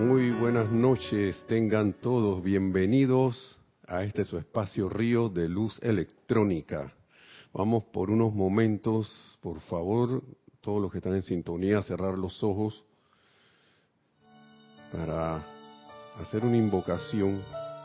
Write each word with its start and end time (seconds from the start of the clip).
Muy 0.00 0.30
buenas 0.30 0.70
noches, 0.70 1.44
tengan 1.46 1.92
todos 1.92 2.42
bienvenidos 2.42 3.58
a 3.86 4.02
este 4.02 4.24
su 4.24 4.38
espacio 4.38 4.88
río 4.88 5.28
de 5.28 5.46
luz 5.46 5.78
electrónica. 5.82 6.90
Vamos 7.52 7.84
por 7.84 8.08
unos 8.08 8.34
momentos, 8.34 9.38
por 9.42 9.60
favor, 9.60 10.22
todos 10.62 10.80
los 10.80 10.90
que 10.90 10.98
están 10.98 11.16
en 11.16 11.22
sintonía, 11.22 11.82
cerrar 11.82 12.16
los 12.16 12.42
ojos 12.42 12.82
para 14.90 15.44
hacer 16.18 16.46
una 16.46 16.56
invocación 16.56 17.42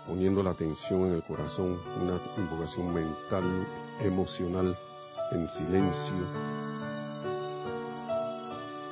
poniendo 0.08 0.42
la 0.42 0.52
atención 0.52 1.08
en 1.08 1.16
el 1.16 1.24
corazón, 1.24 1.82
una 2.02 2.22
invocación 2.38 2.94
mental, 2.94 3.68
emocional, 4.00 4.78
en 5.34 5.46
silencio, 5.50 6.16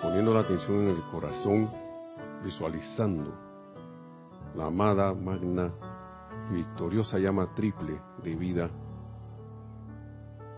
poniendo 0.01 0.33
la 0.33 0.41
atención 0.41 0.81
en 0.81 0.89
el 0.89 1.01
corazón, 1.03 1.82
visualizando 2.43 3.33
la 4.55 4.65
amada, 4.65 5.13
magna 5.13 5.71
y 6.51 6.55
victoriosa 6.55 7.17
llama 7.17 7.53
triple 7.55 7.99
de 8.21 8.35
vida, 8.35 8.69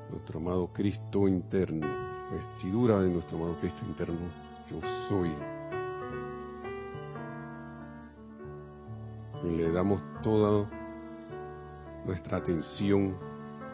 nuestro 0.09 0.39
amado 0.39 0.71
Cristo 0.73 1.27
interno, 1.27 1.87
vestidura 2.31 2.99
de 2.99 3.09
nuestro 3.09 3.37
amado 3.37 3.57
Cristo 3.59 3.85
interno, 3.85 4.29
yo 4.69 4.79
soy. 5.07 5.31
Y 9.43 9.57
le 9.57 9.71
damos 9.71 10.03
toda 10.23 10.67
nuestra 12.05 12.37
atención 12.37 13.15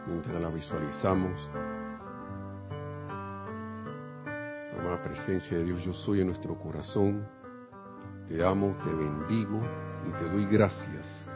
mientras 0.07 0.41
la 0.41 0.49
visualizamos. 0.49 1.49
La 4.25 4.81
amada 4.81 5.01
presencia 5.01 5.57
de 5.57 5.63
Dios, 5.63 5.83
yo 5.83 5.93
soy 5.93 6.21
en 6.21 6.27
nuestro 6.27 6.57
corazón. 6.57 7.40
Te 8.31 8.45
amo, 8.45 8.77
te 8.81 8.89
bendigo 8.89 9.59
y 10.07 10.11
te 10.13 10.29
doy 10.29 10.45
gracias 10.45 11.27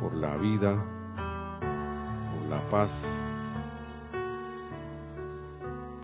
por 0.00 0.12
la 0.14 0.36
vida, 0.36 0.74
por 2.32 2.48
la 2.50 2.60
paz, 2.70 2.90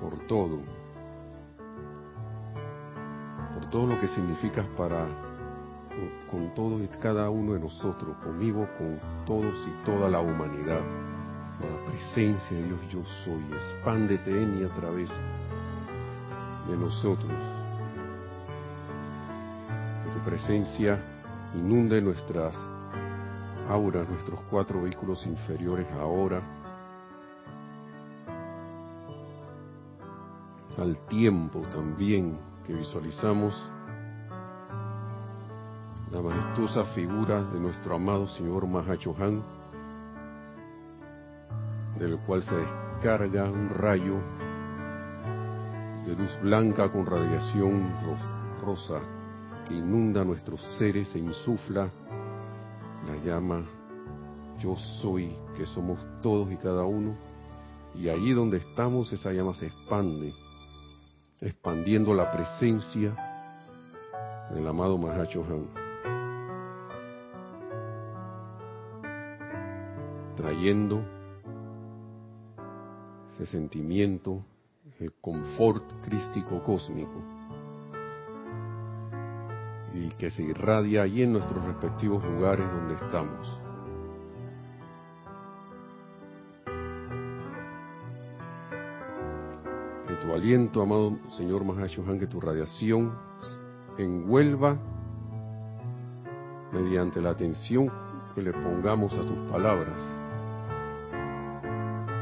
por 0.01 0.21
todo, 0.29 0.61
por 3.55 3.71
todo 3.71 3.89
lo 3.89 3.99
que 3.99 4.07
significas 4.07 4.67
para 4.77 5.05
con 6.31 6.55
todos 6.55 6.81
y 6.81 6.87
cada 7.03 7.29
uno 7.29 7.55
de 7.55 7.61
nosotros, 7.61 8.17
conmigo, 8.19 8.69
con 8.79 9.01
todos 9.27 9.67
y 9.67 9.85
toda 9.85 10.09
la 10.09 10.21
humanidad. 10.21 10.83
La 11.59 11.91
presencia 11.91 12.57
de 12.57 12.63
Dios 12.63 12.81
yo 12.89 13.05
soy, 13.25 13.43
expándete 13.53 14.31
en 14.31 14.61
y 14.61 14.65
a 14.65 14.73
través 14.73 15.11
de 16.69 16.77
nosotros. 16.77 17.60
Presencia 20.25 21.03
inunde 21.55 22.03
nuestras 22.03 22.55
auras, 23.71 24.07
nuestros 24.07 24.39
cuatro 24.51 24.83
vehículos 24.83 25.27
inferiores 25.27 25.87
ahora, 25.93 26.43
al 30.77 30.99
tiempo 31.07 31.61
también 31.73 32.39
que 32.67 32.75
visualizamos 32.75 33.55
la 36.11 36.21
majestuosa 36.21 36.85
figura 36.95 37.43
de 37.45 37.59
nuestro 37.59 37.95
amado 37.95 38.27
Señor 38.27 38.67
Mahachohan, 38.67 39.43
del 41.99 42.19
cual 42.27 42.43
se 42.43 42.57
descarga 42.57 43.45
un 43.45 43.71
rayo 43.71 44.17
de 46.05 46.15
luz 46.15 46.39
blanca 46.43 46.93
con 46.93 47.07
radiación 47.07 47.91
rosa 48.61 49.01
inunda 49.75 50.25
nuestros 50.25 50.61
seres 50.79 51.15
e 51.15 51.19
insufla 51.19 51.91
la 53.07 53.17
llama 53.25 53.65
yo 54.59 54.77
soy, 54.77 55.35
que 55.57 55.65
somos 55.67 55.99
todos 56.23 56.53
y 56.53 56.57
cada 56.57 56.85
uno, 56.85 57.17
y 57.95 58.09
ahí 58.09 58.33
donde 58.33 58.59
estamos 58.59 59.13
esa 59.13 59.33
llama 59.33 59.55
se 59.55 59.67
expande, 59.67 60.35
expandiendo 61.41 62.13
la 62.13 62.31
presencia 62.31 63.17
del 64.53 64.67
amado 64.67 64.99
Mahachohan. 64.99 65.81
trayendo 70.41 71.05
ese 73.29 73.45
sentimiento, 73.45 74.43
el 74.99 75.13
confort 75.21 75.85
crístico 76.03 76.63
cósmico, 76.63 77.40
y 80.01 80.09
que 80.11 80.31
se 80.31 80.43
irradia 80.43 81.03
ahí 81.03 81.23
en 81.23 81.35
nuestros 81.35 81.63
respectivos 81.65 82.25
lugares 82.25 82.67
donde 82.73 82.95
estamos. 82.95 83.61
Que 90.09 90.15
tu 90.15 90.33
aliento, 90.33 90.83
amado 90.83 91.19
Señor 91.31 91.65
Mahashohan, 91.65 92.19
que 92.19 92.27
tu 92.27 92.41
radiación 92.41 93.15
envuelva 93.99 94.79
mediante 96.73 97.21
la 97.21 97.31
atención 97.31 97.93
que 98.35 98.43
le 98.43 98.53
pongamos 98.53 99.13
a 99.19 99.23
tus 99.23 99.51
palabras 99.51 100.21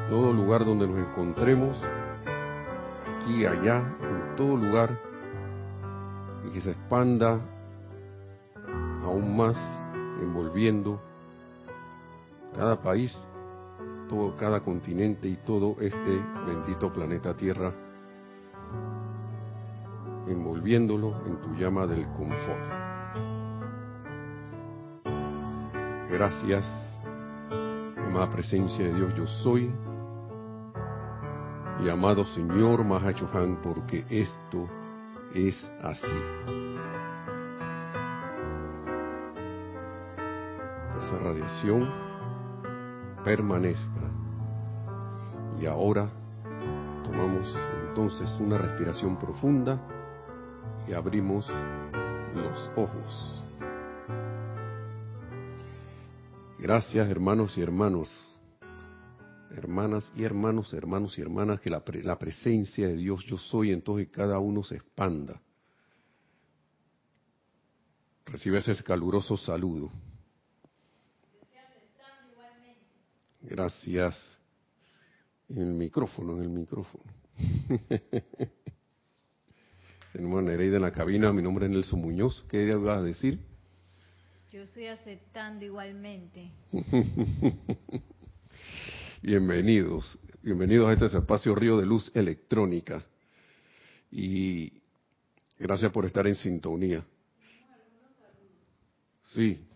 todo 0.09 0.33
lugar 0.33 0.65
donde 0.65 0.89
nos 0.89 0.99
encontremos, 0.99 1.78
aquí, 3.16 3.45
allá, 3.45 3.95
en 4.00 4.37
todo 4.37 4.56
lugar, 4.56 4.99
y 6.47 6.50
que 6.50 6.62
se 6.62 6.71
expanda 6.71 7.41
aún 9.09 9.37
más, 9.37 9.57
envolviendo 10.21 11.01
cada 12.55 12.81
país, 12.81 13.17
todo, 14.09 14.37
cada 14.37 14.61
continente 14.61 15.29
y 15.29 15.37
todo 15.37 15.77
este 15.81 16.23
bendito 16.47 16.93
planeta 16.93 17.35
Tierra, 17.35 17.73
envolviéndolo 20.27 21.27
en 21.27 21.41
tu 21.41 21.55
llama 21.55 21.87
del 21.87 22.07
confort. 22.09 22.79
Gracias, 26.11 26.67
amada 27.97 28.31
presencia 28.31 28.85
de 28.87 28.95
Dios, 28.95 29.15
yo 29.15 29.27
soy 29.27 29.73
y 31.81 31.89
amado 31.89 32.25
Señor 32.25 32.85
Mahachohan, 32.85 33.61
porque 33.63 34.05
esto 34.11 34.69
es 35.33 35.55
así. 35.81 36.88
Esa 40.98 41.19
radiación 41.19 41.88
permanezca. 43.25 44.10
Y 45.60 45.66
ahora 45.66 46.10
tomamos 47.04 47.54
entonces 47.88 48.36
una 48.41 48.59
respiración 48.59 49.19
profunda 49.19 49.81
y 50.86 50.92
abrimos 50.92 51.48
los 52.34 52.70
ojos. 52.76 53.44
Gracias 56.59 57.09
hermanos 57.09 57.56
y 57.56 57.62
hermanos 57.62 58.28
hermanas 59.50 60.12
y 60.16 60.25
hermanos, 60.25 60.72
hermanos 60.72 61.19
y 61.19 61.22
hermanas, 61.22 61.60
que 61.60 61.70
la, 61.70 62.19
presencia 62.19 62.88
de 62.88 62.97
Dios 62.97 63.25
yo 63.26 63.36
soy 63.38 63.72
en 63.72 63.82
todos 63.82 64.00
y 64.00 64.06
cada 64.06 64.38
uno 64.38 64.62
se 64.62 64.76
expanda. 64.76 65.41
Recibe 68.26 68.59
ese 68.59 68.82
caluroso 68.84 69.36
saludo. 69.36 69.91
Gracias. 73.48 74.39
En 75.48 75.62
el 75.62 75.72
micrófono, 75.72 76.36
en 76.36 76.42
el 76.42 76.50
micrófono. 76.50 77.04
Tenemos 80.12 80.41
a 80.41 80.42
Nereida 80.42 80.77
en 80.77 80.83
la 80.83 80.92
cabina, 80.92 81.33
mi 81.33 81.41
nombre 81.41 81.65
es 81.65 81.72
Nelson 81.72 81.98
Muñoz. 81.98 82.45
¿Qué 82.50 82.74
vas 82.74 82.98
a 82.98 83.03
decir? 83.03 83.39
Yo 84.53 84.60
estoy 84.60 84.89
aceptando 84.89 85.65
igualmente. 85.65 86.50
Bienvenidos, 89.22 90.18
bienvenidos 90.42 90.91
a 90.91 90.92
este 90.92 91.06
espacio 91.06 91.54
Río 91.54 91.78
de 91.78 91.86
Luz 91.86 92.12
Electrónica. 92.15 93.03
Y 94.10 94.74
gracias 95.59 95.91
por 95.91 96.04
estar 96.04 96.27
en 96.27 96.34
sintonía. 96.34 97.03
Sí. 99.28 99.66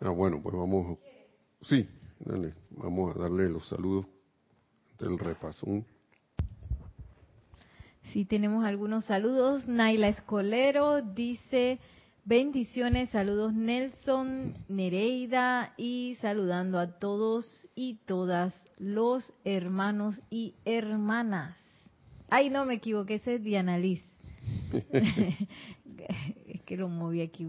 Ah, 0.00 0.10
bueno, 0.10 0.42
pues 0.42 0.54
vamos. 0.54 0.98
Sí, 1.62 1.88
dale, 2.20 2.54
vamos 2.70 3.16
a 3.16 3.20
darle 3.20 3.48
los 3.48 3.68
saludos 3.68 4.06
del 4.98 5.18
repaso. 5.18 5.84
Sí, 8.12 8.24
tenemos 8.24 8.64
algunos 8.64 9.04
saludos. 9.04 9.66
Naila 9.66 10.08
Escolero 10.08 11.02
dice, 11.02 11.80
Bendiciones, 12.24 13.10
saludos 13.10 13.52
Nelson, 13.54 14.52
Nereida 14.68 15.74
y 15.76 16.16
saludando 16.20 16.78
a 16.78 16.98
todos 16.98 17.68
y 17.74 18.00
todas 18.06 18.54
los 18.78 19.32
hermanos 19.44 20.20
y 20.28 20.54
hermanas. 20.64 21.56
Ay, 22.28 22.50
no 22.50 22.64
me 22.64 22.74
equivoqué, 22.74 23.14
ese 23.14 23.36
es 23.36 23.44
Diana 23.44 23.78
Liz. 23.78 24.02
que 26.66 26.76
lo 26.76 26.88
moví 26.88 27.22
aquí. 27.22 27.46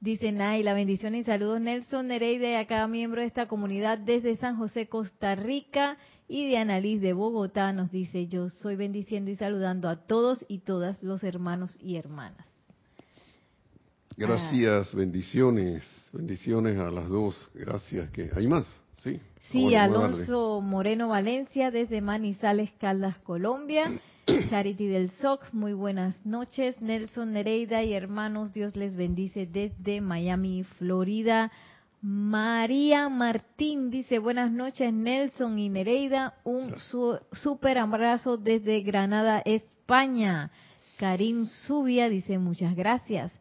Dice 0.00 0.30
Naila, 0.32 0.74
bendiciones 0.74 1.22
y 1.22 1.24
saludos 1.24 1.60
Nelson 1.60 2.08
Nereida 2.08 2.50
y 2.50 2.54
a 2.54 2.66
cada 2.66 2.86
miembro 2.88 3.22
de 3.22 3.26
esta 3.26 3.46
comunidad 3.46 3.96
desde 3.98 4.36
San 4.36 4.58
José, 4.58 4.88
Costa 4.88 5.34
Rica. 5.34 5.96
Y 6.30 6.50
de 6.50 6.58
Annalise 6.58 7.00
de 7.00 7.12
Bogotá 7.14 7.72
nos 7.72 7.90
dice, 7.90 8.28
yo 8.28 8.50
soy 8.50 8.76
bendiciendo 8.76 9.30
y 9.30 9.36
saludando 9.36 9.88
a 9.88 9.96
todos 9.96 10.44
y 10.46 10.58
todas 10.58 11.02
los 11.02 11.24
hermanos 11.24 11.78
y 11.80 11.96
hermanas. 11.96 12.46
Gracias, 14.14 14.94
bendiciones, 14.94 15.82
bendiciones 16.12 16.78
a 16.78 16.90
las 16.90 17.08
dos. 17.08 17.50
Gracias. 17.54 18.10
que 18.10 18.30
¿Hay 18.36 18.46
más? 18.46 18.66
Sí. 18.96 19.18
Sí, 19.50 19.74
Alonso 19.74 20.60
Moreno 20.60 21.08
Valencia 21.08 21.70
desde 21.70 22.02
Manizales, 22.02 22.70
Caldas, 22.78 23.16
Colombia. 23.20 23.98
Charity 24.28 24.88
del 24.88 25.10
SOC, 25.22 25.54
muy 25.54 25.72
buenas 25.72 26.14
noches. 26.26 26.78
Nelson 26.82 27.32
Nereida 27.32 27.82
y 27.82 27.94
hermanos, 27.94 28.52
Dios 28.52 28.76
les 28.76 28.94
bendice 28.94 29.46
desde 29.46 30.02
Miami, 30.02 30.64
Florida. 30.64 31.50
María 32.02 33.08
Martín 33.08 33.88
dice, 33.88 34.18
buenas 34.18 34.50
noches 34.52 34.92
Nelson 34.92 35.58
y 35.58 35.70
Nereida, 35.70 36.34
un 36.44 36.74
súper 37.32 37.78
abrazo 37.78 38.36
desde 38.36 38.82
Granada, 38.82 39.40
España. 39.46 40.50
Karim 40.98 41.46
Zubia 41.46 42.10
dice, 42.10 42.38
muchas 42.38 42.76
gracias. 42.76 43.32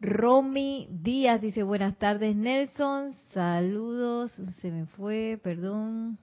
Romy 0.00 0.88
Díaz 0.90 1.40
dice, 1.42 1.62
buenas 1.62 1.96
tardes 1.96 2.34
Nelson, 2.34 3.14
saludos, 3.32 4.32
se 4.60 4.72
me 4.72 4.86
fue, 4.86 5.38
perdón. 5.40 6.18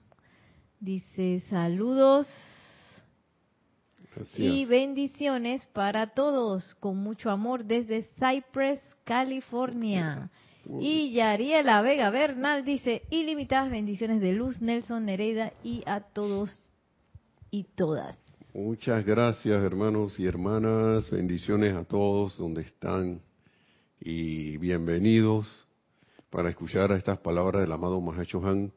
Dice, 0.80 1.42
saludos 1.48 2.28
y 4.36 4.64
bendiciones 4.66 5.66
para 5.72 6.08
todos, 6.08 6.74
con 6.76 6.96
mucho 6.98 7.30
amor 7.30 7.64
desde 7.64 8.08
Cypress, 8.18 8.80
California. 9.04 10.30
Y 10.80 11.12
Yariela 11.12 11.82
Vega 11.82 12.10
Bernal 12.10 12.64
dice, 12.64 13.02
ilimitadas 13.10 13.70
bendiciones 13.70 14.20
de 14.20 14.32
luz, 14.32 14.60
Nelson 14.60 15.06
Nereida 15.06 15.52
y 15.64 15.82
a 15.86 16.00
todos 16.00 16.62
y 17.50 17.64
todas. 17.64 18.16
Muchas 18.54 19.04
gracias 19.04 19.62
hermanos 19.62 20.20
y 20.20 20.26
hermanas, 20.26 21.10
bendiciones 21.10 21.74
a 21.74 21.84
todos 21.84 22.36
donde 22.36 22.62
están 22.62 23.22
y 23.98 24.56
bienvenidos 24.58 25.66
para 26.30 26.50
escuchar 26.50 26.92
a 26.92 26.96
estas 26.96 27.18
palabras 27.18 27.62
del 27.62 27.72
amado 27.72 28.00
Mahacho 28.00 28.44
Han. 28.46 28.72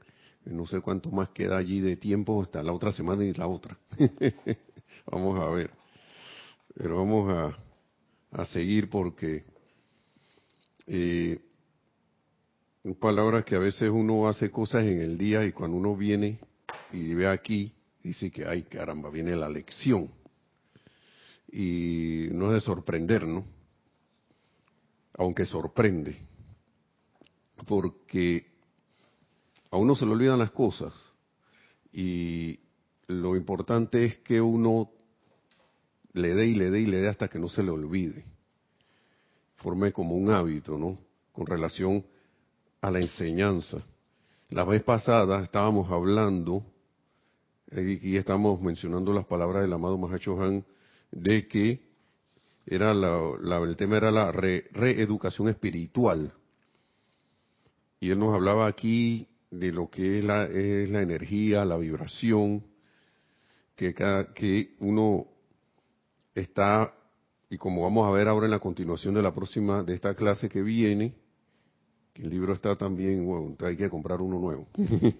No 0.45 0.65
sé 0.65 0.81
cuánto 0.81 1.11
más 1.11 1.29
queda 1.29 1.57
allí 1.57 1.81
de 1.81 1.97
tiempo 1.97 2.41
hasta 2.41 2.63
la 2.63 2.71
otra 2.71 2.91
semana 2.91 3.23
y 3.23 3.33
la 3.33 3.47
otra. 3.47 3.77
vamos 5.05 5.39
a 5.39 5.49
ver. 5.49 5.71
Pero 6.75 6.97
vamos 6.97 7.31
a, 7.31 7.57
a 8.31 8.45
seguir 8.45 8.89
porque 8.89 9.45
eh, 10.87 11.39
palabras 12.99 13.45
que 13.45 13.55
a 13.55 13.59
veces 13.59 13.89
uno 13.89 14.27
hace 14.27 14.51
cosas 14.51 14.83
en 14.83 15.01
el 15.01 15.17
día 15.17 15.43
y 15.45 15.51
cuando 15.51 15.77
uno 15.77 15.95
viene 15.95 16.39
y 16.91 17.13
ve 17.13 17.27
aquí, 17.27 17.73
dice 18.03 18.29
que, 18.29 18.45
ay 18.45 18.63
caramba, 18.63 19.09
viene 19.09 19.35
la 19.35 19.49
lección. 19.49 20.09
Y 21.51 22.27
no 22.31 22.47
es 22.47 22.53
de 22.53 22.61
sorprender, 22.61 23.25
¿no? 23.25 23.45
Aunque 25.17 25.45
sorprende. 25.45 26.17
Porque 27.65 28.45
a 29.71 29.77
uno 29.77 29.95
se 29.95 30.05
le 30.05 30.11
olvidan 30.11 30.39
las 30.39 30.51
cosas. 30.51 30.93
Y 31.91 32.59
lo 33.07 33.35
importante 33.35 34.05
es 34.05 34.17
que 34.17 34.41
uno 34.41 34.91
le 36.15 36.33
dé 36.33 36.47
y 36.47 36.55
le 36.55 36.71
dé 36.71 36.79
y 36.79 36.85
le 36.85 37.01
dé 37.01 37.09
hasta 37.09 37.27
que 37.27 37.37
no 37.37 37.49
se 37.49 37.61
le 37.61 37.71
olvide. 37.71 38.23
Forme 39.57 39.91
como 39.91 40.15
un 40.15 40.31
hábito, 40.31 40.77
¿no? 40.77 40.97
Con 41.33 41.45
relación 41.45 42.05
a 42.79 42.89
la 42.89 42.99
enseñanza. 42.99 43.83
La 44.49 44.63
vez 44.63 44.81
pasada 44.81 45.43
estábamos 45.43 45.91
hablando, 45.91 46.63
y 47.75 48.15
estamos 48.15 48.61
mencionando 48.61 49.11
las 49.11 49.25
palabras 49.25 49.63
del 49.63 49.73
amado 49.73 49.97
Mahacho 49.97 50.41
Han, 50.41 50.63
de 51.11 51.47
que 51.49 51.81
era 52.65 52.93
la, 52.93 53.57
el 53.57 53.75
tema 53.75 53.97
era 53.97 54.09
la 54.09 54.31
reeducación 54.31 55.49
espiritual. 55.49 56.31
Y 57.99 58.11
él 58.11 58.19
nos 58.19 58.33
hablaba 58.33 58.67
aquí 58.67 59.27
de 59.51 59.73
lo 59.73 59.89
que 59.89 60.19
es 60.19 60.23
la, 60.23 60.45
es 60.45 60.89
la 60.89 61.01
energía, 61.01 61.65
la 61.65 61.75
vibración, 61.75 62.63
que, 63.75 63.93
que 63.93 64.75
uno 64.79 65.34
está, 66.35 66.93
y 67.49 67.57
como 67.57 67.81
vamos 67.81 68.07
a 68.07 68.11
ver 68.11 68.27
ahora 68.27 68.45
en 68.45 68.51
la 68.51 68.59
continuación 68.59 69.15
de 69.15 69.21
la 69.21 69.33
próxima, 69.33 69.83
de 69.83 69.93
esta 69.93 70.13
clase 70.13 70.49
que 70.49 70.61
viene, 70.61 71.15
que 72.13 72.23
el 72.23 72.29
libro 72.29 72.53
está 72.53 72.75
también, 72.75 73.25
bueno, 73.25 73.55
hay 73.61 73.77
que 73.77 73.89
comprar 73.89 74.21
uno 74.21 74.39
nuevo. 74.39 74.67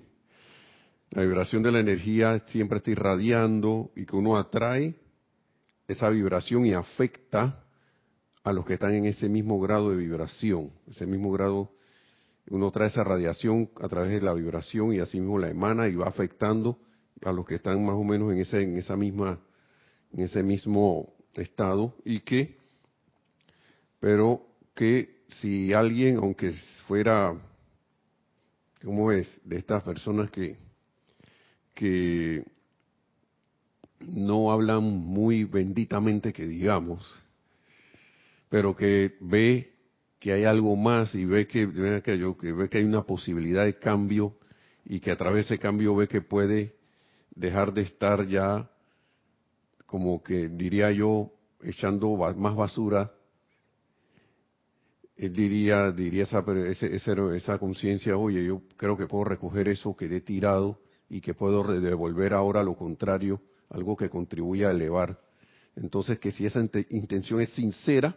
la 1.12 1.22
vibración 1.24 1.64
de 1.64 1.72
la 1.72 1.80
energía 1.80 2.40
siempre 2.48 2.78
está 2.78 2.92
irradiando 2.92 3.92
y 3.96 4.06
que 4.06 4.16
uno 4.16 4.38
atrae 4.38 4.96
esa 5.88 6.10
vibración 6.10 6.66
y 6.66 6.74
afecta 6.74 7.64
a 8.44 8.54
los 8.54 8.66
que 8.66 8.74
están 8.74 8.92
en 8.92 9.06
ese 9.06 9.30
mismo 9.30 9.60
grado 9.60 9.90
de 9.90 9.98
vibración, 9.98 10.72
ese 10.88 11.06
mismo 11.06 11.32
grado, 11.32 11.72
uno 12.50 12.70
trae 12.72 12.88
esa 12.88 13.04
radiación 13.04 13.70
a 13.82 13.88
través 13.88 14.12
de 14.12 14.22
la 14.22 14.34
vibración 14.34 14.94
y 14.94 15.00
así 15.00 15.20
mismo 15.20 15.40
la 15.40 15.50
emana 15.50 15.88
y 15.88 15.96
va 15.96 16.08
afectando 16.08 16.78
a 17.24 17.32
los 17.32 17.46
que 17.46 17.56
están 17.56 17.84
más 17.84 17.96
o 17.96 18.04
menos 18.04 18.32
en 18.32 18.40
ese, 18.40 18.62
en 18.62 18.78
esa 18.78 18.96
misma 18.96 19.40
en 20.14 20.24
ese 20.24 20.44
mismo 20.44 21.14
estado 21.34 21.96
y 22.04 22.20
que, 22.22 22.58
pero 24.00 24.46
que 24.74 25.24
si 25.42 25.74
alguien, 25.74 26.18
aunque 26.18 26.52
fuera, 26.88 27.36
¿cómo 28.84 29.12
es? 29.12 29.42
De 29.44 29.58
estas 29.58 29.84
personas 29.84 30.30
que, 30.32 30.58
que 31.74 32.44
no 34.00 34.52
hablan 34.52 34.84
muy 34.84 35.44
benditamente 35.44 36.32
que 36.32 36.46
digamos, 36.46 37.24
pero 38.50 38.76
que 38.76 39.16
ve 39.20 39.74
que 40.20 40.34
hay 40.34 40.44
algo 40.44 40.76
más 40.76 41.14
y 41.16 41.26
ve 41.26 41.48
que, 41.48 41.72
que, 41.72 42.52
ve 42.52 42.70
que 42.70 42.78
hay 42.78 42.84
una 42.84 43.04
posibilidad 43.04 43.66
de 43.66 43.78
cambio 43.78 44.38
y 44.86 45.00
que 45.00 45.12
a 45.12 45.18
través 45.18 45.48
de 45.48 45.56
ese 45.56 45.62
cambio 45.62 45.96
ve 45.96 46.08
que 46.08 46.22
puede 46.22 46.76
dejar 47.36 47.74
de 47.74 47.82
estar 47.82 48.28
ya 48.28 48.70
como 49.86 50.22
que 50.24 50.50
diría 50.50 50.92
yo, 50.92 51.32
echando 51.62 52.16
más 52.16 52.56
basura, 52.56 53.12
él 55.16 55.34
diría, 55.34 55.92
diría 55.92 56.24
esa, 56.24 56.44
esa 57.36 57.58
conciencia, 57.58 58.18
oye, 58.18 58.44
yo 58.44 58.62
creo 58.76 58.98
que 58.98 59.08
puedo 59.08 59.24
recoger 59.24 59.70
eso 59.70 59.96
que 59.96 60.14
he 60.14 60.22
tirado 60.22 60.80
y 61.10 61.22
que 61.22 61.34
puedo 61.34 61.64
devolver 61.80 62.34
ahora 62.34 62.64
lo 62.64 62.76
contrario, 62.76 63.42
algo 63.70 63.96
que 63.96 64.10
contribuya 64.10 64.68
a 64.68 64.72
elevar. 64.72 65.20
Entonces, 65.76 66.20
que 66.20 66.32
si 66.32 66.46
esa 66.46 66.62
intención 66.90 67.42
es 67.42 67.50
sincera, 67.50 68.16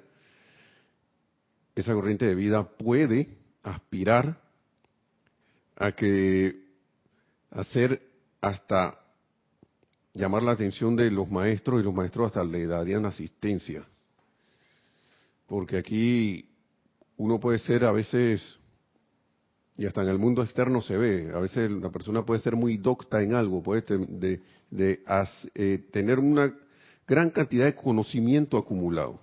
esa 1.74 1.94
corriente 1.94 2.26
de 2.26 2.34
vida 2.34 2.64
puede 2.64 3.28
aspirar 3.62 4.40
a 5.76 5.92
que 5.92 6.64
hacer 7.50 8.02
hasta 8.40 8.98
llamar 10.18 10.42
la 10.42 10.52
atención 10.52 10.96
de 10.96 11.10
los 11.10 11.30
maestros 11.30 11.80
y 11.80 11.84
los 11.84 11.94
maestros 11.94 12.26
hasta 12.26 12.44
le 12.44 12.66
darían 12.66 13.06
asistencia. 13.06 13.86
Porque 15.46 15.78
aquí 15.78 16.50
uno 17.16 17.40
puede 17.40 17.58
ser 17.58 17.84
a 17.84 17.92
veces, 17.92 18.58
y 19.76 19.86
hasta 19.86 20.02
en 20.02 20.08
el 20.08 20.18
mundo 20.18 20.42
externo 20.42 20.82
se 20.82 20.96
ve, 20.96 21.30
a 21.32 21.38
veces 21.38 21.70
la 21.70 21.90
persona 21.90 22.26
puede 22.26 22.40
ser 22.40 22.56
muy 22.56 22.76
docta 22.76 23.22
en 23.22 23.32
algo, 23.32 23.62
puede 23.62 23.82
de, 23.82 24.42
de, 24.70 25.02
eh, 25.54 25.88
tener 25.92 26.18
una 26.18 26.52
gran 27.06 27.30
cantidad 27.30 27.64
de 27.64 27.74
conocimiento 27.74 28.58
acumulado. 28.58 29.20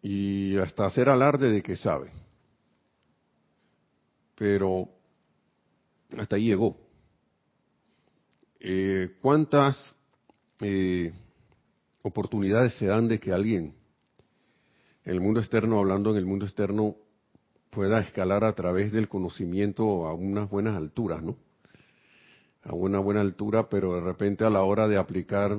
Y 0.00 0.56
hasta 0.56 0.86
hacer 0.86 1.08
alarde 1.08 1.50
de 1.50 1.60
que 1.60 1.76
sabe. 1.76 2.12
Pero 4.36 4.88
hasta 6.16 6.36
ahí 6.36 6.46
llegó 6.46 6.87
eh, 8.60 9.16
¿cuántas 9.20 9.94
eh, 10.60 11.12
oportunidades 12.02 12.74
se 12.74 12.86
dan 12.86 13.08
de 13.08 13.20
que 13.20 13.32
alguien, 13.32 13.74
en 15.04 15.12
el 15.12 15.20
mundo 15.20 15.40
externo, 15.40 15.78
hablando 15.78 16.10
en 16.10 16.16
el 16.16 16.26
mundo 16.26 16.44
externo, 16.44 16.96
pueda 17.70 18.00
escalar 18.00 18.44
a 18.44 18.54
través 18.54 18.92
del 18.92 19.08
conocimiento 19.08 20.06
a 20.06 20.14
unas 20.14 20.48
buenas 20.50 20.76
alturas, 20.76 21.22
¿no? 21.22 21.36
A 22.64 22.74
una 22.74 22.98
buena 22.98 23.20
altura, 23.20 23.68
pero 23.68 23.94
de 23.94 24.00
repente 24.00 24.44
a 24.44 24.50
la 24.50 24.62
hora 24.62 24.88
de 24.88 24.96
aplicar, 24.96 25.58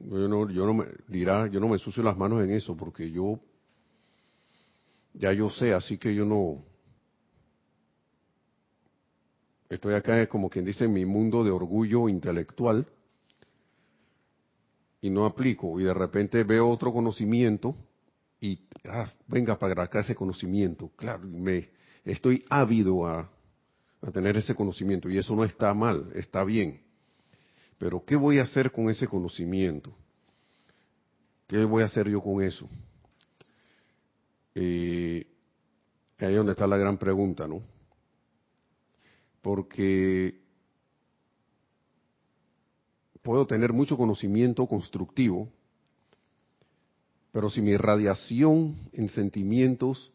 yo 0.00 0.28
no, 0.28 0.50
yo 0.50 0.66
no 0.66 0.74
me 0.74 0.86
dirá, 1.08 1.46
yo 1.48 1.60
no 1.60 1.68
me 1.68 1.78
sucio 1.78 2.02
las 2.02 2.16
manos 2.16 2.42
en 2.42 2.50
eso, 2.50 2.76
porque 2.76 3.10
yo 3.10 3.40
ya 5.14 5.32
yo 5.32 5.48
sé, 5.50 5.72
así 5.72 5.96
que 5.96 6.14
yo 6.14 6.24
no, 6.24 6.64
Estoy 9.74 9.94
acá 9.94 10.24
como 10.28 10.48
quien 10.48 10.64
dice 10.64 10.84
en 10.84 10.92
mi 10.92 11.04
mundo 11.04 11.42
de 11.42 11.50
orgullo 11.50 12.08
intelectual 12.08 12.86
y 15.00 15.10
no 15.10 15.26
aplico, 15.26 15.80
y 15.80 15.82
de 15.82 15.92
repente 15.92 16.44
veo 16.44 16.68
otro 16.68 16.92
conocimiento 16.92 17.74
y 18.40 18.60
ah, 18.84 19.10
venga 19.26 19.58
para 19.58 19.82
acá 19.82 19.98
ese 19.98 20.14
conocimiento, 20.14 20.92
claro, 20.94 21.24
me 21.24 21.70
estoy 22.04 22.44
ávido 22.48 23.04
a, 23.04 23.28
a 24.00 24.10
tener 24.12 24.36
ese 24.36 24.54
conocimiento 24.54 25.10
y 25.10 25.18
eso 25.18 25.34
no 25.34 25.42
está 25.42 25.74
mal, 25.74 26.08
está 26.14 26.44
bien. 26.44 26.80
Pero 27.76 28.04
¿qué 28.04 28.14
voy 28.14 28.38
a 28.38 28.44
hacer 28.44 28.70
con 28.70 28.88
ese 28.88 29.08
conocimiento? 29.08 29.92
¿Qué 31.48 31.64
voy 31.64 31.82
a 31.82 31.86
hacer 31.86 32.08
yo 32.08 32.20
con 32.20 32.40
eso? 32.44 32.68
Eh, 34.54 35.26
ahí 36.18 36.30
es 36.30 36.36
donde 36.36 36.52
está 36.52 36.68
la 36.68 36.76
gran 36.76 36.96
pregunta, 36.96 37.48
¿no? 37.48 37.73
Porque 39.44 40.40
puedo 43.20 43.46
tener 43.46 43.74
mucho 43.74 43.94
conocimiento 43.98 44.66
constructivo, 44.66 45.50
pero 47.30 47.50
si 47.50 47.60
mi 47.60 47.76
radiación 47.76 48.74
en 48.94 49.06
sentimientos 49.10 50.10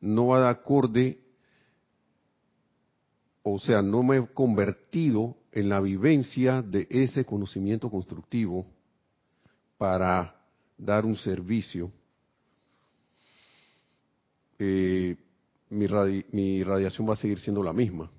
no 0.00 0.28
va 0.28 0.44
de 0.44 0.48
acorde, 0.48 1.20
o 3.42 3.58
sea, 3.58 3.82
no 3.82 4.02
me 4.02 4.16
he 4.16 4.26
convertido 4.28 5.36
en 5.52 5.68
la 5.68 5.82
vivencia 5.82 6.62
de 6.62 6.86
ese 6.88 7.26
conocimiento 7.26 7.90
constructivo 7.90 8.64
para 9.76 10.40
dar 10.78 11.04
un 11.04 11.18
servicio, 11.18 11.92
eh, 14.58 15.18
mi, 15.70 15.86
mi 16.32 16.62
radiación 16.62 17.08
va 17.08 17.12
a 17.14 17.16
seguir 17.16 17.38
siendo 17.40 17.62
la 17.62 17.72
misma. 17.72 18.10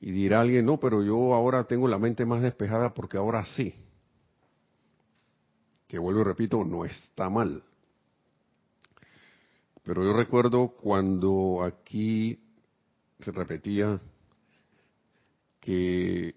Y 0.00 0.10
dirá 0.10 0.40
alguien, 0.40 0.66
no, 0.66 0.80
pero 0.80 1.02
yo 1.02 1.32
ahora 1.32 1.64
tengo 1.64 1.86
la 1.86 1.98
mente 1.98 2.26
más 2.26 2.42
despejada 2.42 2.92
porque 2.92 3.16
ahora 3.16 3.44
sí. 3.44 3.74
Que 5.86 5.98
vuelvo 5.98 6.22
y 6.22 6.24
repito, 6.24 6.64
no 6.64 6.84
está 6.84 7.28
mal. 7.28 7.62
Pero 9.84 10.04
yo 10.04 10.12
recuerdo 10.12 10.68
cuando 10.68 11.62
aquí 11.62 12.38
se 13.20 13.32
repetía 13.32 14.00
que 15.60 16.34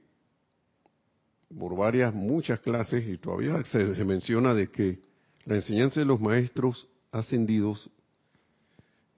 por 1.57 1.75
varias, 1.75 2.13
muchas 2.13 2.59
clases, 2.59 3.07
y 3.07 3.17
todavía 3.17 3.63
se, 3.65 3.83
menciona 4.03 4.53
de 4.53 4.69
que 4.69 4.99
la 5.45 5.55
enseñanza 5.55 5.99
de 5.99 6.05
los 6.05 6.19
maestros 6.19 6.87
ascendidos 7.15 7.89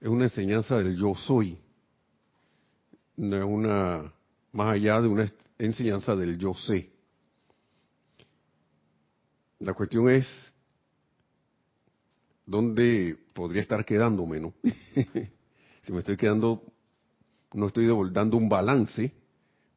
es 0.00 0.08
una 0.08 0.24
enseñanza 0.24 0.78
del 0.78 0.96
yo 0.96 1.14
soy, 1.14 1.58
no 3.16 3.36
es 3.36 3.44
una, 3.44 4.12
más 4.52 4.74
allá 4.74 5.00
de 5.00 5.08
una 5.08 5.32
enseñanza 5.58 6.14
del 6.14 6.38
yo 6.38 6.54
sé. 6.54 6.90
La 9.58 9.74
cuestión 9.74 10.08
es 10.08 10.26
dónde 12.46 13.18
podría 13.34 13.62
estar 13.62 13.84
quedándome, 13.84 14.38
¿no? 14.38 14.54
si 15.82 15.92
me 15.92 15.98
estoy 15.98 16.16
quedando, 16.16 16.62
no 17.52 17.66
estoy 17.66 17.88
dando 18.12 18.36
un 18.36 18.48
balance 18.48 19.12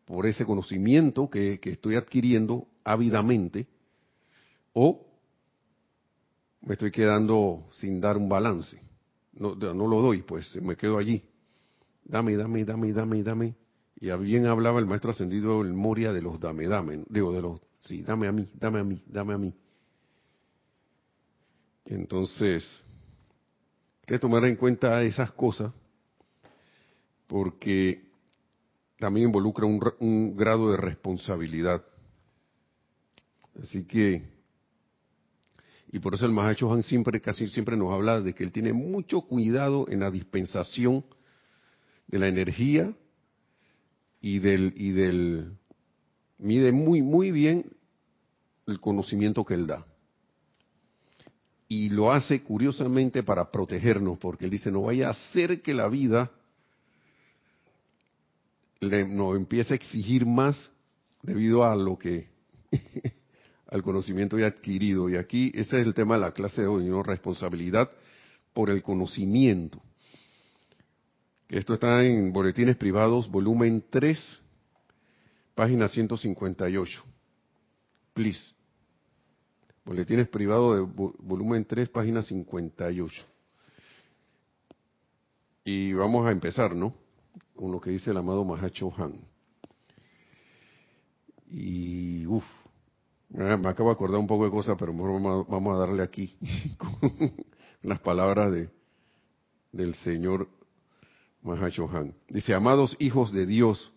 por 0.06 0.28
ese 0.28 0.46
conocimiento 0.46 1.28
que, 1.28 1.60
estoy 1.63 1.96
adquiriendo 1.96 2.68
ávidamente, 2.84 3.66
o 4.74 5.11
me 6.62 6.74
estoy 6.74 6.91
quedando 6.91 7.68
sin 7.72 8.00
dar 8.00 8.18
un 8.18 8.30
balance. 8.30 8.80
No, 9.34 9.56
no 9.56 9.88
lo 9.88 10.01
doy, 10.01 10.22
pues 10.22 10.56
me 10.62 10.75
quedo 10.75 10.98
allí. 10.98 11.24
Dame, 12.03 12.36
dame, 12.36 12.65
dame, 12.65 12.94
dame, 12.94 13.24
dame. 13.24 13.56
Y 14.00 14.12
bien 14.18 14.48
hablaba 14.48 14.80
el 14.80 14.86
maestro 14.86 15.12
ascendido 15.12 15.62
el 15.62 15.74
Moria 15.74 16.12
de 16.12 16.22
los 16.22 16.39
dame, 16.39 16.68
dame. 16.68 17.03
Digo, 17.10 17.32
de 17.32 17.41
los, 17.41 17.62
sí, 17.80 18.01
dame 18.01 18.27
a 18.27 18.32
mí, 18.32 18.50
dame 18.53 18.80
a 18.80 18.84
mí, 18.84 19.01
dame 19.08 19.34
a 19.34 19.38
mí. 19.38 19.53
Entonces, 21.86 22.82
hay 24.01 24.06
que 24.06 24.20
tomar 24.20 24.46
en 24.46 24.56
cuenta 24.56 25.03
esas 25.03 25.32
cosas 25.32 25.72
porque 27.27 28.12
también 29.00 29.27
involucra 29.27 29.65
un, 29.65 30.36
grado 30.36 30.72
de 30.72 30.77
responsabilidad. 30.77 31.84
Así 33.62 33.86
que, 33.86 34.31
y 35.92 36.00
por 36.00 36.16
eso 36.16 36.26
el 36.26 36.32
Mahacho 36.32 36.72
Han 36.72 36.84
siempre, 36.84 37.20
casi 37.20 37.48
siempre 37.48 37.76
nos 37.76 37.92
habla 37.94 38.22
de 38.22 38.34
que 38.34 38.44
él 38.44 38.52
tiene 38.52 38.72
mucho 38.72 39.22
cuidado 39.22 39.88
en 39.90 40.00
la 40.00 40.10
dispensación 40.10 41.04
de 42.08 42.20
la 42.20 42.30
energía 42.30 42.94
y 44.22 44.40
del, 44.40 44.74
y 44.78 44.92
del, 44.92 45.58
mide 46.38 46.72
muy, 46.72 47.02
muy 47.02 47.32
bien 47.32 47.66
el 48.68 48.80
conocimiento 48.80 49.44
que 49.44 49.56
él 49.56 49.68
da. 49.68 49.86
Y 51.68 51.90
lo 51.90 52.12
hace 52.12 52.42
curiosamente 52.42 53.24
para 53.24 53.52
protegernos, 53.52 54.18
porque 54.18 54.46
él 54.46 54.52
dice, 54.52 54.72
no 54.72 54.84
vaya 54.84 55.08
a 55.08 55.12
hacer 55.12 55.62
que 55.62 55.74
la 55.74 55.88
vida 55.88 56.32
le, 58.80 59.08
nos 59.08 59.36
empieza 59.36 59.74
a 59.74 59.76
exigir 59.76 60.26
más 60.26 60.72
debido 61.22 61.66
a 61.66 61.76
lo 61.76 61.98
que 61.98 62.30
al 63.72 63.82
conocimiento 63.82 64.38
ya 64.38 64.48
adquirido. 64.48 65.10
Y 65.10 65.16
aquí 65.16 65.51
ese 65.56 65.82
es 65.82 65.88
el 65.88 65.96
tema 65.96 66.16
de 66.16 66.22
la 66.22 66.34
clase 66.34 66.62
de 66.62 66.68
hoy, 66.68 66.86
¿no? 66.86 67.01
responsabilidad 67.01 67.90
por 68.54 68.70
el 68.70 68.84
conocimiento. 68.84 69.82
Esto 71.50 71.74
está 71.74 72.06
en 72.06 72.32
Boletines 72.32 72.78
Privados, 72.78 73.30
volumen 73.30 73.84
3, 73.90 74.42
página 75.56 75.88
158. 75.88 77.04
Please. 78.13 78.54
Boletines 79.84 80.28
Privados 80.28 80.88
volumen 80.94 81.66
3, 81.66 81.90
página 81.90 82.22
58. 82.22 83.25
Y 85.66 85.94
vamos 85.94 86.28
a 86.28 86.32
empezar, 86.32 86.75
¿no? 86.75 86.94
con 87.62 87.72
lo 87.72 87.80
que 87.80 87.92
dice 87.92 88.10
el 88.10 88.18
amado 88.18 88.44
Mahacho 88.44 88.92
Han. 88.98 89.22
Y 91.48 92.25
uff, 92.25 92.44
me 93.32 93.70
acabo 93.70 93.90
de 93.90 93.94
acordar 93.94 94.20
un 94.20 94.28
poco 94.28 94.46
de 94.46 94.52
cosas, 94.52 94.76
pero 94.78 94.94
vamos 94.94 95.76
a 95.76 95.80
darle 95.80 96.04
aquí 96.04 96.36
con 96.78 97.34
las 97.82 98.00
palabras 98.00 98.52
de, 98.52 98.70
del 99.72 99.96
Señor 99.96 100.50
Mahacho 101.42 101.90
Han. 101.90 102.14
Dice, 102.30 102.54
amados 102.54 102.96
hijos 103.00 103.32
de 103.32 103.46
Dios, 103.46 103.92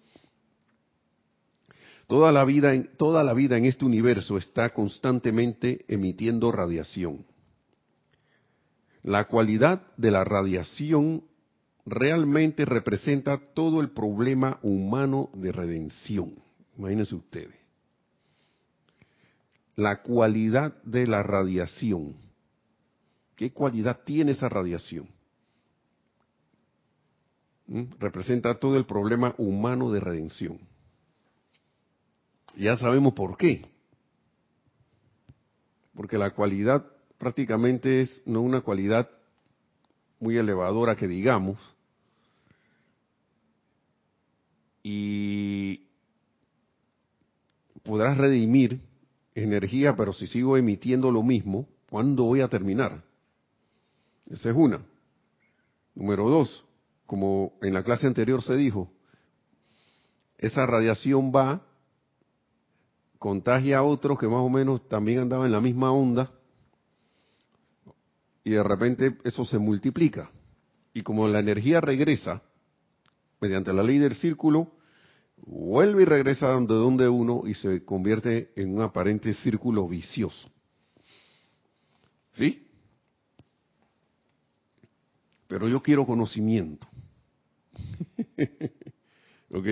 toda 2.06 2.30
la 2.30 2.44
vida 2.44 2.72
toda 2.96 3.24
la 3.24 3.34
vida 3.34 3.58
en 3.58 3.64
este 3.64 3.84
universo 3.84 4.38
está 4.38 4.70
constantemente 4.70 5.84
emitiendo 5.88 6.52
radiación. 6.52 7.26
La 9.02 9.24
cualidad 9.26 9.82
de 9.96 10.10
la 10.10 10.24
radiación 10.24 11.24
realmente 11.84 12.64
representa 12.64 13.38
todo 13.52 13.80
el 13.80 13.90
problema 13.90 14.58
humano 14.62 15.28
de 15.34 15.52
redención. 15.52 16.34
Imagínense 16.78 17.14
ustedes. 17.14 17.63
La 19.76 20.02
cualidad 20.02 20.80
de 20.84 21.06
la 21.06 21.22
radiación. 21.22 22.16
¿Qué 23.36 23.52
cualidad 23.52 24.00
tiene 24.04 24.32
esa 24.32 24.48
radiación? 24.48 25.08
¿Mm? 27.66 27.84
Representa 27.98 28.54
todo 28.58 28.76
el 28.76 28.86
problema 28.86 29.34
humano 29.38 29.90
de 29.90 30.00
redención. 30.00 30.58
Ya 32.56 32.76
sabemos 32.76 33.14
por 33.14 33.36
qué. 33.36 33.66
Porque 35.94 36.18
la 36.18 36.30
cualidad 36.30 36.84
prácticamente 37.18 38.02
es 38.02 38.22
no 38.26 38.42
una 38.42 38.60
cualidad 38.60 39.08
muy 40.20 40.36
elevadora 40.36 40.96
que 40.96 41.08
digamos, 41.08 41.58
y 44.82 45.86
podrás 47.82 48.18
redimir 48.18 48.80
energía, 49.34 49.96
pero 49.96 50.12
si 50.12 50.26
sigo 50.26 50.56
emitiendo 50.56 51.10
lo 51.10 51.22
mismo, 51.22 51.68
¿cuándo 51.90 52.24
voy 52.24 52.40
a 52.40 52.48
terminar? 52.48 53.02
Esa 54.26 54.50
es 54.50 54.56
una. 54.56 54.84
Número 55.94 56.28
dos, 56.28 56.64
como 57.06 57.52
en 57.62 57.74
la 57.74 57.82
clase 57.82 58.06
anterior 58.06 58.42
se 58.42 58.56
dijo, 58.56 58.90
esa 60.38 60.66
radiación 60.66 61.32
va, 61.34 61.62
contagia 63.18 63.78
a 63.78 63.82
otros 63.82 64.18
que 64.18 64.26
más 64.26 64.40
o 64.40 64.48
menos 64.48 64.88
también 64.88 65.20
andaban 65.20 65.46
en 65.46 65.52
la 65.52 65.60
misma 65.60 65.92
onda, 65.92 66.30
y 68.44 68.50
de 68.50 68.62
repente 68.62 69.16
eso 69.24 69.44
se 69.44 69.58
multiplica. 69.58 70.30
Y 70.92 71.02
como 71.02 71.26
la 71.26 71.40
energía 71.40 71.80
regresa, 71.80 72.42
mediante 73.40 73.72
la 73.72 73.82
ley 73.82 73.98
del 73.98 74.14
círculo, 74.14 74.72
vuelve 75.46 76.02
y 76.02 76.06
regresa 76.06 76.48
donde, 76.48 76.74
donde 76.74 77.08
uno 77.08 77.42
y 77.46 77.54
se 77.54 77.84
convierte 77.84 78.52
en 78.56 78.74
un 78.74 78.82
aparente 78.82 79.34
círculo 79.34 79.86
vicioso. 79.88 80.50
¿Sí? 82.32 82.66
Pero 85.46 85.68
yo 85.68 85.82
quiero 85.82 86.06
conocimiento. 86.06 86.86
¿Ok? 89.50 89.66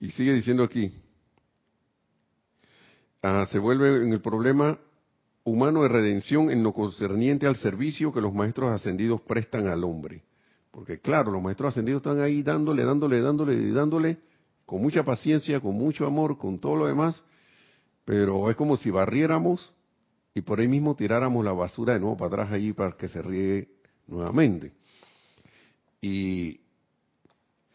Y 0.00 0.10
sigue 0.10 0.32
diciendo 0.34 0.62
aquí, 0.62 0.92
ah, 3.22 3.46
se 3.50 3.58
vuelve 3.58 4.04
en 4.04 4.12
el 4.12 4.20
problema 4.20 4.78
humano 5.44 5.82
de 5.82 5.88
redención 5.88 6.50
en 6.50 6.62
lo 6.62 6.72
concerniente 6.72 7.46
al 7.46 7.56
servicio 7.56 8.12
que 8.12 8.20
los 8.20 8.32
maestros 8.32 8.70
ascendidos 8.72 9.20
prestan 9.22 9.66
al 9.68 9.84
hombre. 9.84 10.22
Porque 10.76 10.98
claro, 11.00 11.32
los 11.32 11.42
maestros 11.42 11.72
ascendidos 11.72 12.00
están 12.00 12.20
ahí 12.20 12.42
dándole, 12.42 12.84
dándole, 12.84 13.22
dándole, 13.22 13.72
dándole, 13.72 14.18
con 14.66 14.82
mucha 14.82 15.02
paciencia, 15.06 15.58
con 15.58 15.74
mucho 15.74 16.04
amor, 16.04 16.36
con 16.36 16.58
todo 16.58 16.76
lo 16.76 16.86
demás, 16.86 17.22
pero 18.04 18.50
es 18.50 18.56
como 18.56 18.76
si 18.76 18.90
barriéramos 18.90 19.72
y 20.34 20.42
por 20.42 20.60
ahí 20.60 20.68
mismo 20.68 20.94
tiráramos 20.94 21.42
la 21.42 21.52
basura 21.52 21.94
de 21.94 22.00
nuevo 22.00 22.18
para 22.18 22.28
atrás 22.42 22.52
allí 22.52 22.74
para 22.74 22.94
que 22.94 23.08
se 23.08 23.22
riegue 23.22 23.68
nuevamente. 24.06 24.74
Y 26.02 26.60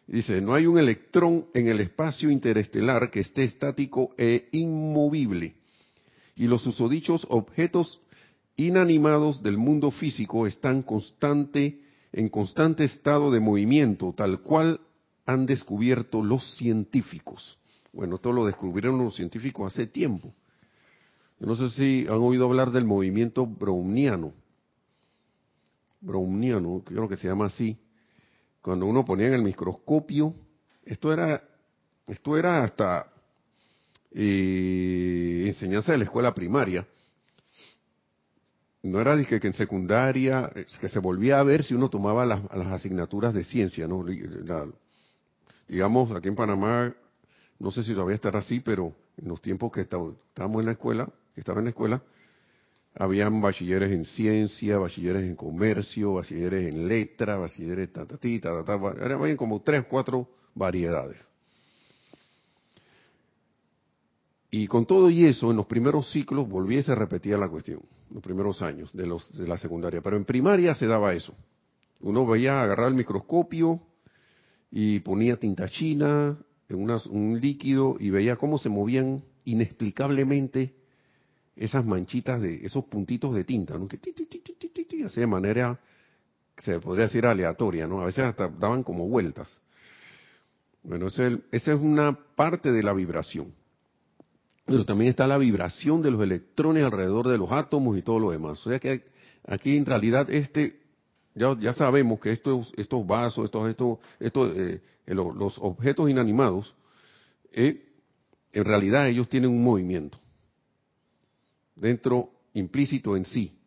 dice, 0.06 0.40
no 0.40 0.54
hay 0.54 0.68
un 0.68 0.78
electrón 0.78 1.48
en 1.56 1.70
el 1.70 1.80
espacio 1.80 2.30
interestelar 2.30 3.10
que 3.10 3.22
esté 3.22 3.46
estático 3.46 4.14
e 4.16 4.48
inmovible. 4.52 5.56
Y 6.36 6.46
los 6.46 6.62
susodichos 6.62 7.26
objetos 7.32 8.00
inanimados 8.58 9.42
del 9.42 9.58
mundo 9.58 9.90
físico 9.90 10.46
están 10.46 10.84
constante, 10.84 11.82
en 12.14 12.30
constante 12.30 12.84
estado 12.84 13.32
de 13.32 13.40
movimiento, 13.40 14.14
tal 14.16 14.42
cual 14.42 14.82
han 15.26 15.46
descubierto 15.46 16.24
los 16.24 16.56
científicos. 16.58 17.58
Bueno, 17.94 18.16
esto 18.16 18.32
lo 18.34 18.46
descubrieron 18.46 18.98
los 18.98 19.16
científicos 19.16 19.74
hace 19.74 19.88
tiempo. 19.88 20.34
Yo 21.40 21.48
no 21.48 21.56
sé 21.56 21.70
si 21.70 22.06
han 22.08 22.20
oído 22.20 22.46
hablar 22.46 22.72
del 22.72 22.86
movimiento 22.86 23.46
browniano. 23.46 24.34
Browniano, 26.00 26.82
creo 26.86 27.08
que 27.08 27.16
se 27.16 27.28
llama 27.28 27.48
así 27.48 27.78
cuando 28.62 28.86
uno 28.86 29.04
ponía 29.04 29.28
en 29.28 29.34
el 29.34 29.44
microscopio, 29.44 30.36
esto 30.86 31.12
era, 31.12 31.44
esto 32.08 32.38
era 32.38 32.64
hasta 32.64 33.12
eh, 34.12 35.44
enseñanza 35.48 35.92
de 35.92 36.00
la 36.00 36.04
escuela 36.04 36.34
primaria. 36.34 36.88
No 38.84 39.00
era 39.00 39.24
que, 39.26 39.40
que 39.40 39.48
en 39.48 39.54
secundaria, 39.54 40.52
que 40.80 40.90
se 40.90 41.00
volvía 41.00 41.40
a 41.40 41.44
ver 41.44 41.64
si 41.64 41.76
uno 41.76 41.90
tomaba 41.90 42.26
las, 42.26 42.42
asignaturas 42.52 43.34
de 43.34 43.44
ciencia, 43.44 43.88
¿no? 43.88 44.04
digamos, 45.68 46.12
aquí 46.12 46.28
en 46.28 46.36
Panamá, 46.36 46.94
no 47.60 47.72
sé 47.72 47.84
si 47.84 47.94
todavía 47.94 48.16
estará 48.16 48.40
así, 48.40 48.60
pero 48.60 48.94
en 49.18 49.28
los 49.28 49.42
tiempos 49.42 49.72
que 49.72 49.82
estábamos 49.82 50.60
en 50.60 50.66
la 50.66 50.72
escuela, 50.72 51.08
que 51.36 51.42
estaba 51.42 51.60
en 51.60 51.66
la 51.66 51.70
escuela, 51.70 52.02
habían 52.96 53.40
bachilleres 53.40 53.92
en 53.92 54.04
ciencia, 54.04 54.78
bachilleres 54.78 55.24
en 55.24 55.36
comercio, 55.36 56.14
bachilleres 56.14 56.74
en 56.74 56.88
letra, 56.88 57.38
bachilleres 57.38 57.94
ta 57.94 58.06
ta 58.06 58.18
ta 58.18 58.64
ta, 58.66 59.38
como 59.38 59.62
tres, 59.62 59.86
cuatro 59.88 60.28
variedades. 60.56 61.20
Y 64.50 64.68
con 64.68 64.86
todo 64.86 65.10
y 65.10 65.26
eso, 65.26 65.52
en 65.52 65.58
los 65.58 65.66
primeros 65.66 66.12
ciclos 66.12 66.50
volviese 66.50 66.92
a 66.92 66.96
repetir 66.96 67.38
la 67.38 67.48
cuestión, 67.48 67.82
los 68.14 68.22
primeros 68.22 68.62
años 68.62 68.92
de, 68.94 69.06
los, 69.06 69.32
de 69.38 69.48
la 69.48 69.58
secundaria. 69.58 70.02
Pero 70.02 70.18
en 70.18 70.26
primaria 70.26 70.74
se 70.76 70.88
daba 70.88 71.14
eso. 71.14 71.34
Uno 72.02 72.26
veía 72.26 72.62
agarrar 72.62 72.90
el 72.90 72.96
microscopio 72.96 73.82
y 74.72 75.00
ponía 75.00 75.38
tinta 75.38 75.70
china 75.70 76.38
en 76.70 76.90
un 77.10 77.40
líquido 77.40 77.98
y 78.00 78.10
veía 78.10 78.36
cómo 78.36 78.58
se 78.58 78.70
movían 78.70 79.24
inexplicablemente 79.44 80.74
esas 81.56 81.86
manchitas 81.86 82.42
de 82.42 82.66
esos 82.66 82.86
puntitos 82.86 83.36
de 83.36 83.44
tinta, 83.44 83.78
¿no? 83.78 83.88
que 83.88 84.00
así 85.06 85.20
de 85.20 85.28
manera 85.28 85.80
se 86.58 86.80
podría 86.80 87.06
decir 87.06 87.26
aleatoria, 87.26 87.88
¿no? 87.88 88.02
A 88.02 88.06
veces 88.06 88.24
hasta 88.24 88.48
daban 88.48 88.84
como 88.84 89.08
vueltas. 89.08 89.60
Bueno, 90.84 91.08
esa 91.08 91.40
es 91.52 91.68
una 91.80 92.18
parte 92.36 92.72
de 92.72 92.84
la 92.84 92.94
vibración. 92.94 93.54
Pero 94.72 94.86
también 94.86 95.10
está 95.10 95.28
la 95.28 95.38
vibración 95.38 96.02
de 96.02 96.12
los 96.12 96.22
electrones 96.22 96.84
alrededor 96.84 97.28
de 97.28 97.38
los 97.38 97.52
átomos 97.52 97.98
y 97.98 98.02
todo 98.02 98.20
lo 98.20 98.32
demás. 98.32 98.66
O 98.66 98.70
sea 98.70 98.80
que 98.80 99.04
aquí 99.46 99.76
en 99.76 99.86
realidad 99.86 100.30
este 100.30 100.80
ya, 101.34 101.58
ya 101.60 101.74
sabemos 101.74 102.20
que 102.20 102.32
estos 102.32 102.74
estos 102.78 103.06
vasos, 103.06 103.46
estos 103.46 103.70
estos 103.70 104.00
estos 104.20 104.52
eh, 104.56 104.82
los, 105.08 105.58
objetos 105.60 106.10
inanimados 106.10 106.76
eh, 107.52 107.86
en 108.54 108.66
realidad 108.66 109.08
ellos 109.08 109.30
tienen 109.30 109.50
un 109.50 109.64
movimiento 109.64 110.18
dentro 111.76 112.30
implícito 112.54 113.16
en 113.16 113.26
sí 113.26 113.58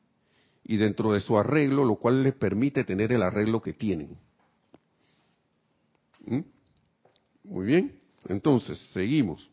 y 0.65 0.77
dentro 0.77 1.13
de 1.13 1.21
su 1.21 1.37
arreglo, 1.37 1.85
lo 1.85 1.97
cual 1.97 2.23
les 2.23 2.35
permite 2.35 2.85
tener 2.85 3.13
el 3.13 3.23
arreglo 3.23 3.61
que 3.61 3.75
tienen. 3.75 4.17
¿Mm? 6.27 6.41
Muy 7.45 7.67
bien, 7.67 7.99
entonces, 8.29 8.79
seguimos. 8.93 9.51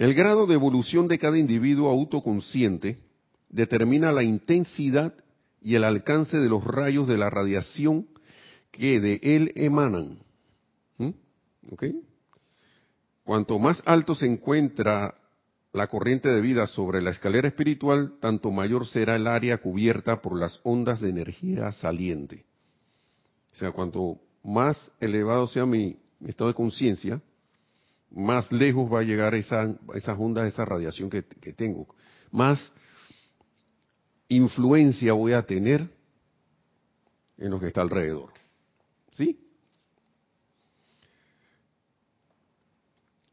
El 0.00 0.14
grado 0.14 0.46
de 0.46 0.54
evolución 0.54 1.08
de 1.08 1.18
cada 1.18 1.36
individuo 1.36 1.90
autoconsciente 1.90 2.96
determina 3.50 4.12
la 4.12 4.22
intensidad 4.22 5.12
y 5.60 5.74
el 5.74 5.84
alcance 5.84 6.38
de 6.38 6.48
los 6.48 6.64
rayos 6.64 7.06
de 7.06 7.18
la 7.18 7.28
radiación 7.28 8.06
que 8.70 8.98
de 8.98 9.20
él 9.22 9.52
emanan. 9.56 10.20
¿Mm? 10.96 11.10
Cuanto 13.24 13.58
más 13.58 13.82
alto 13.84 14.14
se 14.14 14.24
encuentra 14.24 15.16
la 15.74 15.86
corriente 15.88 16.30
de 16.30 16.40
vida 16.40 16.66
sobre 16.66 17.02
la 17.02 17.10
escalera 17.10 17.48
espiritual, 17.48 18.14
tanto 18.22 18.50
mayor 18.50 18.86
será 18.86 19.16
el 19.16 19.26
área 19.26 19.58
cubierta 19.58 20.22
por 20.22 20.40
las 20.40 20.60
ondas 20.62 21.02
de 21.02 21.10
energía 21.10 21.72
saliente. 21.72 22.46
O 23.52 23.56
sea, 23.56 23.70
cuanto 23.72 24.18
más 24.42 24.92
elevado 24.98 25.46
sea 25.46 25.66
mi, 25.66 25.98
estado 26.24 26.48
de 26.48 26.54
conciencia, 26.54 27.20
más 28.10 28.50
lejos 28.50 28.92
va 28.92 29.00
a 29.00 29.04
llegar 29.04 29.34
esa, 29.34 29.74
esas 29.94 30.18
ondas, 30.18 30.46
esa 30.46 30.64
radiación 30.64 31.08
que, 31.08 31.22
tengo. 31.22 31.94
Más 32.30 32.72
influencia 34.28 35.12
voy 35.12 35.32
a 35.32 35.46
tener 35.46 35.88
en 37.38 37.50
lo 37.50 37.60
que 37.60 37.68
está 37.68 37.80
alrededor. 37.80 38.32
¿Sí? 39.12 39.38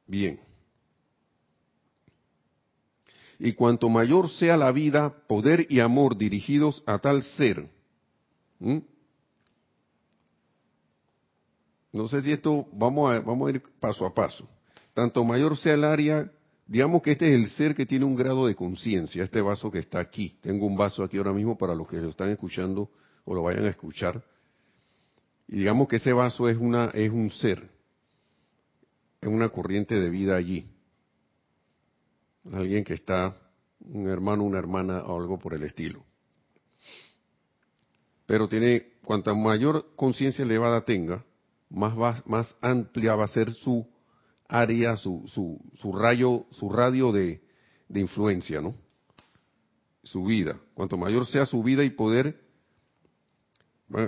Bien. 0.06 0.40
Y 3.40 3.54
cuanto 3.54 3.90
mayor 3.90 4.30
sea 4.30 4.58
la 4.58 4.72
vida, 4.72 5.14
poder 5.28 5.68
y 5.70 5.80
amor 5.80 6.18
dirigidos 6.18 6.84
a 6.88 6.98
tal 7.00 7.22
ser, 7.22 7.70
no 11.92 12.08
sé 12.08 12.22
si 12.22 12.32
esto, 12.32 12.68
vamos 12.72 13.12
a, 13.12 13.20
vamos 13.20 13.48
a 13.48 13.52
ir 13.52 13.64
paso 13.80 14.06
a 14.06 14.14
paso. 14.14 14.48
Tanto 14.98 15.24
mayor 15.24 15.56
sea 15.56 15.76
el 15.76 15.84
área, 15.84 16.32
digamos 16.66 17.04
que 17.04 17.12
este 17.12 17.30
es 17.30 17.36
el 17.36 17.48
ser 17.50 17.76
que 17.76 17.86
tiene 17.86 18.04
un 18.04 18.16
grado 18.16 18.48
de 18.48 18.56
conciencia, 18.56 19.24
este 19.24 19.42
vaso 19.42 19.70
que 19.70 19.78
está 19.78 20.00
aquí. 20.00 20.40
Tengo 20.42 20.66
un 20.66 20.76
vaso 20.76 21.04
aquí 21.04 21.18
ahora 21.20 21.34
mismo 21.34 21.56
para 21.56 21.76
los 21.76 21.88
que 21.88 21.98
lo 21.98 22.10
están 22.10 22.32
escuchando 22.32 22.90
o 23.24 23.36
lo 23.36 23.44
vayan 23.44 23.66
a 23.66 23.70
escuchar. 23.70 24.24
Y 25.48 25.58
digamos 25.58 25.88
que 25.88 25.98
ese 25.98 26.14
vaso 26.14 26.50
es, 26.50 26.58
una, 26.58 26.86
es 26.96 27.12
un 27.12 27.30
ser, 27.30 27.70
es 29.22 29.30
una 29.30 29.50
corriente 29.50 29.94
de 29.94 30.10
vida 30.10 30.36
allí 30.36 30.68
alguien 32.52 32.84
que 32.84 32.96
está, 32.96 33.38
un 33.82 34.10
hermano, 34.10 34.46
una 34.46 34.58
hermana 34.58 35.04
o 35.04 35.22
algo 35.22 35.38
por 35.38 35.54
el 35.54 35.62
estilo. 35.62 36.04
Pero 38.26 38.50
tiene, 38.50 38.94
cuanta 39.04 39.36
mayor 39.36 39.94
conciencia 39.96 40.44
elevada 40.44 40.82
tenga, 40.86 41.24
más, 41.70 42.26
más 42.26 42.56
amplia 42.62 43.14
va 43.14 43.26
a 43.26 43.28
ser 43.28 43.54
su 43.54 43.88
área, 44.48 44.96
su, 44.96 45.24
su, 45.28 45.60
su 45.76 45.94
rayo, 45.94 46.46
su 46.52 46.70
radio 46.70 47.12
de, 47.12 47.42
de 47.90 48.00
influencia, 48.00 48.62
¿no? 48.62 48.76
Su 50.04 50.26
vida. 50.26 50.60
Cuanto 50.74 50.98
mayor 50.98 51.26
sea 51.26 51.46
su 51.46 51.62
vida 51.64 51.84
y 51.84 51.90
poder, 51.90 52.40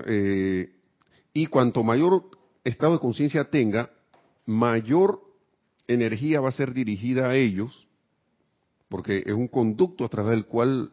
eh, 0.08 0.73
y 1.34 1.45
cuanto 1.47 1.84
mayor 1.84 2.30
estado 2.63 2.93
de 2.93 2.99
conciencia 2.99 3.49
tenga, 3.49 3.91
mayor 4.45 5.21
energía 5.88 6.41
va 6.41 6.49
a 6.49 6.54
ser 6.54 6.73
dirigida 6.73 7.30
a 7.30 7.36
ellos 7.36 7.88
porque 8.89 9.23
es 9.25 9.34
un 9.34 9.47
conducto 9.47 10.04
a 10.04 10.10
través 10.10 10.32
del 10.32 10.45
cual 10.45 10.91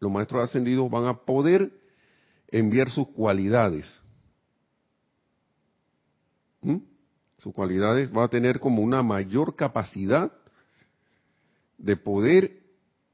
los 0.00 0.10
maestros 0.10 0.42
ascendidos 0.42 0.90
van 0.90 1.06
a 1.06 1.24
poder 1.24 1.70
enviar 2.48 2.90
sus 2.90 3.08
cualidades. 3.08 3.86
¿Mm? 6.62 6.78
Sus 7.38 7.52
cualidades 7.52 8.10
van 8.10 8.24
a 8.24 8.28
tener 8.28 8.60
como 8.60 8.82
una 8.82 9.02
mayor 9.02 9.56
capacidad 9.56 10.32
de 11.78 11.96
poder 11.96 12.62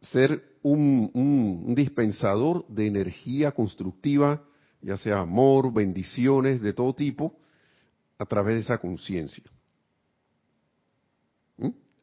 ser 0.00 0.42
un, 0.62 1.10
un 1.14 1.74
dispensador 1.74 2.66
de 2.68 2.86
energía 2.86 3.52
constructiva, 3.52 4.42
ya 4.80 4.96
sea 4.96 5.20
amor, 5.20 5.72
bendiciones 5.72 6.60
de 6.60 6.72
todo 6.72 6.94
tipo, 6.94 7.36
a 8.18 8.26
través 8.26 8.54
de 8.54 8.60
esa 8.62 8.78
conciencia. 8.78 9.44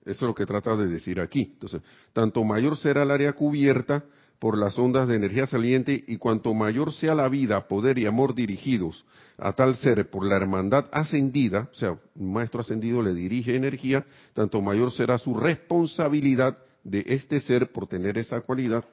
Eso 0.06 0.26
es 0.26 0.28
lo 0.28 0.34
que 0.34 0.46
trata 0.46 0.76
de 0.76 0.88
decir 0.88 1.20
aquí. 1.20 1.52
Entonces, 1.54 1.82
tanto 2.14 2.44
mayor 2.44 2.76
será 2.78 3.04
el 3.04 3.12
área 3.12 3.34
cubierta 3.34 4.04
por 4.40 4.58
las 4.58 4.80
ondas 4.80 5.08
de 5.08 5.16
energía 5.16 5.48
saliente 5.48 6.04
y 6.08 6.18
cuanto 6.18 6.54
mayor 6.54 6.94
sea 6.94 7.14
la 7.14 7.28
vida, 7.28 7.68
poder 7.68 8.00
y 8.00 8.06
amor 8.06 8.34
dirigidos 8.34 9.06
a 9.38 9.54
tal 9.54 9.76
ser 9.76 10.10
por 10.10 10.26
la 10.26 10.38
hermandad 10.38 10.86
ascendida, 10.92 11.70
o 11.72 11.76
sea, 11.76 12.00
un 12.16 12.34
maestro 12.34 12.62
ascendido 12.62 13.02
le 13.02 13.14
dirige 13.14 13.56
energía, 13.56 14.06
tanto 14.34 14.62
mayor 14.62 14.92
será 14.92 15.18
su 15.18 15.36
responsabilidad 15.36 16.58
de 16.84 17.04
este 17.08 17.42
ser 17.42 17.72
por 17.72 17.88
tener 17.88 18.18
esa 18.18 18.42
cualidad 18.42 18.86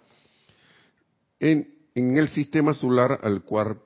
en, 1.41 1.75
el 1.95 2.29
sistema 2.29 2.75
solar 2.75 3.21
al 3.23 3.43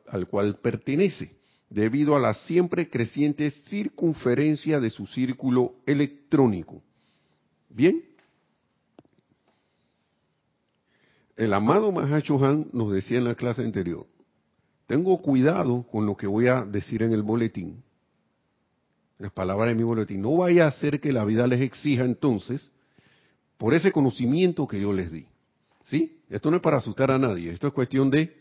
al 0.08 0.26
cual 0.26 0.56
pertenece, 0.56 1.30
debido 1.68 2.16
a 2.16 2.20
la 2.20 2.34
siempre 2.34 2.90
creciente 2.90 3.50
circunferencia 3.50 4.80
de 4.80 4.90
su 4.90 5.06
círculo 5.06 5.74
electrónico. 5.86 6.82
Bien, 7.68 8.02
el 11.40 11.54
amado 11.54 11.90
Mahachohan 11.90 12.66
nos 12.74 12.92
decía 12.92 13.16
en 13.16 13.24
la 13.24 13.34
clase 13.34 13.62
anterior, 13.62 14.06
tengo 14.86 15.22
cuidado 15.22 15.86
con 15.90 16.04
lo 16.04 16.14
que 16.14 16.26
voy 16.26 16.48
a 16.48 16.66
decir 16.66 17.02
en 17.02 17.12
el 17.12 17.22
boletín, 17.22 17.82
las 19.18 19.32
palabras 19.32 19.68
de 19.68 19.74
mi 19.74 19.82
boletín, 19.82 20.20
no 20.20 20.36
vaya 20.36 20.66
a 20.66 20.72
ser 20.72 21.00
que 21.00 21.14
la 21.14 21.24
vida 21.24 21.46
les 21.46 21.62
exija 21.62 22.04
entonces 22.04 22.70
por 23.56 23.72
ese 23.72 23.90
conocimiento 23.90 24.68
que 24.68 24.82
yo 24.82 24.92
les 24.92 25.10
di. 25.10 25.26
¿Sí? 25.84 26.20
Esto 26.28 26.50
no 26.50 26.58
es 26.58 26.62
para 26.62 26.76
asustar 26.76 27.10
a 27.10 27.18
nadie, 27.18 27.50
esto 27.50 27.68
es 27.68 27.72
cuestión 27.72 28.10
de, 28.10 28.36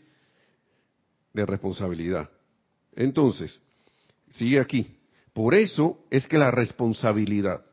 de 1.32 1.46
responsabilidad. 1.46 2.28
Entonces, 2.94 3.58
sigue 4.28 4.60
aquí. 4.60 4.98
Por 5.32 5.54
eso 5.54 6.04
es 6.10 6.26
que 6.26 6.36
la 6.36 6.50
responsabilidad 6.50 7.64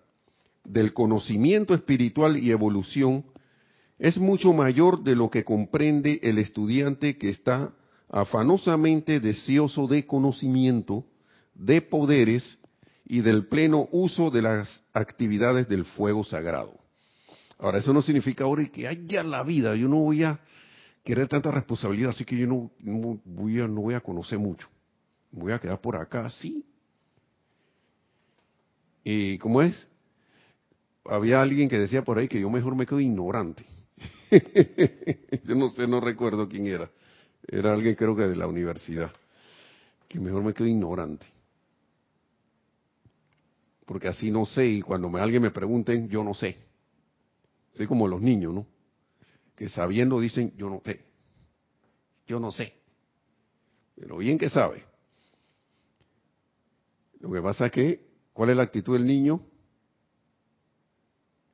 del 0.64 0.94
conocimiento 0.94 1.74
espiritual 1.74 2.38
y 2.38 2.52
evolución 2.52 3.26
es 4.00 4.18
mucho 4.18 4.54
mayor 4.54 5.04
de 5.04 5.16
lo 5.16 5.30
que 5.30 5.44
comprende 5.44 6.20
el 6.22 6.38
estudiante 6.38 7.18
que 7.18 7.30
está 7.30 7.74
afanosamente 8.10 9.20
deseoso 9.20 9.88
de 9.88 10.06
conocimiento, 10.06 11.06
de 11.56 11.82
poderes 11.82 12.58
y 13.06 13.22
del 13.22 13.48
pleno 13.48 13.88
uso 13.92 14.30
de 14.30 14.42
las 14.42 14.84
actividades 14.94 15.68
del 15.68 15.86
fuego 15.86 16.24
sagrado. 16.24 16.74
Ahora, 17.58 17.80
eso 17.80 17.92
no 17.92 18.02
significa 18.02 18.44
ahora 18.44 18.64
que 18.66 18.88
haya 18.88 19.24
la 19.24 19.44
vida, 19.44 19.76
yo 19.76 19.88
no 19.88 19.98
voy 19.98 20.24
a 20.24 20.40
querer 21.04 21.28
tanta 21.28 21.50
responsabilidad, 21.50 22.12
así 22.12 22.24
que 22.24 22.38
yo 22.38 22.46
no, 22.46 22.70
voy, 23.26 23.60
a, 23.60 23.68
no 23.68 23.82
voy 23.82 23.96
a 23.96 24.02
conocer 24.02 24.38
mucho. 24.38 24.68
Voy 25.32 25.54
a 25.54 25.60
quedar 25.60 25.82
por 25.82 25.96
acá, 25.96 26.30
sí. 26.30 26.64
¿Y 29.04 29.38
cómo 29.40 29.62
es? 29.62 29.88
Había 31.06 31.42
alguien 31.42 31.70
que 31.70 31.80
decía 31.80 32.04
por 32.04 32.18
ahí 32.18 32.28
que 32.28 32.42
yo 32.42 32.50
mejor 32.50 32.76
me 32.76 32.86
quedo 32.86 33.00
ignorante. 33.00 33.66
Yo 35.46 35.56
no 35.56 35.70
sé, 35.70 35.88
no 35.88 36.00
recuerdo 36.00 36.48
quién 36.48 36.68
era. 36.68 36.90
Era 37.48 37.74
alguien 37.74 37.96
creo 37.96 38.16
que 38.16 38.24
de 38.24 38.36
la 38.36 38.48
universidad. 38.48 39.12
Que 40.08 40.20
mejor 40.20 40.44
me 40.44 40.54
quedo 40.54 40.68
ignorante. 40.68 41.26
Porque 43.86 44.10
así 44.10 44.32
no 44.32 44.46
sé 44.46 44.68
y 44.68 44.82
cuando 44.82 45.10
me, 45.10 45.22
alguien 45.22 45.42
me 45.42 45.52
pregunten, 45.52 46.10
yo 46.10 46.24
no 46.24 46.34
sé. 46.34 46.58
Soy 47.74 47.88
como 47.88 48.08
los 48.08 48.22
niños, 48.22 48.54
¿no? 48.54 48.68
Que 49.56 49.70
sabiendo 49.70 50.20
dicen, 50.20 50.54
yo 50.58 50.70
no 50.70 50.82
sé. 50.84 51.00
Yo 52.28 52.40
no 52.40 52.52
sé. 52.52 52.74
Pero 53.96 54.18
bien 54.18 54.38
que 54.38 54.50
sabe. 54.50 54.84
Lo 57.22 57.32
que 57.32 57.42
pasa 57.42 57.68
es 57.68 57.72
que, 57.72 58.08
¿cuál 58.34 58.50
es 58.50 58.58
la 58.58 58.64
actitud 58.64 58.94
del 58.94 59.08
niño? 59.08 59.42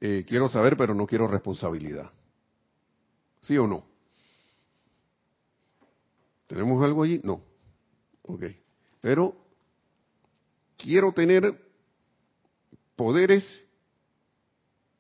Eh, 0.02 0.26
quiero 0.28 0.50
saber, 0.50 0.76
pero 0.76 0.94
no 0.94 1.06
quiero 1.06 1.28
responsabilidad. 1.28 2.12
¿Sí 3.44 3.58
o 3.58 3.68
no? 3.68 3.86
¿Tenemos 6.48 6.84
algo 6.84 7.04
allí? 7.04 7.20
No. 7.24 7.42
Ok. 8.24 8.46
Pero 9.02 9.36
quiero 10.78 11.12
tener 11.12 11.62
poderes 12.96 13.44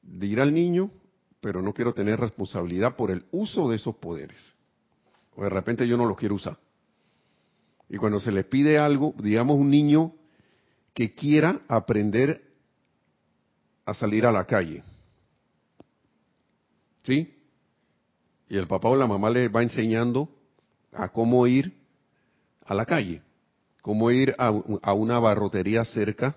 de 0.01 0.27
ir 0.27 0.41
al 0.41 0.53
niño, 0.53 0.91
pero 1.39 1.62
no 1.62 1.73
quiero 1.73 1.93
tener 1.93 2.19
responsabilidad 2.19 2.95
por 2.95 3.12
el 3.12 3.25
uso 3.32 3.69
de 3.69 3.77
esos 3.77 3.95
poderes. 3.95 4.53
O 5.36 5.43
de 5.43 5.49
repente 5.49 5.88
yo 5.88 5.95
no 5.95 6.06
los 6.06 6.17
quiero 6.17 6.36
usar. 6.36 6.58
Y 7.89 7.97
cuando 7.97 8.19
se 8.19 8.32
le 8.32 8.43
pide 8.43 8.77
algo, 8.77 9.13
digamos 9.19 9.58
un 9.58 9.69
niño 9.69 10.13
que 10.93 11.13
quiera 11.15 11.62
aprender 11.67 12.43
a 13.86 13.93
salir 13.93 14.25
a 14.25 14.32
la 14.32 14.45
calle. 14.45 14.84
¿Sí? 17.03 17.42
Y 18.53 18.57
el 18.57 18.67
papá 18.67 18.87
o 18.87 18.95
la 18.95 19.07
mamá 19.07 19.31
le 19.31 19.47
va 19.47 19.63
enseñando 19.63 20.29
a 20.91 21.09
cómo 21.09 21.47
ir 21.47 21.73
a 22.63 22.75
la 22.75 22.85
calle, 22.85 23.23
cómo 23.81 24.11
ir 24.11 24.35
a, 24.37 24.51
una 24.93 25.17
barrotería 25.17 25.83
cerca 25.85 26.35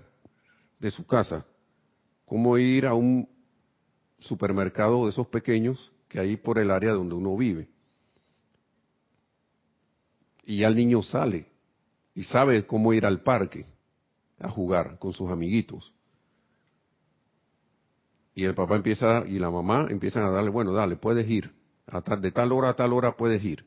de 0.78 0.90
su 0.90 1.04
casa, 1.04 1.44
cómo 2.24 2.56
ir 2.56 2.86
a 2.86 2.94
un 2.94 3.28
supermercado 4.18 5.04
de 5.04 5.10
esos 5.10 5.26
pequeños 5.26 5.92
que 6.08 6.18
hay 6.18 6.38
por 6.38 6.58
el 6.58 6.70
área 6.70 6.94
donde 6.94 7.14
uno 7.14 7.36
vive. 7.36 7.68
Y 10.46 10.60
ya 10.60 10.68
el 10.68 10.76
niño 10.76 11.02
sale 11.02 11.44
y 12.14 12.24
sabe 12.24 12.64
cómo 12.64 12.94
ir 12.94 13.04
al 13.04 13.20
parque 13.20 13.66
a 14.38 14.48
jugar 14.48 14.98
con 14.98 15.12
sus 15.12 15.30
amiguitos. 15.30 15.92
Y 18.34 18.44
el 18.44 18.54
papá 18.54 18.76
empieza 18.76 19.22
y 19.26 19.38
la 19.38 19.50
mamá 19.50 19.88
empiezan 19.90 20.22
a 20.22 20.30
darle, 20.30 20.48
bueno, 20.48 20.72
dale, 20.72 20.96
puedes 20.96 21.28
ir 21.28 21.54
de 22.20 22.32
tal 22.32 22.52
hora 22.52 22.70
a 22.70 22.74
tal 22.74 22.92
hora 22.92 23.16
puedes 23.16 23.42
ir. 23.44 23.64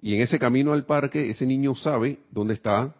Y 0.00 0.14
en 0.14 0.20
ese 0.20 0.38
camino 0.38 0.72
al 0.72 0.86
parque, 0.86 1.30
ese 1.30 1.46
niño 1.46 1.74
sabe 1.74 2.20
dónde 2.30 2.54
está 2.54 2.94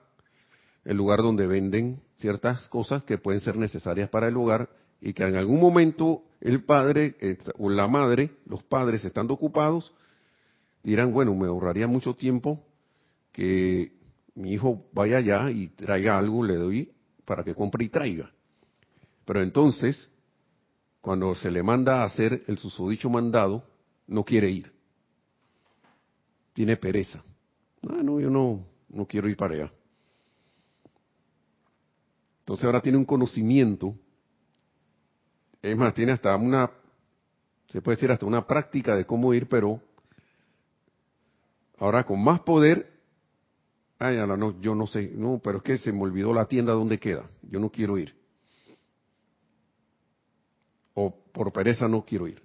el 0.85 0.96
lugar 0.96 1.20
donde 1.20 1.46
venden 1.46 2.00
ciertas 2.16 2.68
cosas 2.68 3.04
que 3.04 3.18
pueden 3.18 3.40
ser 3.40 3.56
necesarias 3.56 4.09
para 4.09 4.28
el 4.28 4.37
hogar 4.37 4.68
y 5.00 5.12
que 5.12 5.24
en 5.24 5.37
algún 5.37 5.61
momento 5.61 6.22
el 6.40 6.64
padre 6.64 7.16
eh, 7.20 7.38
o 7.59 7.68
la 7.70 7.88
madre, 7.88 8.30
los 8.46 8.62
padres 8.62 9.04
estando 9.04 9.35
ocupados, 9.35 9.92
dirán, 10.82 11.12
bueno, 11.12 11.35
me 11.35 11.46
ahorraría 11.46 11.87
mucho 11.87 12.14
tiempo 12.14 12.64
que 13.32 13.92
mi 14.35 14.52
hijo 14.52 14.82
vaya 14.92 15.18
allá 15.18 15.50
y 15.50 15.68
traiga 15.68 16.18
algo, 16.18 16.44
le 16.44 16.54
doy 16.54 16.92
para 17.24 17.42
que 17.42 17.54
compre 17.54 17.85
y 17.85 17.88
traiga. 17.88 18.30
Pero 19.24 19.42
entonces 19.42 20.09
cuando 21.06 21.36
se 21.36 21.52
le 21.52 21.62
manda 21.62 22.02
a 22.02 22.06
hacer 22.06 22.42
el 22.48 22.58
susodicho 22.58 23.08
mandado, 23.08 23.62
no 24.08 24.24
quiere 24.24 24.50
ir. 24.50 24.72
Tiene 26.52 26.76
pereza. 26.76 27.22
Ah, 27.88 28.02
no, 28.02 28.18
yo 28.18 28.28
no, 28.28 28.66
no 28.88 29.06
quiero 29.06 29.28
ir 29.28 29.36
para 29.36 29.54
allá. 29.54 29.72
Entonces 32.40 32.64
ahora 32.64 32.80
tiene 32.80 32.98
un 32.98 33.04
conocimiento, 33.04 33.94
es 35.62 35.76
más, 35.76 35.94
tiene 35.94 36.10
hasta 36.10 36.34
una, 36.34 36.72
se 37.68 37.80
puede 37.80 37.94
decir 37.94 38.10
hasta 38.10 38.26
una 38.26 38.44
práctica 38.44 38.96
de 38.96 39.06
cómo 39.06 39.32
ir, 39.32 39.48
pero 39.48 39.80
ahora 41.78 42.02
con 42.02 42.20
más 42.20 42.40
poder, 42.40 42.92
ay, 44.00 44.16
no, 44.16 44.60
yo 44.60 44.74
no 44.74 44.88
sé, 44.88 45.12
no, 45.14 45.40
pero 45.40 45.58
es 45.58 45.62
que 45.62 45.78
se 45.78 45.92
me 45.92 46.02
olvidó 46.02 46.34
la 46.34 46.46
tienda 46.46 46.72
donde 46.72 46.98
queda, 46.98 47.30
yo 47.42 47.60
no 47.60 47.70
quiero 47.70 47.96
ir 47.96 48.25
o 50.98 51.14
por 51.32 51.52
pereza 51.52 51.87
no 51.87 52.04
quiero 52.04 52.26
ir. 52.26 52.42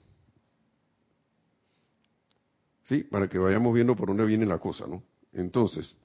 Sí, 2.83 3.03
para 3.05 3.29
que 3.29 3.37
vayamos 3.37 3.73
viendo 3.73 3.95
por 3.95 4.09
dónde 4.09 4.25
viene 4.25 4.45
la 4.45 4.59
cosa, 4.59 4.85
¿no? 4.85 5.01
Entonces, 5.31 5.95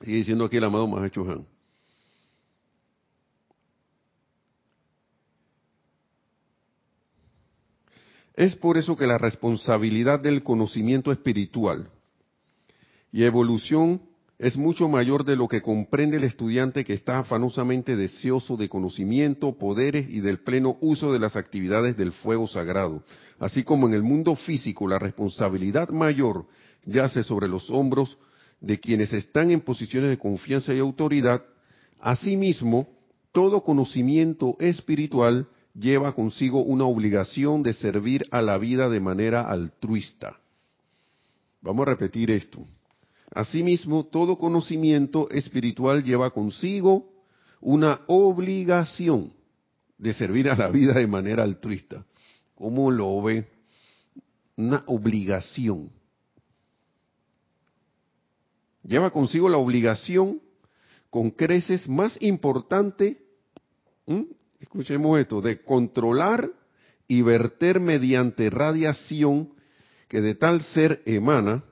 sigue 0.00 0.18
diciendo 0.18 0.44
aquí 0.44 0.56
el 0.56 0.64
amado 0.64 0.86
Mahacho 0.86 1.28
Han. 1.28 1.46
Es 8.34 8.54
por 8.54 8.78
eso 8.78 8.96
que 8.96 9.08
la 9.08 9.18
responsabilidad 9.18 10.20
del 10.20 10.44
conocimiento 10.44 11.10
espiritual 11.10 11.90
y 13.10 13.24
evolución 13.24 14.00
es 14.40 14.56
mucho 14.56 14.88
mayor 14.88 15.26
de 15.26 15.36
lo 15.36 15.48
que 15.48 15.60
comprende 15.60 16.16
el 16.16 16.24
estudiante 16.24 16.82
que 16.82 16.94
está 16.94 17.18
afanosamente 17.18 17.94
deseoso 17.94 18.56
de 18.56 18.70
conocimiento, 18.70 19.58
poderes 19.58 20.08
y 20.08 20.20
del 20.20 20.38
pleno 20.38 20.78
uso 20.80 21.12
de 21.12 21.18
las 21.18 21.36
actividades 21.36 21.94
del 21.98 22.12
fuego 22.12 22.48
sagrado. 22.48 23.04
Así 23.38 23.64
como 23.64 23.86
en 23.86 23.92
el 23.92 24.02
mundo 24.02 24.34
físico 24.36 24.88
la 24.88 24.98
responsabilidad 24.98 25.90
mayor 25.90 26.46
yace 26.86 27.22
sobre 27.22 27.48
los 27.48 27.68
hombros 27.68 28.16
de 28.62 28.80
quienes 28.80 29.12
están 29.12 29.50
en 29.50 29.60
posiciones 29.60 30.08
de 30.08 30.18
confianza 30.18 30.72
y 30.72 30.78
autoridad, 30.78 31.44
asimismo, 32.00 32.88
todo 33.32 33.62
conocimiento 33.62 34.56
espiritual 34.58 35.48
lleva 35.74 36.14
consigo 36.14 36.62
una 36.62 36.86
obligación 36.86 37.62
de 37.62 37.74
servir 37.74 38.24
a 38.30 38.40
la 38.40 38.56
vida 38.56 38.88
de 38.88 39.00
manera 39.00 39.42
altruista. 39.42 40.38
Vamos 41.60 41.86
a 41.86 41.90
repetir 41.90 42.30
esto. 42.30 42.64
Asimismo, 43.32 44.06
todo 44.06 44.38
conocimiento 44.38 45.28
espiritual 45.30 46.02
lleva 46.02 46.30
consigo 46.30 47.08
una 47.60 48.00
obligación 48.06 49.32
de 49.98 50.14
servir 50.14 50.48
a 50.48 50.56
la 50.56 50.68
vida 50.68 50.94
de 50.94 51.06
manera 51.06 51.42
altruista. 51.42 52.04
¿Cómo 52.54 52.90
lo 52.90 53.22
ve? 53.22 53.46
una 54.60 54.84
obligación. 54.86 55.90
Lleva 58.82 59.10
consigo 59.10 59.48
la 59.48 59.56
obligación 59.56 60.40
con 61.08 61.30
creces 61.30 61.88
más 61.88 62.16
importante, 62.20 63.18
escuchemos 64.60 65.18
esto, 65.18 65.40
de 65.40 65.62
controlar 65.62 66.50
y 67.08 67.22
verter 67.22 67.80
mediante 67.80 68.50
radiación 68.50 69.54
que 70.08 70.20
de 70.20 70.34
tal 70.34 70.62
ser 70.62 71.02
emana 71.06 71.64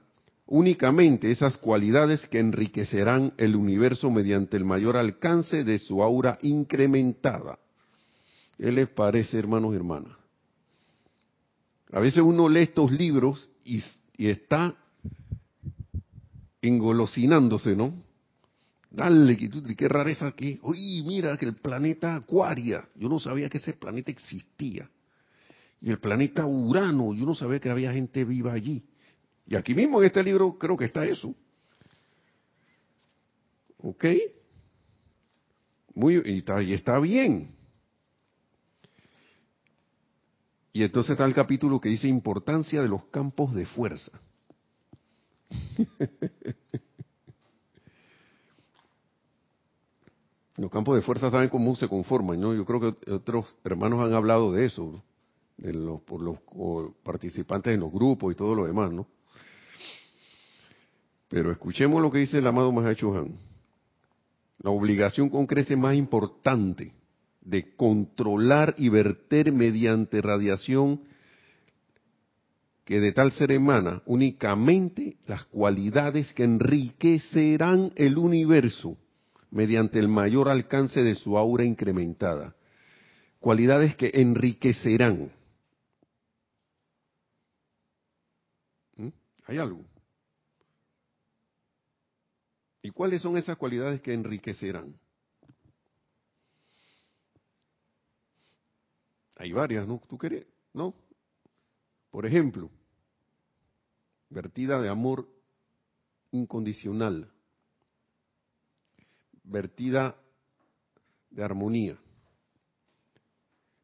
únicamente 0.48 1.30
esas 1.30 1.56
cualidades 1.56 2.26
que 2.26 2.40
enriquecerán 2.40 3.34
el 3.36 3.54
universo 3.54 4.10
mediante 4.10 4.56
el 4.56 4.64
mayor 4.64 4.96
alcance 4.96 5.62
de 5.62 5.78
su 5.78 6.02
aura 6.02 6.38
incrementada. 6.42 7.58
¿Qué 8.56 8.72
les 8.72 8.88
parece, 8.88 9.38
hermanos 9.38 9.72
y 9.72 9.76
hermanas? 9.76 10.16
A 11.92 12.00
veces 12.00 12.20
uno 12.20 12.48
lee 12.48 12.62
estos 12.62 12.90
libros 12.90 13.50
y, 13.64 13.82
está 14.18 14.74
engolosinándose, 16.60 17.76
¿no? 17.76 17.94
Dale, 18.90 19.36
qué 19.36 19.88
rareza 19.88 20.28
aquí. 20.28 20.58
Uy, 20.62 21.04
mira 21.06 21.36
que 21.36 21.46
el 21.46 21.54
planeta 21.56 22.16
Acuaria, 22.16 22.88
yo 22.96 23.08
no 23.08 23.18
sabía 23.18 23.48
que 23.48 23.58
ese 23.58 23.74
planeta 23.74 24.10
existía. 24.10 24.90
Y 25.80 25.90
el 25.90 25.98
planeta 25.98 26.44
Urano, 26.46 27.14
yo 27.14 27.24
no 27.24 27.34
sabía 27.34 27.60
que 27.60 27.70
había 27.70 27.92
gente 27.92 28.24
viva 28.24 28.52
allí. 28.52 28.82
Y 29.48 29.56
aquí 29.56 29.74
mismo 29.74 30.00
en 30.00 30.06
este 30.06 30.22
libro 30.22 30.56
creo 30.58 30.76
que 30.76 30.84
está 30.84 31.06
eso. 31.06 31.34
¿Ok? 33.78 34.04
Muy, 35.94 36.20
y, 36.22 36.38
está, 36.38 36.62
y 36.62 36.74
está 36.74 37.00
bien. 37.00 37.56
Y 40.74 40.82
entonces 40.82 41.12
está 41.12 41.24
el 41.24 41.32
capítulo 41.32 41.80
que 41.80 41.88
dice 41.88 42.08
importancia 42.08 42.82
de 42.82 42.88
los 42.88 43.06
campos 43.06 43.54
de 43.54 43.64
fuerza. 43.64 44.12
los 50.58 50.70
campos 50.70 50.94
de 50.94 51.02
fuerza 51.02 51.30
saben 51.30 51.48
cómo 51.48 51.74
se 51.74 51.88
conforman, 51.88 52.38
¿no? 52.38 52.54
Yo 52.54 52.66
creo 52.66 52.80
que 52.80 52.94
otros 53.10 53.56
hermanos 53.64 54.00
han 54.06 54.12
hablado 54.12 54.52
de 54.52 54.66
eso, 54.66 55.02
de 55.56 55.72
los, 55.72 56.02
por 56.02 56.20
los 56.20 56.38
participantes 57.02 57.72
en 57.72 57.80
los 57.80 57.90
grupos 57.90 58.34
y 58.34 58.36
todo 58.36 58.54
lo 58.54 58.66
demás, 58.66 58.92
¿no? 58.92 59.06
Pero 61.28 61.52
escuchemos 61.52 62.00
lo 62.00 62.10
que 62.10 62.18
dice 62.18 62.38
el 62.38 62.46
amado 62.46 62.72
Mahacho 62.72 63.14
Han. 63.14 63.36
La 64.60 64.70
obligación 64.70 65.28
con 65.28 65.46
crece 65.46 65.76
más 65.76 65.94
importante 65.94 66.92
de 67.42 67.74
controlar 67.76 68.74
y 68.76 68.88
verter 68.88 69.52
mediante 69.52 70.20
radiación 70.20 71.02
que 72.84 73.00
de 73.00 73.12
tal 73.12 73.32
ser 73.32 73.52
emana 73.52 74.02
únicamente 74.06 75.18
las 75.26 75.44
cualidades 75.44 76.32
que 76.32 76.44
enriquecerán 76.44 77.92
el 77.96 78.16
universo 78.16 78.96
mediante 79.50 79.98
el 79.98 80.08
mayor 80.08 80.48
alcance 80.48 81.02
de 81.02 81.14
su 81.14 81.36
aura 81.36 81.64
incrementada. 81.64 82.54
Cualidades 83.40 83.94
que 83.96 84.10
enriquecerán. 84.14 85.30
¿Mm? 88.96 89.08
¿Hay 89.46 89.58
algo? 89.58 89.84
¿Y 92.88 92.90
cuáles 92.90 93.20
son 93.20 93.36
esas 93.36 93.58
cualidades 93.58 94.00
que 94.00 94.14
enriquecerán? 94.14 94.98
Hay 99.36 99.52
varias, 99.52 99.86
¿no? 99.86 100.00
¿Tú 100.08 100.16
querés? 100.16 100.46
¿No? 100.72 100.94
Por 102.10 102.24
ejemplo, 102.24 102.70
vertida 104.30 104.80
de 104.80 104.88
amor 104.88 105.28
incondicional, 106.30 107.30
vertida 109.42 110.16
de 111.28 111.44
armonía, 111.44 111.98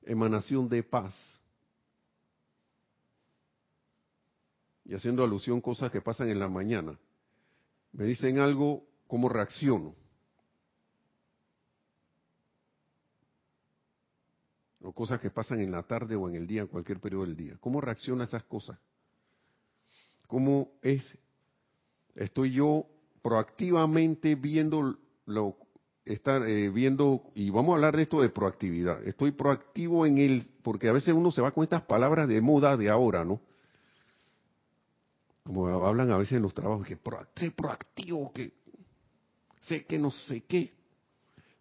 emanación 0.00 0.66
de 0.66 0.82
paz. 0.82 1.42
Y 4.86 4.94
haciendo 4.94 5.22
alusión 5.22 5.60
cosas 5.60 5.90
que 5.90 6.00
pasan 6.00 6.30
en 6.30 6.38
la 6.38 6.48
mañana. 6.48 6.98
Me 7.92 8.06
dicen 8.06 8.38
algo, 8.38 8.93
¿cómo 9.06 9.28
reacciono? 9.28 9.94
O 14.82 14.92
cosas 14.92 15.20
que 15.20 15.30
pasan 15.30 15.60
en 15.60 15.70
la 15.70 15.82
tarde 15.82 16.14
o 16.14 16.28
en 16.28 16.36
el 16.36 16.46
día, 16.46 16.62
en 16.62 16.68
cualquier 16.68 17.00
periodo 17.00 17.24
del 17.24 17.36
día. 17.36 17.56
¿Cómo 17.60 17.80
reacciona 17.80 18.24
a 18.24 18.26
esas 18.26 18.44
cosas? 18.44 18.78
¿Cómo 20.26 20.72
es? 20.82 21.18
Estoy 22.14 22.52
yo 22.52 22.86
proactivamente 23.22 24.34
viendo 24.34 24.98
lo 25.26 25.56
estar 26.04 26.46
eh, 26.46 26.68
viendo 26.68 27.30
y 27.34 27.50
vamos 27.50 27.72
a 27.72 27.74
hablar 27.76 27.96
de 27.96 28.02
esto 28.02 28.20
de 28.20 28.28
proactividad. 28.28 29.02
Estoy 29.06 29.32
proactivo 29.32 30.04
en 30.06 30.18
el 30.18 30.46
porque 30.62 30.88
a 30.88 30.92
veces 30.92 31.14
uno 31.14 31.30
se 31.30 31.40
va 31.40 31.50
con 31.50 31.64
estas 31.64 31.82
palabras 31.82 32.28
de 32.28 32.40
moda 32.40 32.76
de 32.76 32.90
ahora, 32.90 33.24
¿no? 33.24 33.40
Como 35.44 35.68
hablan 35.86 36.10
a 36.10 36.16
veces 36.16 36.36
en 36.36 36.42
los 36.42 36.54
trabajos, 36.54 36.86
que 36.86 36.96
proactivo, 36.96 38.32
que 38.32 38.52
sé 39.66 39.84
que 39.84 39.98
no 39.98 40.10
sé 40.10 40.42
qué. 40.42 40.72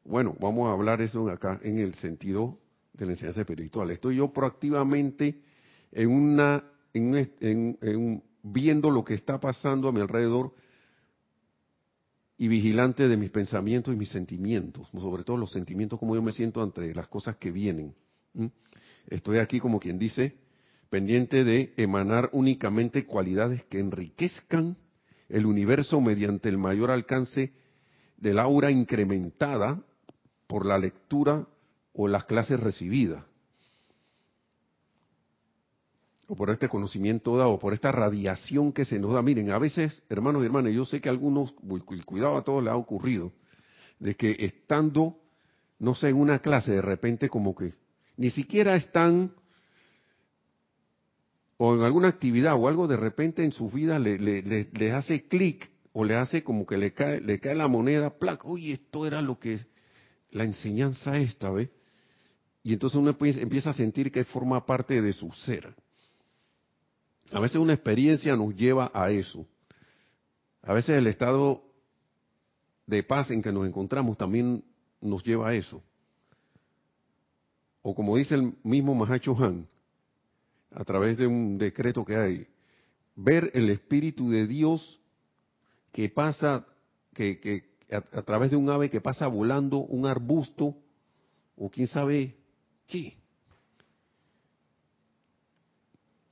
Bueno, 0.03 0.35
vamos 0.39 0.67
a 0.67 0.73
hablar 0.73 1.01
eso 1.01 1.29
acá 1.29 1.59
en 1.63 1.77
el 1.77 1.95
sentido 1.95 2.59
de 2.93 3.05
la 3.05 3.11
enseñanza 3.13 3.41
espiritual. 3.41 3.89
Estoy 3.91 4.17
yo 4.17 4.31
proactivamente 4.31 5.41
en 5.91 6.09
una, 6.09 6.63
en, 6.93 8.23
viendo 8.43 8.91
lo 8.91 9.03
que 9.03 9.13
está 9.13 9.39
pasando 9.39 9.87
a 9.87 9.91
mi 9.91 10.01
alrededor 10.01 10.53
y 12.37 12.47
vigilante 12.47 13.07
de 13.07 13.15
mis 13.15 13.29
pensamientos 13.29 13.93
y 13.93 13.97
mis 13.97 14.09
sentimientos, 14.09 14.89
sobre 14.91 15.23
todo 15.23 15.37
los 15.37 15.51
sentimientos, 15.51 15.99
como 15.99 16.15
yo 16.15 16.21
me 16.21 16.33
siento 16.33 16.61
ante 16.61 16.93
las 16.93 17.07
cosas 17.07 17.37
que 17.37 17.51
vienen. 17.51 17.95
Estoy 19.07 19.37
aquí 19.37 19.59
como 19.59 19.79
quien 19.79 19.97
dice, 19.97 20.35
pendiente 20.89 21.43
de 21.43 21.73
emanar 21.77 22.29
únicamente 22.33 23.05
cualidades 23.05 23.63
que 23.65 23.79
enriquezcan 23.79 24.75
el 25.29 25.45
universo 25.45 26.01
mediante 26.01 26.49
el 26.49 26.57
mayor 26.57 26.91
alcance 26.91 27.53
del 28.23 28.39
aura 28.39 28.71
incrementada 28.71 29.83
por 30.47 30.65
la 30.65 30.77
lectura 30.77 31.45
o 31.91 32.07
las 32.07 32.23
clases 32.23 32.57
recibidas, 32.57 33.21
o 36.27 36.35
por 36.35 36.49
este 36.49 36.69
conocimiento 36.69 37.35
dado, 37.35 37.59
por 37.59 37.73
esta 37.73 37.91
radiación 37.91 38.71
que 38.71 38.85
se 38.85 38.97
nos 38.97 39.13
da. 39.13 39.21
Miren, 39.21 39.51
a 39.51 39.59
veces, 39.59 40.01
hermanos 40.09 40.41
y 40.41 40.45
hermanas, 40.45 40.71
yo 40.71 40.85
sé 40.85 41.01
que 41.01 41.09
a 41.09 41.11
algunos, 41.11 41.53
cuidado 42.05 42.37
a 42.37 42.43
todos 42.43 42.63
les 42.63 42.71
ha 42.71 42.77
ocurrido, 42.77 43.33
de 43.99 44.15
que 44.15 44.37
estando, 44.39 45.17
no 45.79 45.93
sé, 45.93 46.07
en 46.07 46.15
una 46.15 46.39
clase, 46.39 46.71
de 46.71 46.81
repente 46.81 47.27
como 47.27 47.53
que 47.53 47.73
ni 48.15 48.29
siquiera 48.29 48.77
están 48.77 49.33
o 51.57 51.75
en 51.75 51.81
alguna 51.81 52.07
actividad 52.07 52.55
o 52.55 52.69
algo 52.69 52.87
de 52.87 52.97
repente 52.97 53.43
en 53.43 53.51
su 53.51 53.69
vida 53.69 53.99
le, 53.99 54.17
le, 54.17 54.91
hace 54.93 55.27
clic 55.27 55.69
o 55.93 56.03
le 56.03 56.15
hace 56.15 56.43
como 56.43 56.65
que 56.65 56.75
le 56.75 56.91
cae, 56.93 57.21
le 57.21 57.39
cae 57.39 57.55
la 57.55 57.67
moneda, 57.67 58.17
placa, 58.17 58.47
oye, 58.47 58.73
esto 58.73 59.05
era 59.05 59.21
lo 59.21 59.39
que 59.39 59.59
la 60.31 60.43
enseñanza 60.43 61.17
esta, 61.17 61.51
¿ve? 61.51 61.71
Y 62.63 62.73
entonces 62.73 62.97
uno 62.97 63.15
empieza 63.19 63.69
a 63.69 63.73
sentir 63.73 64.11
que 64.11 64.25
forma 64.25 64.65
parte 64.65 65.01
de 65.01 65.13
su 65.13 65.31
ser. 65.31 65.75
A 67.31 67.39
veces 67.39 67.57
una 67.57 67.73
experiencia 67.73 68.35
nos 68.35 68.55
lleva 68.55 68.91
a 68.93 69.11
eso. 69.11 69.45
A 70.63 70.73
veces 70.73 70.97
el 70.97 71.07
estado 71.07 71.63
de 72.87 73.03
paz 73.03 73.29
en 73.31 73.41
que 73.41 73.51
nos 73.51 73.67
encontramos 73.67 74.17
también 74.17 74.63
nos 75.01 75.23
lleva 75.23 75.49
a 75.49 75.55
eso. 75.55 75.83
O 77.81 77.93
como 77.93 78.17
dice 78.17 78.35
el 78.35 78.53
mismo 78.63 78.95
Mahacho 78.95 79.35
Han, 79.37 79.67
a 80.71 80.83
través 80.85 81.17
de 81.17 81.27
un 81.27 81.57
decreto 81.57 82.03
que 82.05 82.15
hay, 82.15 82.47
ver 83.15 83.51
el 83.53 83.69
Espíritu 83.69 84.29
de 84.29 84.47
Dios 84.47 85.01
que 85.93 86.09
pasa, 86.09 86.65
que, 87.13 87.63
a, 87.89 87.97
a, 87.97 88.21
través 88.23 88.51
de 88.51 88.57
un 88.57 88.69
ave 88.69 88.89
que 88.89 88.99
pasa 88.99 89.27
volando 89.27 89.77
un 89.77 90.05
arbusto, 90.05 90.75
o 91.55 91.69
quién 91.69 91.87
sabe 91.87 92.35
qué. 92.87 93.15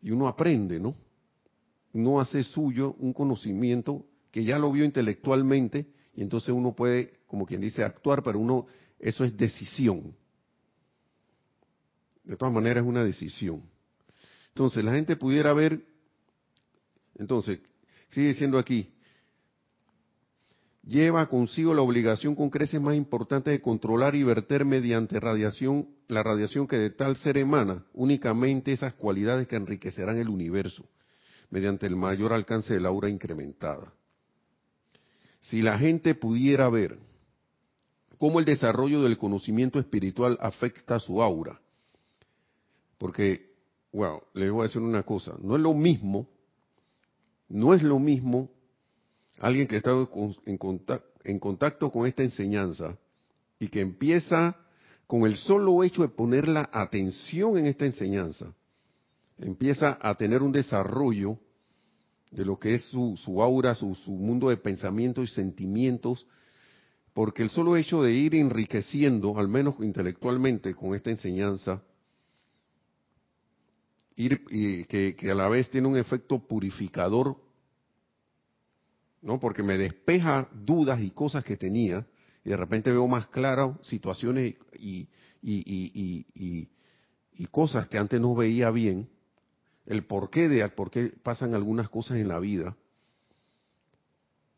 Y 0.02 0.12
uno 0.12 0.28
aprende, 0.28 0.80
¿no? 0.80 0.96
Uno 1.94 2.20
hace 2.20 2.44
suyo 2.44 2.96
un 3.00 3.14
conocimiento 3.14 4.06
que 4.32 4.44
ya 4.44 4.58
lo 4.58 4.72
vio 4.72 4.84
intelectualmente 4.84 5.86
y 6.16 6.22
entonces 6.22 6.50
uno 6.50 6.74
puede, 6.74 7.20
como 7.28 7.46
quien 7.46 7.62
dice, 7.62 7.84
actuar, 7.84 8.24
pero 8.24 8.40
uno, 8.40 8.66
eso 9.00 9.24
es 9.24 9.38
decisión. 9.38 10.16
De 12.24 12.36
todas 12.36 12.54
maneras 12.54 12.84
es 12.84 12.90
una 12.90 13.04
decisión. 13.04 13.62
Entonces, 14.50 14.84
la 14.84 14.94
gente 14.94 15.16
pudiera 15.16 15.54
ver, 15.54 15.86
entonces, 17.16 17.60
sigue 18.10 18.30
diciendo 18.30 18.58
aquí, 18.58 18.94
lleva 20.84 21.28
consigo 21.30 21.74
la 21.74 21.82
obligación 21.82 22.36
con 22.36 22.50
creces 22.50 22.82
más 22.82 22.96
importante 22.96 23.52
de 23.52 23.62
controlar 23.62 24.16
y 24.16 24.24
verter 24.24 24.66
mediante 24.66 25.20
radiación, 25.20 25.88
la 26.08 26.24
radiación 26.24 26.68
que 26.68 26.78
de 26.78 26.90
tal 26.90 27.16
ser 27.18 27.38
emana, 27.38 27.86
únicamente 27.94 28.72
esas 28.72 28.94
cualidades 28.94 29.48
que 29.48 29.56
enriquecerán 29.56 30.18
el 30.18 30.30
universo, 30.30 30.86
mediante 31.50 31.86
el 31.86 31.96
mayor 31.96 32.34
alcance 32.34 32.74
de 32.74 32.80
la 32.80 32.90
aura 32.90 33.10
incrementada. 33.10 33.94
Si 35.42 35.62
la 35.62 35.78
gente 35.78 36.16
pudiera 36.16 36.70
ver 36.70 36.98
cómo 38.18 38.40
el 38.40 38.46
desarrollo 38.46 39.02
del 39.02 39.18
conocimiento 39.18 39.80
espiritual 39.80 40.38
afecta 40.42 41.00
su 41.00 41.22
aura, 41.22 41.60
porque, 42.98 43.52
wow, 43.92 44.22
les 44.34 44.52
voy 44.52 44.62
a 44.62 44.68
decir 44.68 44.82
una 44.82 45.04
cosa, 45.04 45.36
no 45.42 45.56
es 45.56 45.62
lo 45.62 45.74
mismo, 45.74 46.28
no 47.50 47.74
es 47.74 47.82
lo 47.82 48.00
mismo 48.00 48.50
alguien 49.40 49.68
que 49.68 49.78
está 49.78 49.92
en 50.46 51.40
contacto, 51.40 51.92
con 51.92 52.08
esta 52.08 52.24
enseñanza 52.24 52.98
y 53.60 53.68
que 53.68 53.82
empieza 53.82 54.56
con 55.08 55.24
el 55.24 55.36
solo 55.36 55.84
hecho 55.84 56.04
de 56.04 56.10
poner 56.10 56.48
la 56.48 56.70
atención 56.72 57.58
en 57.58 57.66
esta 57.66 57.86
enseñanza, 57.86 58.54
empieza 59.38 59.98
a 60.02 60.16
tener 60.16 60.42
un 60.42 60.52
desarrollo 60.52 61.38
de 62.32 62.46
lo 62.46 62.58
que 62.58 62.76
es 62.76 62.86
su, 62.86 63.42
aura, 63.42 63.76
su, 63.76 63.94
mundo 64.08 64.50
de 64.50 64.58
pensamientos 64.58 65.30
y 65.30 65.34
sentimientos, 65.34 66.26
porque 67.14 67.44
el 67.44 67.50
solo 67.50 67.76
hecho 67.76 68.02
de 68.02 68.14
ir 68.14 68.36
enriqueciendo, 68.36 69.38
al 69.38 69.50
menos 69.50 69.76
intelectualmente, 69.80 70.74
con 70.76 70.96
esta 70.96 71.10
enseñanza, 71.10 71.84
que 74.16 75.18
a 75.30 75.36
la 75.36 75.50
vez 75.50 75.70
tiene 75.70 75.88
un 75.88 75.98
efecto 75.98 76.40
purificador 76.40 77.38
¿no? 79.22 79.40
Porque 79.40 79.64
me 79.64 79.78
despeja 79.78 80.50
dudas 80.54 81.00
y 81.02 81.12
cosas 81.12 81.44
que 81.44 81.58
tenía 81.58 82.06
y 82.44 82.50
de 82.50 82.58
repente 82.58 82.92
veo 82.92 83.08
más 83.08 83.28
claras 83.28 83.78
situaciones 83.84 84.56
y, 84.78 85.08
y, 85.42 86.68
cosas 87.52 87.88
que 87.88 87.98
antes 87.98 88.22
no 88.22 88.36
veía 88.36 88.72
bien, 88.72 89.10
el 89.86 90.06
porqué 90.06 90.48
de 90.48 90.68
por 90.70 90.90
qué 90.90 91.12
pasan 91.24 91.54
algunas 91.54 91.90
cosas 91.90 92.18
en 92.18 92.28
la 92.28 92.40
vida. 92.40 92.76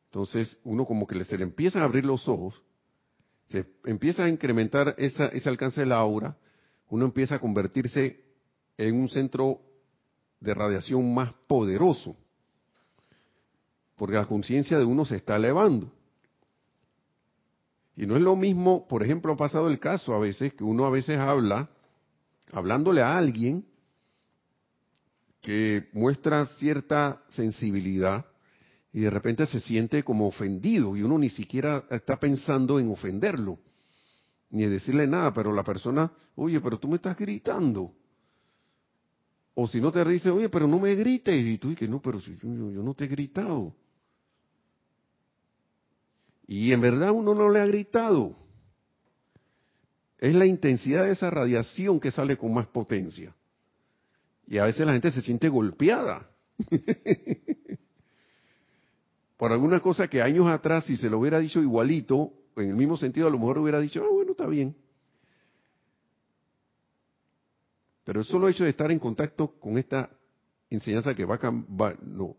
Entonces 0.06 0.60
uno 0.64 0.86
como 0.86 1.08
que 1.08 1.24
se 1.24 1.38
le 1.38 1.44
empiezan 1.44 1.82
a 1.82 1.86
abrir 1.86 2.06
los 2.06 2.28
ojos, 2.28 2.62
se 3.46 3.66
empieza 3.86 4.26
a 4.26 4.30
incrementar 4.30 4.96
esa, 4.98 5.28
ese 5.28 5.50
alcance 5.50 5.82
de 5.82 5.88
la 5.88 5.98
aura, 5.98 6.38
uno 6.90 7.06
empieza 7.06 7.36
a 7.36 7.40
convertirse 7.40 8.24
en 8.78 8.96
un 8.96 9.10
centro 9.10 9.62
de 10.40 10.54
radiación 10.54 11.14
más 11.14 11.34
poderoso 11.48 12.16
porque 14.04 14.18
la 14.18 14.26
conciencia 14.26 14.78
de 14.78 14.84
uno 14.84 15.06
se 15.06 15.16
está 15.16 15.38
elevando. 15.38 15.90
Y 17.96 18.06
no 18.06 18.18
es 18.18 18.22
lo 18.22 18.36
mismo, 18.36 18.86
por 18.86 19.02
ejemplo, 19.02 19.32
ha 19.32 19.38
pasado 19.38 19.70
el 19.70 19.80
caso 19.80 20.14
a 20.14 20.20
veces 20.20 20.54
que 20.56 20.66
uno 20.66 20.84
a 20.84 20.90
veces 20.90 21.18
habla, 21.18 21.70
hablándole 22.52 23.02
a 23.02 23.18
alguien 23.18 23.66
que 25.40 25.88
muestra 25.94 26.46
cierta 26.58 27.24
sensibilidad 27.30 28.26
y 28.92 29.00
de 29.00 29.10
repente 29.10 29.46
se 29.46 29.62
siente 29.62 30.04
como 30.04 30.28
ofendido 30.28 30.98
y 30.98 31.02
uno 31.02 31.18
ni 31.18 31.30
siquiera 31.30 31.86
está 31.90 32.20
pensando 32.20 32.82
en 32.82 32.92
ofenderlo, 32.92 33.58
ni 34.50 34.66
en 34.66 34.70
decirle 34.72 35.08
nada, 35.08 35.34
pero 35.34 35.54
la 35.54 35.64
persona, 35.64 36.12
oye, 36.36 36.60
pero 36.60 36.78
tú 36.78 36.90
me 36.90 36.98
estás 36.98 37.16
gritando. 37.16 37.94
O 39.54 39.66
si 39.66 39.80
no 39.80 39.94
te 39.94 40.04
dice, 40.04 40.30
oye, 40.30 40.50
pero 40.50 40.68
no 40.68 40.78
me 40.78 40.94
grites, 40.94 41.46
y 41.46 41.58
tú 41.58 41.70
dices, 41.70 41.88
no, 41.88 42.02
pero 42.02 42.20
yo, 42.20 42.36
yo 42.42 42.84
no 42.84 42.94
te 42.96 43.06
he 43.06 43.08
gritado. 43.08 43.74
Y 46.48 46.72
en 46.72 46.82
verdad 46.82 47.12
uno 47.12 47.34
no 47.34 47.50
le 47.50 47.60
ha 47.60 47.66
gritado. 47.66 48.36
Es 50.18 50.34
la 50.34 50.46
intensidad 50.46 51.04
de 51.04 51.12
esa 51.12 51.30
radiación 51.30 52.00
que 52.00 52.12
sale 52.12 52.38
con 52.38 52.54
más 52.54 52.68
potencia. 52.68 53.36
Y 54.48 54.58
a 54.58 54.66
veces 54.66 54.86
la 54.86 54.94
gente 54.94 55.12
se 55.12 55.22
siente 55.22 55.50
golpeada. 55.50 56.30
Por 59.38 59.52
alguna 59.52 59.80
cosa 59.80 60.08
que 60.08 60.22
años 60.22 60.48
atrás, 60.48 60.86
si 60.86 60.96
se 60.96 61.10
lo 61.10 61.20
hubiera 61.20 61.40
dicho 61.40 61.62
igualito, 61.62 62.32
en 62.56 62.70
el 62.70 62.76
mismo 62.76 62.96
sentido, 62.98 63.28
a 63.28 63.32
lo 63.32 63.40
mejor 63.40 63.58
hubiera 63.58 63.80
dicho, 63.80 64.04
ah, 64.04 64.10
bueno, 64.12 64.32
está 64.32 64.46
bien. 64.46 64.76
Pero 68.04 68.20
el 68.20 68.26
solo 68.26 68.48
hecho 68.48 68.64
de 68.64 68.70
estar 68.70 68.92
en 68.92 69.00
contacto 69.00 69.60
con 69.60 69.78
esta 69.78 70.10
enseñanza 70.70 71.16
que 71.16 71.26
va, 71.26 71.38
va 71.42 71.96
no, 72.02 72.36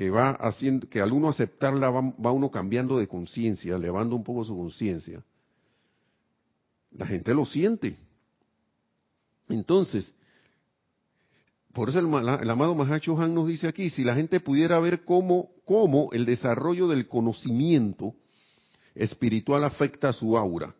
que 0.00 0.08
va 0.08 0.30
haciendo, 0.30 0.88
que 0.88 1.02
al 1.02 1.12
uno 1.12 1.28
aceptarla 1.28 1.90
va, 1.90 2.32
uno 2.32 2.50
cambiando 2.50 2.96
de 2.96 3.06
conciencia, 3.06 3.76
elevando 3.76 4.16
un 4.16 4.24
poco 4.24 4.42
su 4.44 4.56
conciencia. 4.56 5.22
La 6.92 7.06
gente 7.06 7.34
lo 7.34 7.44
siente. 7.44 7.98
Entonces, 9.50 10.10
por 11.74 11.90
eso 11.90 11.98
el, 11.98 12.50
amado 12.50 12.74
Mahacho 12.74 13.20
Han 13.20 13.34
nos 13.34 13.46
dice 13.46 13.68
aquí, 13.68 13.90
si 13.90 14.02
la 14.02 14.14
gente 14.14 14.40
pudiera 14.40 14.80
ver 14.80 15.04
cómo, 15.04 15.50
cómo 15.66 16.08
el 16.14 16.24
desarrollo 16.24 16.88
del 16.88 17.06
conocimiento 17.06 18.14
espiritual 18.94 19.64
afecta 19.64 20.08
a 20.08 20.14
su 20.14 20.38
aura 20.38 20.74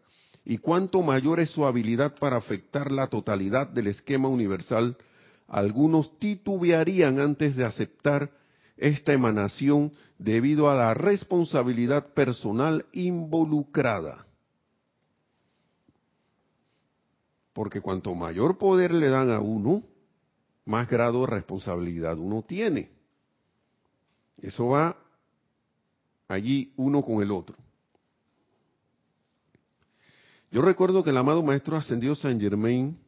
y 0.47 0.57
cuánto 0.57 1.03
mayor 1.03 1.41
es 1.41 1.51
su 1.51 1.67
habilidad 1.67 2.15
para 2.19 2.39
afectar 2.39 2.91
la 2.91 3.09
totalidad 3.09 3.67
del 3.67 3.89
esquema 3.89 4.31
universal, 4.31 4.97
algunos 5.47 6.19
titubearían 6.19 7.21
antes 7.21 7.55
de 7.55 7.67
aceptar 7.67 8.40
esta 8.81 9.13
emanación 9.13 9.93
debido 10.19 10.71
a 10.71 10.75
la 10.75 10.95
responsabilidad 10.95 12.15
personal 12.15 12.87
involucrada. 12.93 14.27
Porque 17.53 17.81
cuanto 17.81 18.15
mayor 18.15 18.57
poder 18.59 18.93
le 18.93 19.09
dan 19.09 19.31
a 19.31 19.41
uno, 19.41 19.83
más 20.65 20.89
grado 20.89 21.21
de 21.21 21.27
responsabilidad 21.27 22.19
uno 22.19 22.43
tiene. 22.43 22.91
Eso 24.39 24.69
va 24.69 24.97
allí 26.27 26.73
uno 26.77 27.03
con 27.03 27.23
el 27.23 27.31
otro. 27.31 27.57
Yo 30.51 30.63
recuerdo 30.63 31.05
que 31.05 31.11
el 31.11 31.17
amado 31.17 31.43
Maestro 31.43 31.77
Ascendido 31.77 32.15
San 32.15 32.41
Germain, 32.41 32.99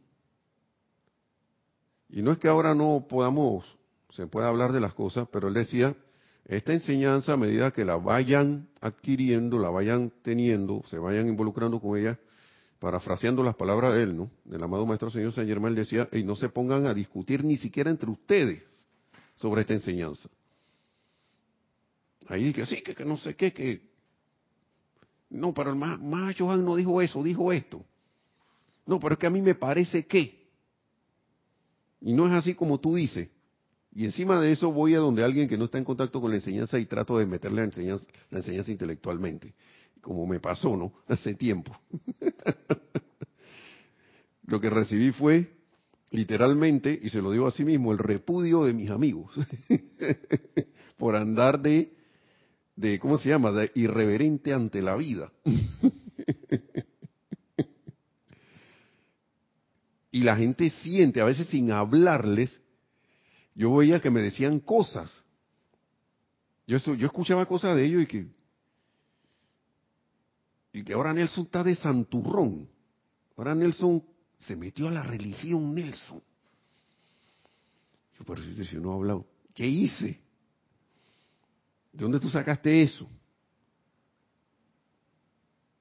y 2.10 2.20
no 2.20 2.32
es 2.32 2.38
que 2.38 2.48
ahora 2.48 2.74
no 2.74 3.06
podamos 3.08 3.64
se 4.12 4.26
puede 4.26 4.46
hablar 4.46 4.72
de 4.72 4.80
las 4.80 4.94
cosas, 4.94 5.26
pero 5.32 5.48
él 5.48 5.54
decía, 5.54 5.96
esta 6.44 6.72
enseñanza 6.72 7.32
a 7.32 7.36
medida 7.36 7.70
que 7.70 7.84
la 7.84 7.96
vayan 7.96 8.68
adquiriendo, 8.80 9.58
la 9.58 9.70
vayan 9.70 10.12
teniendo, 10.22 10.82
se 10.86 10.98
vayan 10.98 11.28
involucrando 11.28 11.80
con 11.80 11.98
ella, 11.98 12.18
parafraseando 12.78 13.42
las 13.42 13.56
palabras 13.56 13.94
de 13.94 14.02
él, 14.02 14.16
¿no? 14.16 14.30
Del 14.44 14.62
amado 14.62 14.84
Maestro 14.84 15.10
Señor 15.10 15.32
San 15.32 15.46
Germán 15.46 15.74
decía, 15.74 16.08
y 16.12 16.24
no 16.24 16.36
se 16.36 16.50
pongan 16.50 16.86
a 16.86 16.94
discutir 16.94 17.42
ni 17.42 17.56
siquiera 17.56 17.90
entre 17.90 18.10
ustedes 18.10 18.62
sobre 19.34 19.62
esta 19.62 19.72
enseñanza. 19.72 20.28
Ahí 22.28 22.52
que 22.52 22.66
sí, 22.66 22.82
que, 22.82 22.94
que 22.94 23.04
no 23.04 23.16
sé 23.16 23.34
qué, 23.34 23.52
que... 23.52 23.90
No, 25.30 25.54
pero 25.54 25.70
el 25.70 25.76
más 25.76 26.36
Johan 26.36 26.64
no 26.64 26.76
dijo 26.76 27.00
eso, 27.00 27.22
dijo 27.22 27.50
esto. 27.50 27.82
No, 28.84 29.00
pero 29.00 29.14
es 29.14 29.18
que 29.18 29.26
a 29.26 29.30
mí 29.30 29.40
me 29.40 29.54
parece 29.54 30.06
que. 30.06 30.42
Y 32.02 32.12
no 32.12 32.26
es 32.26 32.34
así 32.34 32.54
como 32.54 32.78
tú 32.78 32.96
dices. 32.96 33.30
Y 33.94 34.06
encima 34.06 34.40
de 34.40 34.52
eso 34.52 34.72
voy 34.72 34.94
a 34.94 34.98
donde 34.98 35.22
alguien 35.22 35.48
que 35.48 35.58
no 35.58 35.66
está 35.66 35.76
en 35.76 35.84
contacto 35.84 36.20
con 36.20 36.30
la 36.30 36.36
enseñanza 36.36 36.78
y 36.78 36.86
trato 36.86 37.18
de 37.18 37.26
meterle 37.26 37.58
la 37.58 37.64
enseñanza, 37.64 38.06
intelectualmente, 38.72 39.52
como 40.00 40.26
me 40.26 40.40
pasó, 40.40 40.76
¿no? 40.76 40.92
Hace 41.08 41.34
tiempo. 41.34 41.78
lo 44.46 44.60
que 44.60 44.70
recibí 44.70 45.12
fue, 45.12 45.52
literalmente, 46.10 46.98
y 47.02 47.10
se 47.10 47.20
lo 47.20 47.32
digo 47.32 47.46
a 47.46 47.50
sí 47.50 47.64
mismo, 47.64 47.92
el 47.92 47.98
repudio 47.98 48.64
de 48.64 48.72
mis 48.72 48.90
amigos, 48.90 49.34
por 50.96 51.14
andar 51.14 51.60
de, 51.60 51.92
de, 52.76 52.98
¿cómo 52.98 53.18
se 53.18 53.28
llama?, 53.28 53.52
de 53.52 53.70
irreverente 53.74 54.54
ante 54.54 54.80
la 54.80 54.96
vida. 54.96 55.30
y 60.10 60.22
la 60.22 60.36
gente 60.36 60.70
siente, 60.70 61.20
a 61.20 61.26
veces 61.26 61.46
sin 61.48 61.72
hablarles, 61.72 62.62
yo 63.54 63.74
veía 63.74 64.00
que 64.00 64.10
me 64.10 64.20
decían 64.20 64.60
cosas. 64.60 65.24
Yo, 66.66 66.78
yo 66.94 67.06
escuchaba 67.06 67.46
cosas 67.46 67.76
de 67.76 67.84
ellos 67.84 68.02
y 68.02 68.06
que, 68.06 68.26
y 70.72 70.84
que 70.84 70.92
ahora 70.94 71.12
Nelson 71.12 71.44
está 71.44 71.62
de 71.62 71.74
santurrón. 71.74 72.68
Ahora 73.36 73.54
Nelson 73.54 74.02
se 74.38 74.56
metió 74.56 74.88
a 74.88 74.90
la 74.90 75.02
religión, 75.02 75.74
Nelson. 75.74 76.22
Yo, 78.18 78.24
pero 78.24 78.42
si 78.42 78.76
no 78.76 78.92
he 78.92 78.94
hablado, 78.94 79.26
¿qué 79.54 79.66
hice? 79.66 80.20
¿De 81.92 82.02
dónde 82.04 82.20
tú 82.20 82.30
sacaste 82.30 82.82
eso? 82.82 83.08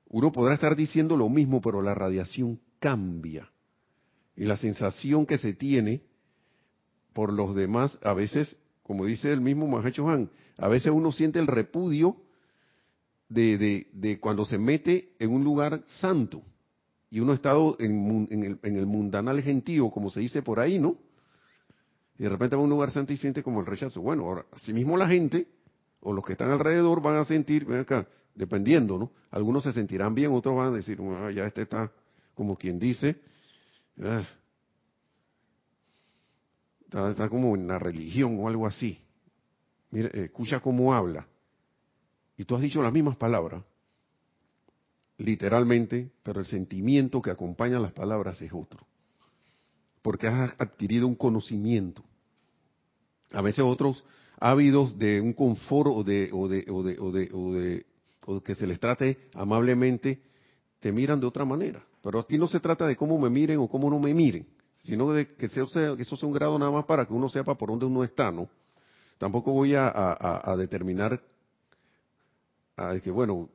Uno 0.07 0.29
podrá 0.31 0.55
estar 0.55 0.75
diciendo 0.75 1.15
lo 1.15 1.29
mismo, 1.29 1.61
pero 1.61 1.81
la 1.81 1.95
radiación 1.95 2.59
cambia. 2.79 3.49
Y 4.35 4.43
la 4.43 4.57
sensación 4.57 5.25
que 5.25 5.37
se 5.37 5.53
tiene 5.53 6.03
por 7.13 7.31
los 7.33 7.55
demás, 7.55 7.97
a 8.03 8.13
veces, 8.13 8.55
como 8.83 9.05
dice 9.05 9.31
el 9.31 9.41
mismo 9.41 9.67
Mahacho 9.67 10.07
Han, 10.09 10.29
a 10.57 10.67
veces 10.67 10.91
uno 10.91 11.11
siente 11.11 11.39
el 11.39 11.47
repudio 11.47 12.17
de, 13.29 13.57
de, 13.57 13.87
de 13.93 14.19
cuando 14.19 14.45
se 14.45 14.57
mete 14.57 15.13
en 15.19 15.31
un 15.31 15.43
lugar 15.43 15.83
santo 15.85 16.41
y 17.09 17.19
uno 17.19 17.33
ha 17.33 17.35
estado 17.35 17.75
en, 17.79 18.27
el, 18.29 18.59
en 18.63 18.75
el 18.77 18.85
mundanal 18.85 19.41
gentío, 19.41 19.89
como 19.89 20.09
se 20.09 20.21
dice 20.21 20.41
por 20.41 20.59
ahí, 20.59 20.79
¿no? 20.79 20.97
Y 22.17 22.23
de 22.23 22.29
repente 22.29 22.55
va 22.55 22.61
a 22.61 22.63
un 22.63 22.69
lugar 22.69 22.91
santo 22.91 23.11
y 23.11 23.17
siente 23.17 23.43
como 23.43 23.59
el 23.59 23.65
rechazo. 23.65 23.99
Bueno, 24.01 24.23
ahora, 24.23 24.45
asimismo 24.53 24.95
la 24.95 25.07
gente, 25.07 25.47
o 25.99 26.13
los 26.13 26.25
que 26.25 26.33
están 26.33 26.51
alrededor, 26.51 27.01
van 27.01 27.17
a 27.17 27.25
sentir, 27.25 27.65
ven 27.65 27.79
acá, 27.81 28.07
dependiendo, 28.33 28.97
¿no? 28.97 29.11
Algunos 29.29 29.63
se 29.63 29.73
sentirán 29.73 30.15
bien, 30.15 30.31
otros 30.31 30.55
van 30.55 30.67
a 30.67 30.71
decir, 30.71 30.99
ya 31.35 31.45
este 31.45 31.63
está, 31.63 31.91
como 32.33 32.55
quien 32.55 32.79
dice, 32.79 33.17
ah, 34.01 34.23
está, 36.91 37.29
como 37.29 37.55
en 37.55 37.67
la 37.67 37.79
religión 37.79 38.37
o 38.39 38.47
algo 38.47 38.67
así. 38.67 38.99
Mira, 39.91 40.09
escucha 40.09 40.59
cómo 40.59 40.93
habla. 40.93 41.27
Y 42.37 42.45
tú 42.45 42.55
has 42.55 42.61
dicho 42.61 42.81
las 42.81 42.93
mismas 42.93 43.17
palabras 43.17 43.63
literalmente, 45.21 46.11
pero 46.23 46.39
el 46.39 46.45
sentimiento 46.45 47.21
que 47.21 47.31
acompaña 47.31 47.79
las 47.79 47.93
palabras 47.93 48.41
es 48.41 48.51
otro. 48.53 48.85
Porque 50.01 50.27
has 50.27 50.53
adquirido 50.57 51.07
un 51.07 51.15
conocimiento. 51.15 52.03
A 53.31 53.41
veces 53.41 53.63
otros 53.63 54.03
ávidos 54.39 54.97
de 54.97 55.21
un 55.21 55.33
confort 55.33 55.91
o 55.93 56.03
de, 56.03 56.29
o 56.33 56.47
de, 56.47 56.65
o 56.69 56.83
de, 56.83 56.99
o 56.99 57.11
de, 57.11 57.29
o 57.31 57.53
de 57.53 57.85
o 58.25 58.41
que 58.41 58.55
se 58.55 58.67
les 58.67 58.79
trate 58.79 59.17
amablemente, 59.33 60.21
te 60.79 60.91
miran 60.91 61.19
de 61.19 61.27
otra 61.27 61.45
manera. 61.45 61.83
Pero 62.03 62.19
aquí 62.19 62.37
no 62.37 62.47
se 62.47 62.59
trata 62.59 62.87
de 62.87 62.95
cómo 62.95 63.19
me 63.19 63.29
miren 63.29 63.59
o 63.59 63.67
cómo 63.67 63.89
no 63.89 63.99
me 63.99 64.13
miren, 64.13 64.47
sino 64.83 65.11
de 65.11 65.27
que, 65.27 65.47
sea, 65.49 65.65
que 65.95 66.01
eso 66.01 66.15
sea 66.15 66.27
un 66.27 66.33
grado 66.33 66.57
nada 66.57 66.71
más 66.71 66.85
para 66.85 67.05
que 67.05 67.13
uno 67.13 67.29
sepa 67.29 67.55
por 67.55 67.69
dónde 67.69 67.85
uno 67.85 68.03
está, 68.03 68.31
¿no? 68.31 68.49
Tampoco 69.17 69.51
voy 69.51 69.75
a, 69.75 69.87
a, 69.87 70.51
a 70.51 70.57
determinar 70.57 71.21
a 72.75 72.99
que, 72.99 73.11
bueno, 73.11 73.49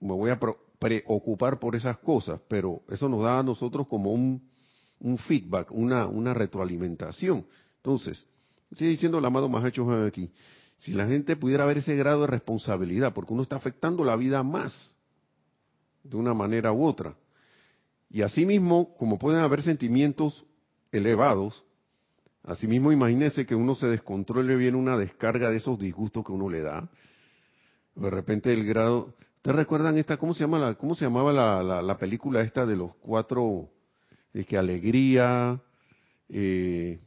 me 0.00 0.12
voy 0.12 0.30
a 0.30 0.38
preocupar 0.78 1.58
por 1.58 1.76
esas 1.76 1.98
cosas, 1.98 2.40
pero 2.48 2.82
eso 2.88 3.08
nos 3.08 3.22
da 3.22 3.38
a 3.38 3.42
nosotros 3.42 3.86
como 3.88 4.12
un, 4.12 4.40
feedback, 5.26 5.70
una, 5.70 6.06
una 6.06 6.34
retroalimentación. 6.34 7.46
Entonces, 7.76 8.26
sigue 8.72 8.90
diciendo 8.90 9.18
el 9.18 9.24
amado 9.24 9.48
Mahacho 9.48 9.90
aquí, 10.04 10.30
si 10.78 10.92
la 10.92 11.06
gente 11.06 11.36
pudiera 11.36 11.64
ver 11.66 11.78
ese 11.78 11.96
grado 11.96 12.22
de 12.22 12.28
responsabilidad, 12.28 13.12
porque 13.12 13.32
uno 13.32 13.42
está 13.42 13.56
afectando 13.56 14.04
la 14.04 14.16
vida 14.16 14.42
más, 14.42 14.96
de 16.04 16.16
una 16.16 16.34
manera 16.34 16.72
u 16.72 16.84
otra. 16.84 17.16
Y 18.10 18.22
asimismo, 18.22 18.94
como 18.96 19.18
pueden 19.18 19.40
haber 19.40 19.62
sentimientos 19.62 20.44
elevados, 20.92 21.64
asimismo 22.42 22.92
imagínese 22.92 23.46
que 23.46 23.54
uno 23.54 23.74
se 23.74 23.86
descontrole 23.86 24.56
bien 24.56 24.74
una 24.74 24.96
descarga 24.96 25.50
de 25.50 25.56
esos 25.56 25.78
disgustos 25.78 26.24
que 26.24 26.32
uno 26.32 26.48
le 26.48 26.62
da. 26.62 26.88
De 27.94 28.10
repente 28.10 28.52
el 28.52 28.64
grado, 28.64 29.14
¿Te 29.42 29.52
recuerdan 29.52 29.96
esta, 29.98 30.16
cómo 30.16 30.34
se 30.34 30.40
llama 30.40 30.58
la, 30.58 30.74
cómo 30.74 30.94
se 30.94 31.04
llamaba 31.04 31.32
la, 31.32 31.80
la, 31.80 31.98
película 31.98 32.42
esta 32.42 32.66
de 32.66 32.76
los 32.76 32.94
cuatro, 32.96 33.70
de 34.32 34.44
que 34.44 34.58
alegría, 34.58 35.60
eh, 36.28 37.00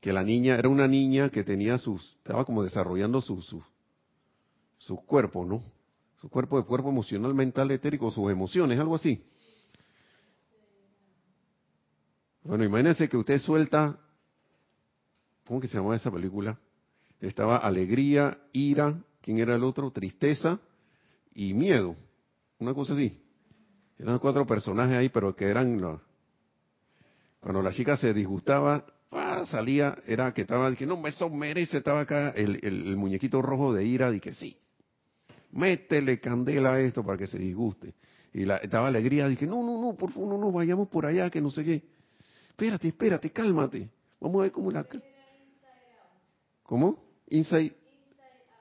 que 0.00 0.12
la 0.12 0.22
niña, 0.22 0.56
era 0.56 0.68
una 0.68 0.88
niña 0.88 1.28
que 1.28 1.44
tenía 1.44 1.78
sus, 1.78 2.16
estaba 2.16 2.44
como 2.44 2.62
desarrollando 2.62 3.20
sus 3.20 3.46
su, 3.46 3.62
su 4.78 4.96
cuerpo, 4.96 5.44
¿no? 5.44 5.62
Su 6.20 6.28
cuerpo 6.30 6.58
de 6.58 6.64
cuerpo 6.64 6.88
emocional, 6.88 7.34
mental, 7.34 7.70
etérico, 7.70 8.10
sus 8.10 8.30
emociones, 8.30 8.80
algo 8.80 8.94
así. 8.94 9.22
Bueno, 12.44 12.64
imagínense 12.64 13.08
que 13.08 13.16
usted 13.16 13.38
suelta, 13.38 13.98
¿cómo 15.46 15.60
que 15.60 15.68
se 15.68 15.76
llamaba 15.76 15.94
esa 15.94 16.10
película? 16.10 16.58
Estaba 17.20 17.58
alegría, 17.58 18.38
ira, 18.52 19.00
¿quién 19.20 19.38
era 19.38 19.54
el 19.54 19.62
otro? 19.62 19.92
Tristeza, 19.92 20.58
y 21.34 21.54
miedo, 21.54 21.94
una 22.58 22.74
cosa 22.74 22.94
así. 22.94 23.20
Eran 23.96 24.18
cuatro 24.18 24.44
personajes 24.44 24.96
ahí, 24.96 25.08
pero 25.08 25.36
que 25.36 25.44
eran 25.44 25.80
los... 25.80 26.00
Cuando 27.38 27.62
la 27.62 27.72
chica 27.72 27.96
se 27.96 28.12
disgustaba, 28.12 28.84
salía, 29.48 29.96
era 30.06 30.34
que 30.34 30.42
estaba, 30.42 30.74
que 30.74 30.86
no, 30.86 31.06
eso 31.06 31.30
merece, 31.30 31.78
estaba 31.78 32.00
acá 32.00 32.30
el, 32.30 32.58
el, 32.62 32.96
muñequito 32.96 33.40
rojo 33.40 33.72
de 33.72 33.84
ira, 33.84 34.12
y 34.12 34.18
que 34.18 34.32
sí, 34.32 34.56
métele 35.52 36.18
candela 36.18 36.74
a 36.74 36.80
esto 36.80 37.04
para 37.04 37.18
que 37.18 37.28
se 37.28 37.38
disguste. 37.38 37.94
Y 38.32 38.44
la, 38.44 38.56
estaba 38.56 38.88
alegría, 38.88 39.28
dije, 39.28 39.46
no, 39.46 39.62
no, 39.62 39.80
no, 39.80 39.94
por 39.94 40.10
favor, 40.10 40.28
no, 40.30 40.38
no, 40.38 40.50
vayamos 40.50 40.88
por 40.88 41.06
allá, 41.06 41.30
que 41.30 41.40
no 41.40 41.50
sé 41.50 41.62
qué. 41.62 41.91
Espérate, 42.62 42.86
espérate, 42.86 43.30
cálmate. 43.32 43.90
Vamos 44.20 44.38
a 44.38 44.42
ver 44.42 44.52
cómo 44.52 44.70
la... 44.70 44.86
¿Cómo? 46.62 46.96
Inside, 47.28 47.74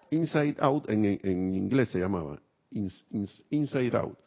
inside 0.10 0.56
Out 0.60 0.90
en, 0.90 1.06
en 1.06 1.54
inglés 1.54 1.90
se 1.90 2.00
llamaba 2.00 2.42
inside 2.72 3.96
out. 3.96 4.18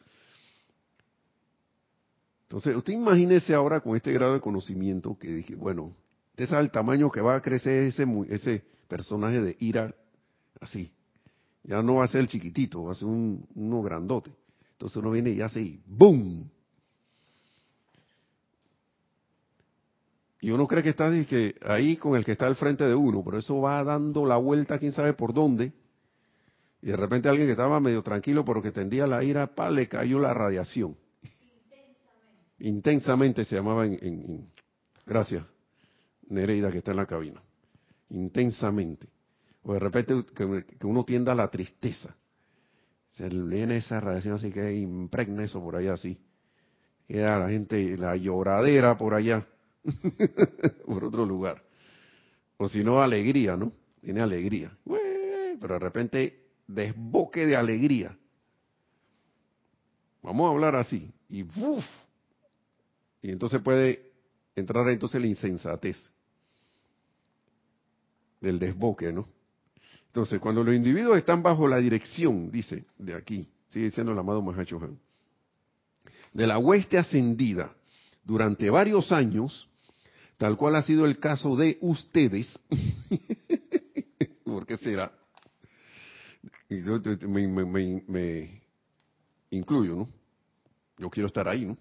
Entonces, 2.43 2.73
usted 2.73 2.93
imagínese 2.93 3.53
ahora 3.53 3.81
con 3.81 3.97
este 3.97 4.13
grado 4.13 4.35
de 4.35 4.39
conocimiento 4.39 5.17
que 5.17 5.27
dije, 5.27 5.55
bueno, 5.55 5.93
usted 6.29 6.47
sabe 6.47 6.63
el 6.63 6.71
tamaño 6.71 7.11
que 7.11 7.19
va 7.19 7.35
a 7.35 7.41
crecer 7.41 7.83
ese, 7.83 8.05
ese 8.29 8.63
personaje 8.87 9.41
de 9.41 9.57
ira 9.59 9.93
así. 10.61 10.89
Ya 11.63 11.83
no 11.83 11.95
va 11.95 12.05
a 12.05 12.07
ser 12.07 12.21
el 12.21 12.27
chiquitito, 12.27 12.85
va 12.85 12.93
a 12.93 12.95
ser 12.95 13.09
un, 13.09 13.45
uno 13.55 13.81
grandote. 13.81 14.31
Entonces 14.71 14.95
uno 14.95 15.11
viene 15.11 15.31
y 15.31 15.41
hace 15.41 15.61
y 15.61 15.83
¡boom! 15.85 16.49
Y 20.41 20.51
uno 20.51 20.67
cree 20.67 20.83
que 20.83 20.89
está 20.89 21.09
ahí 21.65 21.97
con 21.97 22.15
el 22.15 22.25
que 22.25 22.33
está 22.33 22.45
al 22.47 22.55
frente 22.55 22.83
de 22.83 22.93
uno, 22.93 23.23
pero 23.23 23.37
eso 23.37 23.59
va 23.61 23.83
dando 23.83 24.25
la 24.25 24.37
vuelta, 24.37 24.77
quién 24.77 24.91
sabe 24.91 25.13
por 25.13 25.33
dónde, 25.33 25.73
y 26.85 26.89
de 26.89 26.97
repente 26.97 27.27
alguien 27.27 27.47
que 27.47 27.53
estaba 27.53 27.79
medio 27.79 28.03
tranquilo, 28.03 28.45
pero 28.45 28.61
que 28.61 28.71
tendía 28.71 29.07
la 29.07 29.23
ira, 29.23 29.47
pa, 29.47 29.71
le 29.71 29.87
cayó 29.87 30.19
la 30.19 30.35
radiación. 30.35 30.95
Intensamente. 31.23 32.59
Intensamente 32.59 33.43
se 33.43 33.55
llamaba 33.55 33.87
en, 33.87 34.47
gracias, 35.03 35.47
Nereida 36.29 36.71
que 36.71 36.77
está 36.77 36.91
en 36.91 36.97
la 36.97 37.07
cabina. 37.07 37.41
Intensamente. 38.11 39.07
O 39.63 39.73
de 39.73 39.79
repente 39.79 40.13
que, 40.35 40.85
uno 40.85 41.03
tienda 41.03 41.31
a 41.31 41.35
la 41.35 41.49
tristeza. 41.49 42.15
Se 43.07 43.29
le 43.29 43.55
viene 43.55 43.77
esa 43.77 43.99
radiación 43.99 44.35
así 44.35 44.51
que 44.51 44.75
impregna 44.75 45.43
eso 45.43 45.59
por 45.61 45.75
allá 45.75 45.93
así. 45.93 46.19
Queda 47.07 47.39
la 47.39 47.49
gente, 47.49 47.97
la 47.97 48.15
lloradera 48.15 48.95
por 48.95 49.15
allá. 49.15 49.47
por 50.85 51.03
otro 51.03 51.25
lugar. 51.25 51.63
O 52.57 52.67
si 52.69 52.83
no, 52.83 53.01
alegría, 53.01 53.55
¿no? 53.57 53.71
Tiene 54.01 54.21
alegría. 54.21 54.75
pero 55.59 55.73
de 55.73 55.79
repente 55.79 56.43
desboque 56.67 57.45
de 57.45 57.55
alegría. 57.55 58.17
Vamos 60.21 60.47
a 60.47 60.53
hablar 60.53 60.75
así. 60.75 61.11
Y 61.29 61.43
¡buf! 61.43 61.85
Y 63.21 63.31
entonces 63.31 63.61
puede 63.61 64.11
entrar 64.55 64.87
entonces 64.89 65.19
la 65.19 65.27
insensatez 65.27 66.11
del 68.39 68.59
desboque, 68.59 69.11
¿no? 69.11 69.27
Entonces, 70.07 70.39
cuando 70.39 70.63
los 70.63 70.73
individuos 70.73 71.17
están 71.17 71.43
bajo 71.43 71.67
la 71.67 71.77
dirección, 71.77 72.49
dice, 72.49 72.85
de 72.97 73.15
aquí, 73.15 73.49
sigue 73.67 73.85
diciendo 73.85 74.13
el 74.13 74.19
amado 74.19 74.41
Mahacho 74.41 74.79
de 76.35 76.45
la 76.45 76.57
hueste 76.57 76.97
ascendida 76.97 77.73
durante 78.23 78.69
varios 78.69 79.11
años, 79.11 79.69
tal 80.37 80.57
cual 80.57 80.75
ha 80.75 80.81
sido 80.81 81.05
el 81.05 81.19
caso 81.19 81.55
de 81.55 81.77
ustedes, 81.81 82.47
¿por 84.43 84.65
qué 84.65 84.77
será? 84.77 85.11
yo 86.69 86.99
me, 87.27 88.61
incluyo, 89.51 89.95
¿no? 89.95 90.09
Yo 90.97 91.09
quiero 91.09 91.27
estar 91.27 91.47
ahí, 91.47 91.65
¿no? 91.65 91.77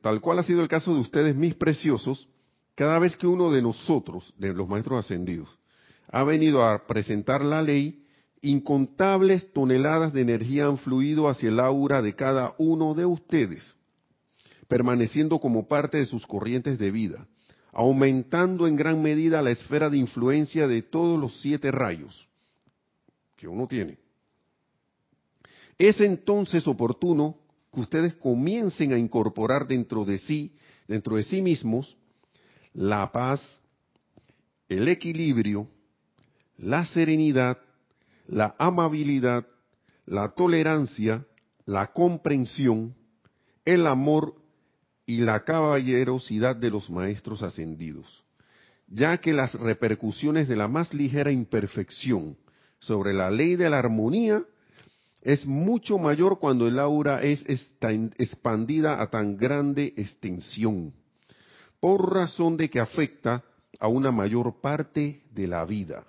tal 0.00 0.20
cual 0.22 0.38
ha 0.38 0.42
sido 0.42 0.62
el 0.62 0.68
caso 0.68 0.94
de 0.94 1.00
ustedes, 1.00 1.36
mis 1.36 1.54
preciosos, 1.54 2.28
cada 2.74 2.98
vez 2.98 3.16
que 3.16 3.26
uno 3.26 3.50
de 3.50 3.60
nosotros, 3.60 4.32
de 4.38 4.54
los 4.54 4.66
maestros 4.68 5.04
ascendidos, 5.04 5.48
ha 6.10 6.24
venido 6.24 6.64
a 6.64 6.86
presentar 6.86 7.44
la 7.44 7.60
ley, 7.60 8.06
incontables 8.40 9.52
toneladas 9.52 10.12
de 10.12 10.22
energía 10.22 10.66
han 10.66 10.78
fluido 10.78 11.28
hacia 11.28 11.50
el 11.50 11.60
aura 11.60 12.00
de 12.00 12.14
cada 12.14 12.54
uno 12.56 12.94
de 12.94 13.04
ustedes, 13.04 13.74
permaneciendo 14.68 15.40
como 15.40 15.66
parte 15.66 15.98
de 15.98 16.06
sus 16.06 16.26
corrientes 16.26 16.78
de 16.78 16.90
vida 16.90 17.26
aumentando 17.72 18.66
en 18.66 18.76
gran 18.76 19.00
medida 19.02 19.42
la 19.42 19.50
esfera 19.50 19.90
de 19.90 19.98
influencia 19.98 20.66
de 20.66 20.82
todos 20.82 21.20
los 21.20 21.40
siete 21.40 21.70
rayos 21.70 22.28
que 23.36 23.46
uno 23.46 23.66
tiene. 23.66 23.98
Es 25.78 26.00
entonces 26.00 26.66
oportuno 26.66 27.36
que 27.72 27.80
ustedes 27.80 28.14
comiencen 28.14 28.92
a 28.92 28.98
incorporar 28.98 29.66
dentro 29.66 30.04
de 30.04 30.18
sí, 30.18 30.56
dentro 30.88 31.16
de 31.16 31.22
sí 31.22 31.40
mismos, 31.40 31.96
la 32.74 33.12
paz, 33.12 33.40
el 34.68 34.88
equilibrio, 34.88 35.68
la 36.56 36.84
serenidad, 36.84 37.58
la 38.26 38.56
amabilidad, 38.58 39.46
la 40.04 40.30
tolerancia, 40.30 41.24
la 41.64 41.92
comprensión, 41.92 42.94
el 43.64 43.86
amor 43.86 44.34
y 45.08 45.22
la 45.22 45.42
caballerosidad 45.42 46.54
de 46.54 46.68
los 46.68 46.90
maestros 46.90 47.42
ascendidos, 47.42 48.22
ya 48.86 49.16
que 49.16 49.32
las 49.32 49.54
repercusiones 49.54 50.48
de 50.48 50.54
la 50.56 50.68
más 50.68 50.92
ligera 50.92 51.32
imperfección 51.32 52.36
sobre 52.78 53.14
la 53.14 53.30
ley 53.30 53.56
de 53.56 53.70
la 53.70 53.78
armonía 53.78 54.42
es 55.22 55.46
mucho 55.46 55.96
mayor 55.96 56.38
cuando 56.38 56.68
el 56.68 56.78
aura 56.78 57.22
es 57.22 57.42
expandida 57.48 59.00
a 59.00 59.08
tan 59.08 59.38
grande 59.38 59.94
extensión, 59.96 60.92
por 61.80 62.12
razón 62.12 62.58
de 62.58 62.68
que 62.68 62.78
afecta 62.78 63.42
a 63.80 63.88
una 63.88 64.12
mayor 64.12 64.60
parte 64.60 65.22
de 65.30 65.46
la 65.46 65.64
vida. 65.64 66.04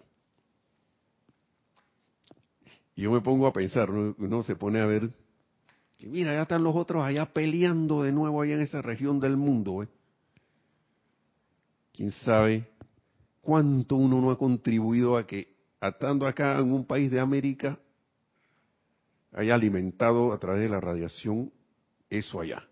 Yo 2.97 3.13
me 3.13 3.21
pongo 3.21 3.47
a 3.47 3.53
pensar, 3.53 3.89
uno 3.89 4.43
se 4.43 4.57
pone 4.57 4.81
a 4.81 4.85
ver, 4.85 5.09
que 5.99 6.07
mira, 6.07 6.33
ya 6.33 6.43
están 6.43 6.63
los 6.63 6.77
otros 6.77 7.03
allá 7.03 7.25
peleando 7.25 8.03
de 8.03 8.13
nuevo 8.13 8.41
allá 8.41 8.55
en 8.55 8.61
esa 8.61 8.81
región 8.81 9.19
del 9.19 9.35
mundo. 9.35 9.83
¿eh? 9.83 9.89
¿Quién 11.91 12.11
sabe 12.11 12.69
cuánto 13.41 13.97
uno 13.97 14.21
no 14.21 14.31
ha 14.31 14.37
contribuido 14.37 15.17
a 15.17 15.27
que, 15.27 15.57
estando 15.81 16.25
acá 16.25 16.57
en 16.57 16.71
un 16.71 16.85
país 16.85 17.11
de 17.11 17.19
América, 17.19 17.77
haya 19.33 19.55
alimentado 19.55 20.31
a 20.31 20.39
través 20.39 20.61
de 20.61 20.69
la 20.69 20.79
radiación 20.79 21.51
eso 22.09 22.39
allá, 22.39 22.65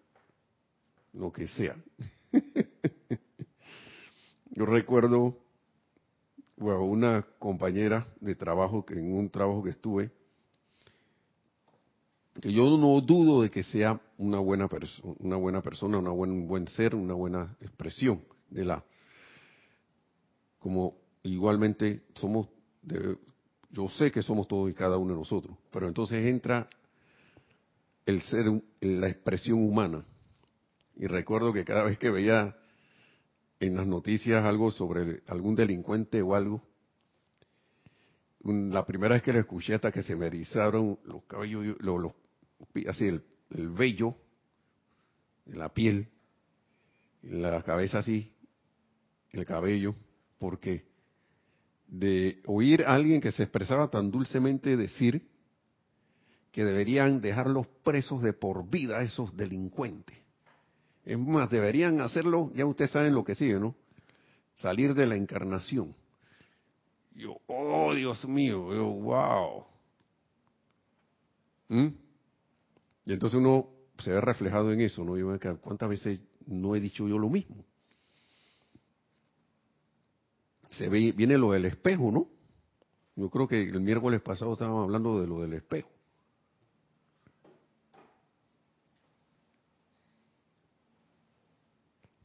lo 1.12 1.34
que 1.34 1.48
sea. 1.48 1.76
Yo 4.52 4.66
recuerdo 4.66 5.38
bueno, 6.56 6.86
una 6.86 7.28
compañera 7.40 8.08
de 8.22 8.36
trabajo 8.36 8.86
que 8.86 8.94
en 8.94 9.14
un 9.14 9.30
trabajo 9.30 9.64
que 9.64 9.72
estuve, 9.72 10.12
que 12.42 12.52
yo 12.52 12.78
no 12.78 13.02
dudo 13.02 13.42
de 13.42 13.50
que 13.50 13.64
sea 13.64 14.00
una 14.18 14.40
buena 14.40 14.68
persona, 14.68 15.16
una 15.20 15.36
buena 15.36 15.62
persona, 15.62 15.98
una 15.98 16.12
buen 16.12 16.48
buen 16.48 16.68
ser, 16.68 16.96
una 16.96 17.14
buena 17.14 17.56
expresión 17.62 18.22
de 18.50 18.66
la 18.66 18.84
como 20.60 20.98
igualmente 21.24 22.04
somos 22.16 22.48
yo 23.72 23.90
sé 23.90 24.12
que 24.12 24.24
somos 24.24 24.48
todos 24.48 24.70
y 24.70 24.74
cada 24.74 24.98
uno 24.98 25.14
de 25.14 25.20
nosotros, 25.20 25.58
pero 25.72 25.88
entonces 25.88 26.26
entra 26.26 26.70
el 28.06 28.22
ser, 28.22 28.46
la 28.80 29.10
expresión 29.10 29.60
humana. 29.60 30.06
Y 30.96 31.06
recuerdo 31.08 31.54
que 31.54 31.66
cada 31.66 31.84
vez 31.84 32.00
que 32.00 32.10
veía 32.10 32.56
en 33.60 33.76
las 33.76 33.86
noticias 33.86 34.46
algo 34.46 34.72
sobre 34.72 35.22
algún 35.28 35.56
delincuente 35.56 36.22
o 36.22 36.34
algo, 36.34 36.62
la 38.44 38.86
primera 38.86 39.16
vez 39.16 39.24
que 39.24 39.34
le 39.34 39.40
escuché 39.40 39.76
hasta 39.76 39.92
que 39.92 40.04
se 40.04 40.16
me 40.16 40.28
erizaron 40.28 40.98
los 41.04 41.24
cabellos, 41.26 41.76
los, 41.80 42.14
así 42.88 43.06
el, 43.06 43.24
el 43.52 43.70
vello, 43.70 44.16
la 45.46 45.74
piel, 45.74 46.08
la 47.24 47.62
cabeza 47.64 48.00
así, 48.00 48.34
el 49.32 49.46
cabello, 49.46 49.96
porque 50.40 50.86
de 51.88 52.42
oír 52.46 52.84
a 52.84 52.94
alguien 52.94 53.22
que 53.22 53.32
se 53.32 53.44
expresaba 53.44 53.90
tan 53.90 54.12
dulcemente 54.12 54.76
decir 54.76 55.28
que 56.52 56.66
deberían 56.66 57.22
dejarlos 57.22 57.68
presos 57.84 58.22
de 58.22 58.34
por 58.34 58.70
vida 58.70 58.98
a 58.98 59.04
esos 59.04 59.36
delincuentes. 59.36 60.18
Es 61.06 61.18
más, 61.18 61.50
deberían 61.50 62.02
hacerlo, 62.02 62.52
ya 62.56 62.66
ustedes 62.66 62.92
saben 62.92 63.14
lo 63.14 63.24
que 63.24 63.36
sigue, 63.36 63.60
¿no? 63.60 63.76
Salir 64.56 64.94
de 64.94 65.06
la 65.06 65.16
encarnación. 65.16 65.96
Yo, 67.16 67.38
oh 67.48 67.94
Dios 67.94 68.28
mío, 68.28 68.74
yo, 68.74 68.86
wow. 68.86 69.66
¿Mm? 71.70 71.88
Y 73.08 73.14
entonces 73.14 73.40
uno 73.40 73.70
se 74.00 74.12
ve 74.12 74.20
reflejado 74.20 74.74
en 74.74 74.82
eso, 74.82 75.02
¿no? 75.06 75.16
Yo, 75.16 75.30
¿cuántas 75.62 75.88
veces 75.88 76.20
no 76.46 76.76
he 76.76 76.82
dicho 76.82 77.08
yo 77.08 77.18
lo 77.18 77.30
mismo? 77.30 77.64
Se 80.72 80.90
ve, 80.90 81.14
viene 81.14 81.38
lo 81.38 81.54
del 81.54 81.64
espejo, 81.64 82.12
¿no? 82.12 82.28
Yo 83.16 83.30
creo 83.30 83.48
que 83.48 83.62
el 83.62 83.80
miércoles 83.80 84.20
pasado 84.20 84.52
estábamos 84.52 84.84
hablando 84.84 85.22
de 85.22 85.26
lo 85.26 85.40
del 85.40 85.54
espejo. 85.54 85.90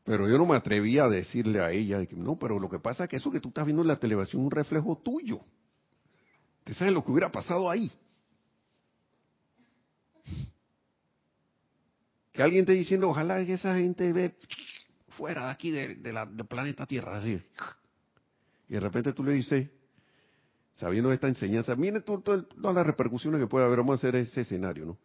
Pero 0.03 0.29
yo 0.29 0.37
no 0.37 0.47
me 0.47 0.57
atrevía 0.57 1.05
a 1.05 1.09
decirle 1.09 1.61
a 1.61 1.71
ella, 1.71 2.05
que, 2.07 2.17
no, 2.17 2.37
pero 2.41 2.59
lo 2.59 2.69
que 2.69 2.81
pasa 2.81 3.05
es 3.05 3.11
que 3.11 3.17
eso 3.17 3.31
que 3.31 3.39
tú 3.39 3.51
estás 3.51 3.67
viendo 3.67 3.83
en 3.83 3.89
la 3.89 4.01
televisión 4.01 4.41
es 4.41 4.47
un 4.47 4.51
reflejo 4.51 4.99
tuyo. 4.99 5.43
¿Te 6.65 6.75
sabes 6.75 6.93
lo 6.93 7.05
que 7.05 7.13
hubiera 7.13 7.31
pasado 7.31 7.71
ahí? 7.71 7.89
Que 12.33 12.43
alguien 12.43 12.65
te 12.65 12.73
diciendo, 12.73 13.09
ojalá 13.09 13.45
que 13.45 13.55
esa 13.55 13.77
gente 13.77 14.13
ve 14.13 14.35
fuera 15.11 15.47
de 15.47 15.51
aquí, 15.51 15.71
de, 15.71 16.13
la, 16.13 16.27
del 16.27 16.47
planeta 16.47 16.87
Tierra, 16.87 17.19
así. 17.19 17.41
Y 18.69 18.75
de 18.75 18.81
repente 18.81 19.13
tú 19.13 19.23
le 19.23 19.33
dices, 19.33 19.69
sabiendo 20.73 21.13
esta 21.13 21.29
enseñanza, 21.29 21.77
mire 21.77 22.01
todas 22.01 22.47
las 22.57 22.87
repercusiones 22.87 23.41
que 23.41 23.47
puede 23.47 23.67
haber, 23.67 23.79
vamos 23.79 23.93
a 23.93 23.97
hacer 24.09 24.17
ese 24.17 24.41
escenario, 24.41 24.87
¿no? 24.87 24.99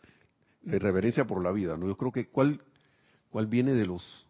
De 0.62 0.80
reverencia 0.80 1.26
por 1.26 1.44
la 1.44 1.52
vida, 1.52 1.76
¿no? 1.78 1.88
Yo 1.88 1.98
creo 1.98 2.12
que 2.12 2.28
cuál, 2.28 2.62
cuál 3.30 3.48
viene 3.48 3.74
de 3.74 3.86
los 3.86 4.28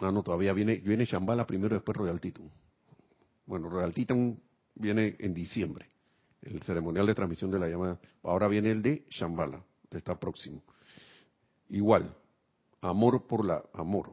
Ah, 0.00 0.10
no, 0.10 0.22
todavía 0.22 0.52
viene, 0.52 0.76
viene 0.76 1.04
Shambhala 1.04 1.46
primero, 1.46 1.76
después 1.76 1.96
Royal 1.96 2.20
Titan. 2.20 2.50
Bueno, 3.46 3.68
Royal 3.68 3.92
Titan 3.92 4.36
viene 4.74 5.16
en 5.20 5.34
diciembre, 5.34 5.86
el 6.40 6.60
ceremonial 6.62 7.06
de 7.06 7.14
transmisión 7.14 7.52
de 7.52 7.58
la 7.60 7.68
llamada. 7.68 8.00
Ahora 8.24 8.48
viene 8.48 8.70
el 8.70 8.82
de 8.82 9.06
Shambhala, 9.10 9.62
está 9.90 10.18
próximo. 10.18 10.62
Igual, 11.72 12.14
amor 12.82 13.26
por 13.26 13.46
la, 13.46 13.64
amor. 13.72 14.12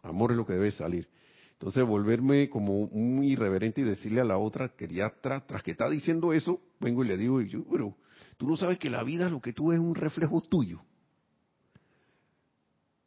Amor 0.00 0.30
es 0.30 0.36
lo 0.36 0.46
que 0.46 0.52
debe 0.52 0.70
salir. 0.70 1.08
Entonces, 1.54 1.84
volverme 1.84 2.48
como 2.48 2.86
muy 2.86 3.32
irreverente 3.32 3.80
y 3.80 3.84
decirle 3.84 4.20
a 4.20 4.24
la 4.24 4.38
otra 4.38 4.68
que 4.68 4.86
ya 4.86 5.12
tras, 5.20 5.44
tras 5.44 5.62
que 5.64 5.72
está 5.72 5.90
diciendo 5.90 6.32
eso, 6.32 6.60
vengo 6.78 7.04
y 7.04 7.08
le 7.08 7.16
digo, 7.16 7.40
y 7.40 7.48
yo, 7.48 7.64
pero 7.68 7.96
tú 8.36 8.48
no 8.48 8.56
sabes 8.56 8.78
que 8.78 8.90
la 8.90 9.02
vida 9.02 9.28
lo 9.28 9.40
que 9.40 9.52
tú 9.52 9.72
es 9.72 9.80
un 9.80 9.96
reflejo 9.96 10.40
tuyo. 10.40 10.80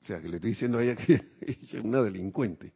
O 0.02 0.04
sea, 0.06 0.22
que 0.22 0.28
le 0.28 0.36
estoy 0.36 0.52
diciendo 0.52 0.78
a 0.78 0.84
ella 0.84 0.98
que 0.98 1.14
es 1.42 1.74
una 1.76 2.02
delincuente. 2.02 2.74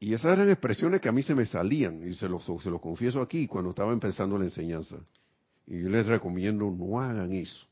Y 0.00 0.12
esas 0.12 0.36
eran 0.38 0.50
expresiones 0.50 1.00
que 1.00 1.08
a 1.08 1.12
mí 1.12 1.22
se 1.22 1.36
me 1.36 1.46
salían, 1.46 2.06
y 2.06 2.14
se 2.14 2.28
los, 2.28 2.44
se 2.44 2.70
los 2.70 2.80
confieso 2.80 3.20
aquí, 3.20 3.46
cuando 3.46 3.70
estaba 3.70 3.92
empezando 3.92 4.36
la 4.36 4.44
enseñanza. 4.44 4.96
Y 5.66 5.82
yo 5.82 5.88
les 5.88 6.06
recomiendo, 6.06 6.70
no 6.70 7.00
hagan 7.00 7.32
eso. 7.32 7.66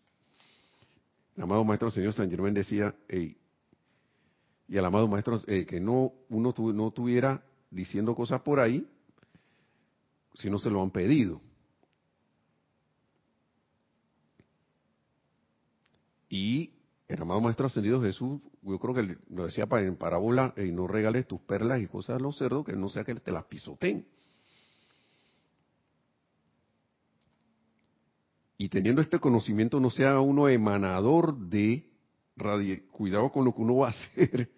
El 1.36 1.44
amado 1.44 1.64
Maestro 1.64 1.90
Señor 1.90 2.12
San 2.12 2.30
Germán 2.30 2.54
decía, 2.54 2.94
y 3.08 4.78
al 4.78 4.84
amado 4.84 5.08
Maestro, 5.08 5.40
eh, 5.46 5.66
que 5.66 5.80
no 5.80 6.12
uno 6.28 6.54
no 6.56 6.90
tuviera 6.90 7.42
diciendo 7.70 8.14
cosas 8.14 8.40
por 8.42 8.60
ahí, 8.60 8.86
si 10.34 10.50
no 10.50 10.58
se 10.58 10.70
lo 10.70 10.82
han 10.82 10.90
pedido. 10.90 11.40
Y 16.28 16.72
el 17.06 17.22
amado 17.22 17.40
Maestro 17.40 17.66
Ascendido 17.66 18.02
Jesús, 18.02 18.40
yo 18.62 18.78
creo 18.78 18.94
que 18.94 19.16
lo 19.30 19.46
decía 19.46 19.68
en 19.70 19.96
parábola, 19.96 20.54
y 20.56 20.72
no 20.72 20.88
regales 20.88 21.28
tus 21.28 21.40
perlas 21.40 21.80
y 21.80 21.86
cosas 21.86 22.16
a 22.16 22.22
los 22.22 22.36
cerdos, 22.36 22.64
que 22.64 22.72
no 22.72 22.88
sea 22.88 23.04
que 23.04 23.14
te 23.14 23.30
las 23.30 23.44
pisoteen. 23.44 24.06
Y 28.56 28.68
teniendo 28.68 29.00
este 29.00 29.18
conocimiento, 29.18 29.80
no 29.80 29.90
sea 29.90 30.20
uno 30.20 30.48
emanador 30.48 31.36
de 31.36 31.90
cuidado 32.90 33.30
con 33.30 33.44
lo 33.44 33.54
que 33.54 33.62
uno 33.62 33.76
va 33.76 33.88
a 33.88 33.90
hacer, 34.12 34.50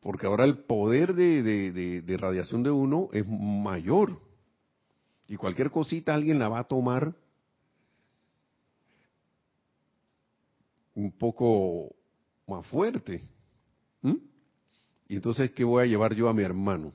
porque 0.00 0.26
ahora 0.26 0.44
el 0.44 0.58
poder 0.58 1.14
de, 1.14 2.02
de 2.02 2.16
radiación 2.16 2.62
de 2.62 2.70
uno 2.70 3.08
es 3.12 3.26
mayor. 3.26 4.20
Y 5.28 5.36
cualquier 5.36 5.70
cosita 5.70 6.14
alguien 6.14 6.38
la 6.38 6.48
va 6.48 6.60
a 6.60 6.64
tomar 6.64 7.14
un 10.94 11.12
poco 11.12 11.94
más 12.46 12.66
fuerte. 12.66 13.22
Y 15.08 15.16
entonces, 15.16 15.50
¿qué 15.50 15.62
voy 15.62 15.82
a 15.82 15.86
llevar 15.86 16.14
yo 16.14 16.28
a 16.28 16.34
mi 16.34 16.42
hermano? 16.42 16.92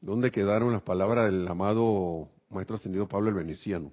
¿Dónde 0.00 0.30
quedaron 0.30 0.72
las 0.72 0.82
palabras 0.82 1.30
del 1.30 1.46
amado 1.46 2.30
Maestro 2.54 2.76
Ascendido 2.76 3.08
Pablo 3.08 3.30
el 3.30 3.34
Veneciano? 3.34 3.92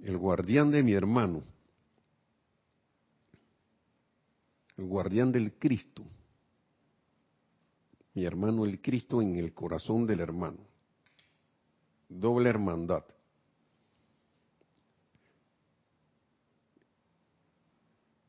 El 0.00 0.16
guardián 0.16 0.70
de 0.70 0.82
mi 0.82 0.92
hermano. 0.92 1.42
El 4.76 4.86
guardián 4.86 5.30
del 5.30 5.52
Cristo. 5.54 6.02
Mi 8.14 8.24
hermano 8.24 8.64
el 8.64 8.80
Cristo 8.80 9.20
en 9.20 9.36
el 9.36 9.52
corazón 9.52 10.06
del 10.06 10.20
hermano. 10.20 10.58
Doble 12.08 12.48
hermandad. 12.48 13.04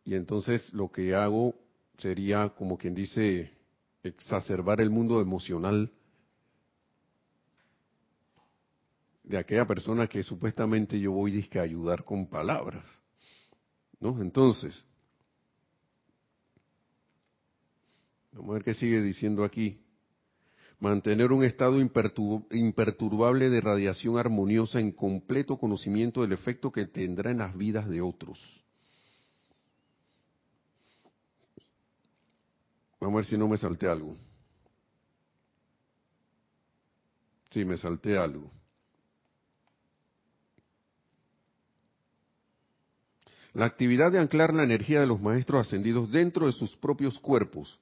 Y 0.04 0.16
entonces 0.16 0.74
lo 0.74 0.90
que 0.92 1.16
hago 1.16 1.54
sería, 1.98 2.50
como 2.50 2.78
quien 2.78 2.96
dice, 2.96 3.52
exacerbar 4.04 4.82
el 4.82 4.90
mundo 4.90 5.22
emocional 5.22 5.92
de 9.28 9.38
aquella 9.38 9.66
persona 9.66 10.08
que 10.08 10.24
supuestamente 10.24 11.00
yo 11.00 11.12
voy 11.12 11.50
a 11.56 11.62
ayudar 11.62 12.04
con 12.04 12.28
palabras. 12.28 12.86
¿No? 14.00 14.22
Entonces, 14.22 14.84
Vamos 18.38 18.52
a 18.52 18.54
ver 18.54 18.64
qué 18.64 18.76
sigue 18.76 19.02
diciendo 19.02 19.44
aquí. 19.44 19.82
Mantener 20.80 21.32
un 21.32 21.44
estado 21.44 21.80
imperturbable 21.80 23.50
de 23.50 23.62
radiación 23.62 24.20
armoniosa 24.20 24.80
en 24.80 24.92
completo 24.92 25.58
conocimiento 25.58 26.22
del 26.22 26.34
efecto 26.34 26.72
que 26.72 26.86
tendrá 26.86 27.32
en 27.32 27.40
las 27.40 27.58
vidas 27.58 27.90
de 27.90 28.00
otros. 28.00 28.40
Vamos 33.00 33.16
a 33.16 33.18
ver 33.18 33.26
si 33.26 33.38
no 33.38 33.48
me 33.48 33.58
salté 33.58 33.88
algo. 33.88 34.16
Sí, 37.50 37.66
me 37.66 37.78
salté 37.78 38.20
algo. 38.20 38.52
La 43.58 43.66
actividad 43.66 44.12
de 44.12 44.20
anclar 44.20 44.54
la 44.54 44.62
energía 44.62 45.00
de 45.00 45.08
los 45.08 45.20
maestros 45.20 45.62
ascendidos 45.66 46.12
dentro 46.12 46.46
de 46.46 46.52
sus 46.52 46.78
propios 46.78 47.18
cuerpos, 47.18 47.80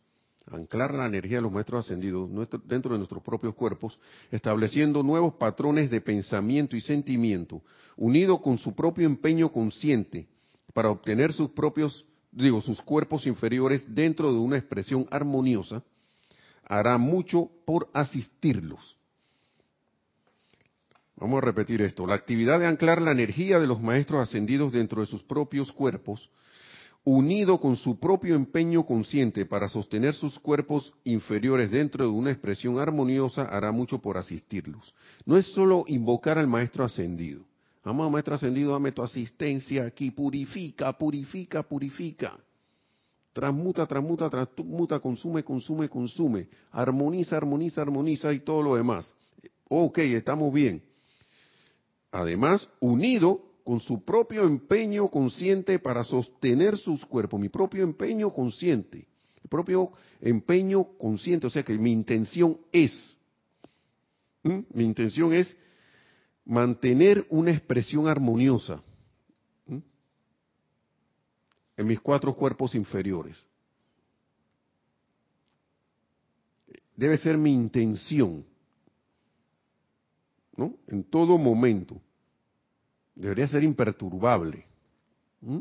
anclar 0.50 0.94
la 0.94 1.06
energía 1.06 1.40
de 1.40 1.42
los 1.42 1.52
maestros 1.52 1.84
ascendidos 1.84 2.30
dentro 2.64 2.94
de 2.94 2.98
nuestros 2.98 3.22
propios 3.22 3.54
cuerpos, 3.56 4.00
estableciendo 4.32 5.04
nuevos 5.04 5.34
patrones 5.34 5.92
de 5.92 6.00
pensamiento 6.00 6.78
y 6.78 6.82
sentimiento, 6.82 7.62
unido 7.98 8.42
con 8.42 8.58
su 8.58 8.74
propio 8.74 9.06
empeño 9.06 9.52
consciente 9.52 10.30
para 10.74 10.90
obtener 10.90 11.34
sus 11.34 11.50
propios, 11.50 12.06
digo, 12.32 12.62
sus 12.62 12.82
cuerpos 12.82 13.28
inferiores 13.28 13.84
dentro 13.94 14.32
de 14.32 14.40
una 14.40 14.56
expresión 14.56 15.06
armoniosa, 15.12 15.84
hará 16.64 16.98
mucho 16.98 17.50
por 17.66 17.90
asistirlos. 17.92 18.96
Vamos 21.18 21.38
a 21.38 21.46
repetir 21.46 21.82
esto. 21.82 22.06
La 22.06 22.16
actividad 22.16 22.60
de 22.60 22.68
anclar 22.68 23.02
la 23.02 23.12
energía 23.12 23.60
de 23.60 23.68
los 23.68 23.82
maestros 23.82 24.22
ascendidos 24.22 24.74
dentro 24.74 25.02
de 25.02 25.08
sus 25.08 25.24
propios 25.24 25.72
cuerpos, 25.72 26.30
unido 27.06 27.60
con 27.60 27.78
su 27.78 28.00
propio 28.00 28.36
empeño 28.36 28.86
consciente 28.86 29.46
para 29.46 29.70
sostener 29.70 30.14
sus 30.14 30.38
cuerpos 30.40 30.94
inferiores 31.06 31.72
dentro 31.72 32.04
de 32.04 32.12
una 32.12 32.32
expresión 32.32 32.80
armoniosa, 32.80 33.44
hará 33.44 33.72
mucho 33.72 34.00
por 34.00 34.18
asistirlos. 34.18 34.94
No 35.26 35.38
es 35.38 35.46
solo 35.46 35.86
invocar 35.88 36.38
al 36.38 36.48
maestro 36.48 36.84
ascendido. 36.84 37.44
Amado 37.84 38.10
maestro 38.10 38.36
ascendido, 38.36 38.72
dame 38.74 38.92
tu 38.92 39.04
asistencia 39.04 39.86
aquí, 39.86 40.12
purifica, 40.12 40.92
purifica, 40.98 41.64
purifica. 41.64 42.38
Transmuta, 43.32 43.86
transmuta, 43.86 44.30
transmuta, 44.30 45.00
consume, 45.00 45.44
consume, 45.44 45.88
consume. 45.88 46.48
Armoniza, 46.72 47.38
armoniza, 47.38 47.82
armoniza 47.82 48.34
y 48.34 48.40
todo 48.40 48.64
lo 48.64 48.76
demás. 48.76 49.14
Ok, 49.70 50.00
estamos 50.00 50.52
bien 50.52 50.82
además 52.16 52.70
unido 52.80 53.42
con 53.64 53.80
su 53.80 54.04
propio 54.04 54.44
empeño 54.44 55.10
consciente 55.10 55.80
para 55.80 56.04
sostener 56.04 56.78
sus 56.78 57.06
cuerpos, 57.06 57.40
mi 57.40 57.50
propio 57.50 57.84
empeño 57.84 58.30
consciente, 58.30 59.08
el 59.44 59.50
propio 59.50 59.92
empeño 60.22 60.98
consciente, 60.98 61.48
o 61.48 61.50
sea 61.50 61.64
que 61.64 61.78
mi 61.78 61.92
intención 61.92 62.58
es, 62.72 63.18
mi 64.44 64.86
intención 64.86 65.34
es 65.34 65.56
mantener 66.46 67.26
una 67.30 67.52
expresión 67.52 68.08
armoniosa 68.08 68.82
en 71.78 71.88
mis 71.88 72.00
cuatro 72.00 72.34
cuerpos 72.34 72.76
inferiores. 72.76 73.46
Debe 76.96 77.18
ser 77.18 77.38
mi 77.38 77.52
intención, 77.52 78.46
¿no? 80.56 80.78
En 80.88 81.04
todo 81.04 81.38
momento. 81.38 82.00
Debería 83.16 83.48
ser 83.48 83.64
imperturbable. 83.64 84.66
¿Mm? 85.42 85.60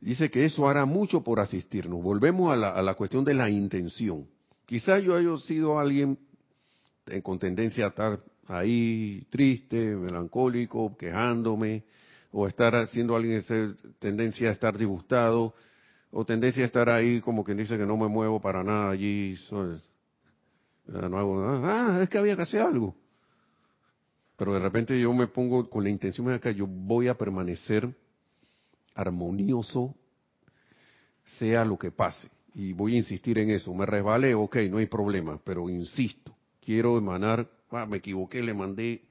Dice 0.00 0.30
que 0.30 0.44
eso 0.44 0.68
hará 0.68 0.84
mucho 0.84 1.22
por 1.22 1.40
asistirnos. 1.40 2.02
Volvemos 2.02 2.52
a 2.52 2.56
la, 2.56 2.70
a 2.70 2.82
la 2.82 2.94
cuestión 2.94 3.24
de 3.24 3.34
la 3.34 3.48
intención. 3.48 4.26
Quizás 4.66 5.02
yo 5.02 5.16
haya 5.16 5.36
sido 5.38 5.78
alguien 5.78 6.18
con 7.22 7.38
tendencia 7.38 7.86
a 7.86 7.88
estar 7.88 8.20
ahí 8.46 9.26
triste, 9.30 9.76
melancólico, 9.96 10.96
quejándome, 10.96 11.84
o 12.32 12.46
estar 12.46 12.86
siendo 12.88 13.14
alguien 13.14 13.42
que 13.42 13.74
tendencia 13.98 14.48
a 14.48 14.52
estar 14.52 14.76
disgustado, 14.76 15.54
o 16.10 16.24
tendencia 16.24 16.62
a 16.62 16.66
estar 16.66 16.88
ahí 16.88 17.20
como 17.20 17.44
quien 17.44 17.58
dice 17.58 17.76
que 17.76 17.86
no 17.86 17.96
me 17.96 18.08
muevo 18.08 18.40
para 18.40 18.64
nada 18.64 18.90
allí, 18.90 19.36
no 19.50 21.18
hago 21.18 21.40
nada. 21.40 21.98
Ah, 21.98 22.02
es 22.02 22.08
que 22.08 22.18
había 22.18 22.36
que 22.36 22.42
hacer 22.42 22.60
algo. 22.60 22.94
Pero 24.36 24.54
de 24.54 24.60
repente 24.60 24.98
yo 24.98 25.12
me 25.12 25.28
pongo 25.28 25.68
con 25.70 25.84
la 25.84 25.90
intención 25.90 26.26
de 26.26 26.34
acá, 26.34 26.50
yo 26.50 26.66
voy 26.66 27.08
a 27.08 27.16
permanecer 27.16 27.94
armonioso, 28.94 29.94
sea 31.38 31.64
lo 31.64 31.78
que 31.78 31.90
pase. 31.90 32.28
Y 32.54 32.72
voy 32.72 32.94
a 32.94 32.98
insistir 32.98 33.38
en 33.38 33.50
eso. 33.50 33.74
Me 33.74 33.86
resbalé, 33.86 34.34
ok, 34.34 34.56
no 34.70 34.78
hay 34.78 34.86
problema, 34.86 35.40
pero 35.44 35.68
insisto, 35.68 36.34
quiero 36.60 36.98
emanar, 36.98 37.48
ah, 37.70 37.86
me 37.86 37.98
equivoqué, 37.98 38.42
le 38.42 38.54
mandé, 38.54 39.02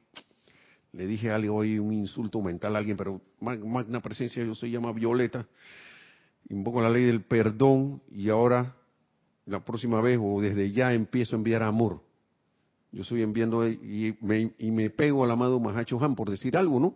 le 0.91 1.07
dije 1.07 1.31
algo 1.31 1.55
hoy, 1.55 1.79
un 1.79 1.93
insulto 1.93 2.41
mental 2.41 2.75
a 2.75 2.79
alguien, 2.79 2.97
pero 2.97 3.21
magna 3.39 4.01
presencia, 4.01 4.43
yo 4.43 4.55
se 4.55 4.69
llama 4.69 4.91
Violeta, 4.91 5.45
invoco 6.49 6.81
la 6.81 6.89
ley 6.89 7.03
del 7.03 7.21
perdón 7.21 8.01
y 8.11 8.29
ahora, 8.29 8.75
la 9.45 9.63
próxima 9.63 9.99
vez 10.01 10.17
o 10.21 10.41
desde 10.41 10.71
ya 10.71 10.93
empiezo 10.93 11.35
a 11.35 11.39
enviar 11.39 11.63
amor 11.63 12.01
yo 12.93 13.01
estoy 13.01 13.23
enviando 13.23 13.67
y 13.67 14.15
me, 14.21 14.53
y 14.59 14.71
me 14.71 14.91
pego 14.91 15.23
al 15.23 15.31
amado 15.31 15.59
Mahacho 15.59 16.01
Han 16.01 16.15
por 16.15 16.29
decir 16.29 16.55
algo, 16.55 16.79
¿no? 16.79 16.95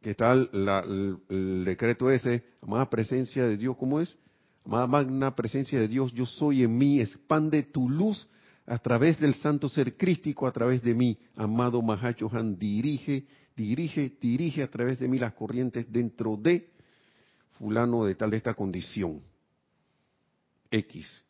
Que 0.00 0.10
está 0.10 0.32
el, 0.32 1.64
decreto 1.64 2.10
ese, 2.10 2.42
amada 2.62 2.88
presencia 2.88 3.44
de 3.44 3.58
Dios, 3.58 3.76
¿cómo 3.76 4.00
es? 4.00 4.18
Amada 4.64 4.86
magna 4.86 5.36
presencia 5.36 5.78
de 5.78 5.88
Dios, 5.88 6.12
yo 6.14 6.24
soy 6.24 6.62
en 6.62 6.76
mí, 6.76 7.00
expande 7.00 7.62
tu 7.64 7.88
luz 7.88 8.28
a 8.66 8.78
través 8.78 9.20
del 9.20 9.34
santo 9.34 9.68
ser 9.68 9.96
crístico, 9.96 10.46
a 10.46 10.52
través 10.52 10.82
de 10.82 10.94
mí, 10.94 11.18
amado 11.36 11.82
Mahacho 11.82 12.30
Han, 12.32 12.58
dirige, 12.58 13.26
dirige, 13.54 14.16
dirige 14.20 14.62
a 14.62 14.70
través 14.70 14.98
de 15.00 15.06
mí 15.06 15.18
las 15.18 15.34
corrientes 15.34 15.92
dentro 15.92 16.38
de 16.38 16.70
fulano 17.58 18.06
de 18.06 18.14
tal 18.14 18.30
de 18.30 18.38
esta 18.38 18.54
condición. 18.54 19.20
X. 20.70 21.22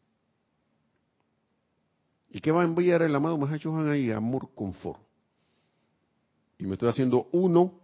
¿Y 2.35 2.41
qué 2.41 2.51
va 2.51 2.62
a 2.62 2.64
enviar 2.64 3.03
el 3.03 3.14
amado 3.14 3.37
Mahacho 3.37 3.76
Han 3.76 3.91
ahí? 3.91 4.11
Amor, 4.11 4.55
confort. 4.55 4.99
Y 6.57 6.64
me 6.64 6.72
estoy 6.72 6.89
haciendo 6.89 7.28
uno 7.33 7.78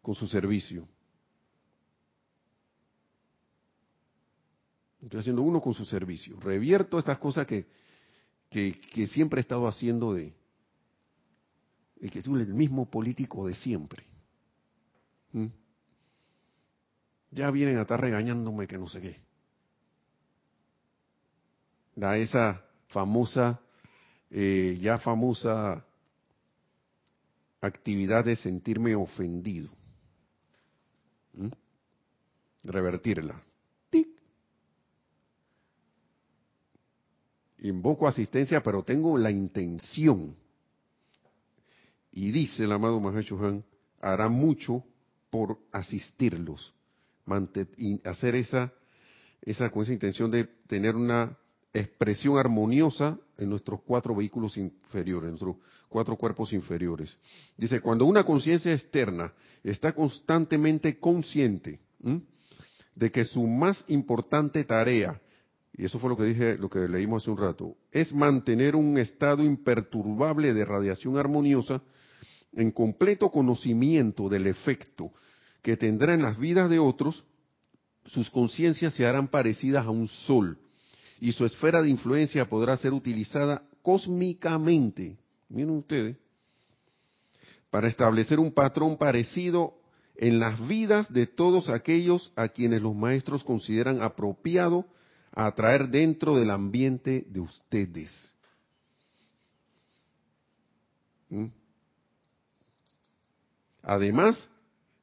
con 0.00 0.14
su 0.14 0.28
servicio. 0.28 0.86
Estoy 5.02 5.18
haciendo 5.18 5.42
uno 5.42 5.60
con 5.60 5.74
su 5.74 5.84
servicio. 5.84 6.38
Revierto 6.38 7.00
estas 7.00 7.18
cosas 7.18 7.44
que, 7.44 7.66
que, 8.48 9.06
siempre 9.08 9.40
he 9.40 9.42
estado 9.42 9.66
haciendo 9.66 10.14
de, 10.14 10.32
el 12.00 12.10
que 12.12 12.20
es 12.20 12.26
el 12.26 12.54
mismo 12.54 12.88
político 12.88 13.48
de 13.48 13.56
siempre. 13.56 14.04
¿Mm? 15.32 15.46
Ya 17.32 17.50
vienen 17.50 17.78
a 17.78 17.82
estar 17.82 18.00
regañándome 18.00 18.68
que 18.68 18.78
no 18.78 18.88
sé 18.88 19.00
qué. 19.00 19.20
Da 21.96 22.16
esa 22.16 22.64
famosa, 22.92 23.60
eh, 24.30 24.78
ya 24.80 24.98
famosa 24.98 25.84
actividad 27.60 28.24
de 28.24 28.36
sentirme 28.36 28.94
ofendido. 28.94 29.70
¿Mm? 31.32 31.48
Revertirla. 32.64 33.42
¡Tic! 33.90 34.08
Invoco 37.58 38.06
asistencia, 38.06 38.62
pero 38.62 38.82
tengo 38.82 39.16
la 39.18 39.30
intención. 39.30 40.36
Y 42.12 42.30
dice 42.30 42.64
el 42.64 42.72
amado 42.72 43.00
Mahachohan, 43.00 43.64
hará 44.00 44.28
mucho 44.28 44.84
por 45.30 45.58
asistirlos, 45.72 46.74
hacer 48.04 48.36
esa, 48.36 48.70
esa, 49.40 49.70
con 49.70 49.82
esa 49.82 49.94
intención 49.94 50.30
de 50.30 50.44
tener 50.66 50.94
una 50.94 51.38
expresión 51.72 52.36
armoniosa 52.38 53.18
en 53.38 53.48
nuestros 53.48 53.80
cuatro 53.82 54.14
vehículos 54.14 54.56
inferiores, 54.56 55.24
en 55.24 55.30
nuestros 55.30 55.56
cuatro 55.88 56.16
cuerpos 56.16 56.52
inferiores. 56.52 57.16
Dice, 57.56 57.80
cuando 57.80 58.04
una 58.04 58.24
conciencia 58.24 58.72
externa 58.72 59.32
está 59.62 59.92
constantemente 59.92 60.98
consciente 60.98 61.80
de 62.94 63.10
que 63.10 63.24
su 63.24 63.46
más 63.46 63.84
importante 63.88 64.64
tarea, 64.64 65.20
y 65.74 65.84
eso 65.84 65.98
fue 65.98 66.10
lo 66.10 66.16
que 66.16 66.24
dije, 66.24 66.58
lo 66.58 66.68
que 66.68 66.80
leímos 66.80 67.22
hace 67.22 67.30
un 67.30 67.38
rato, 67.38 67.76
es 67.90 68.12
mantener 68.12 68.76
un 68.76 68.98
estado 68.98 69.42
imperturbable 69.42 70.52
de 70.52 70.64
radiación 70.64 71.16
armoniosa 71.16 71.82
en 72.52 72.70
completo 72.70 73.30
conocimiento 73.30 74.28
del 74.28 74.46
efecto 74.46 75.12
que 75.62 75.76
tendrá 75.76 76.12
en 76.12 76.22
las 76.22 76.38
vidas 76.38 76.68
de 76.68 76.78
otros, 76.78 77.24
sus 78.04 78.28
conciencias 78.28 78.94
se 78.94 79.06
harán 79.06 79.28
parecidas 79.28 79.86
a 79.86 79.90
un 79.90 80.08
sol 80.08 80.58
y 81.22 81.30
su 81.30 81.44
esfera 81.44 81.80
de 81.80 81.88
influencia 81.88 82.48
podrá 82.48 82.76
ser 82.76 82.92
utilizada 82.92 83.62
cósmicamente, 83.80 85.16
miren 85.48 85.76
ustedes, 85.76 86.16
para 87.70 87.86
establecer 87.86 88.40
un 88.40 88.50
patrón 88.50 88.98
parecido 88.98 89.72
en 90.16 90.40
las 90.40 90.66
vidas 90.66 91.12
de 91.12 91.28
todos 91.28 91.68
aquellos 91.68 92.32
a 92.34 92.48
quienes 92.48 92.82
los 92.82 92.96
maestros 92.96 93.44
consideran 93.44 94.02
apropiado 94.02 94.84
atraer 95.30 95.90
dentro 95.90 96.36
del 96.36 96.50
ambiente 96.50 97.24
de 97.28 97.38
ustedes. 97.38 98.34
¿Mm? 101.30 101.46
Además, 103.84 104.48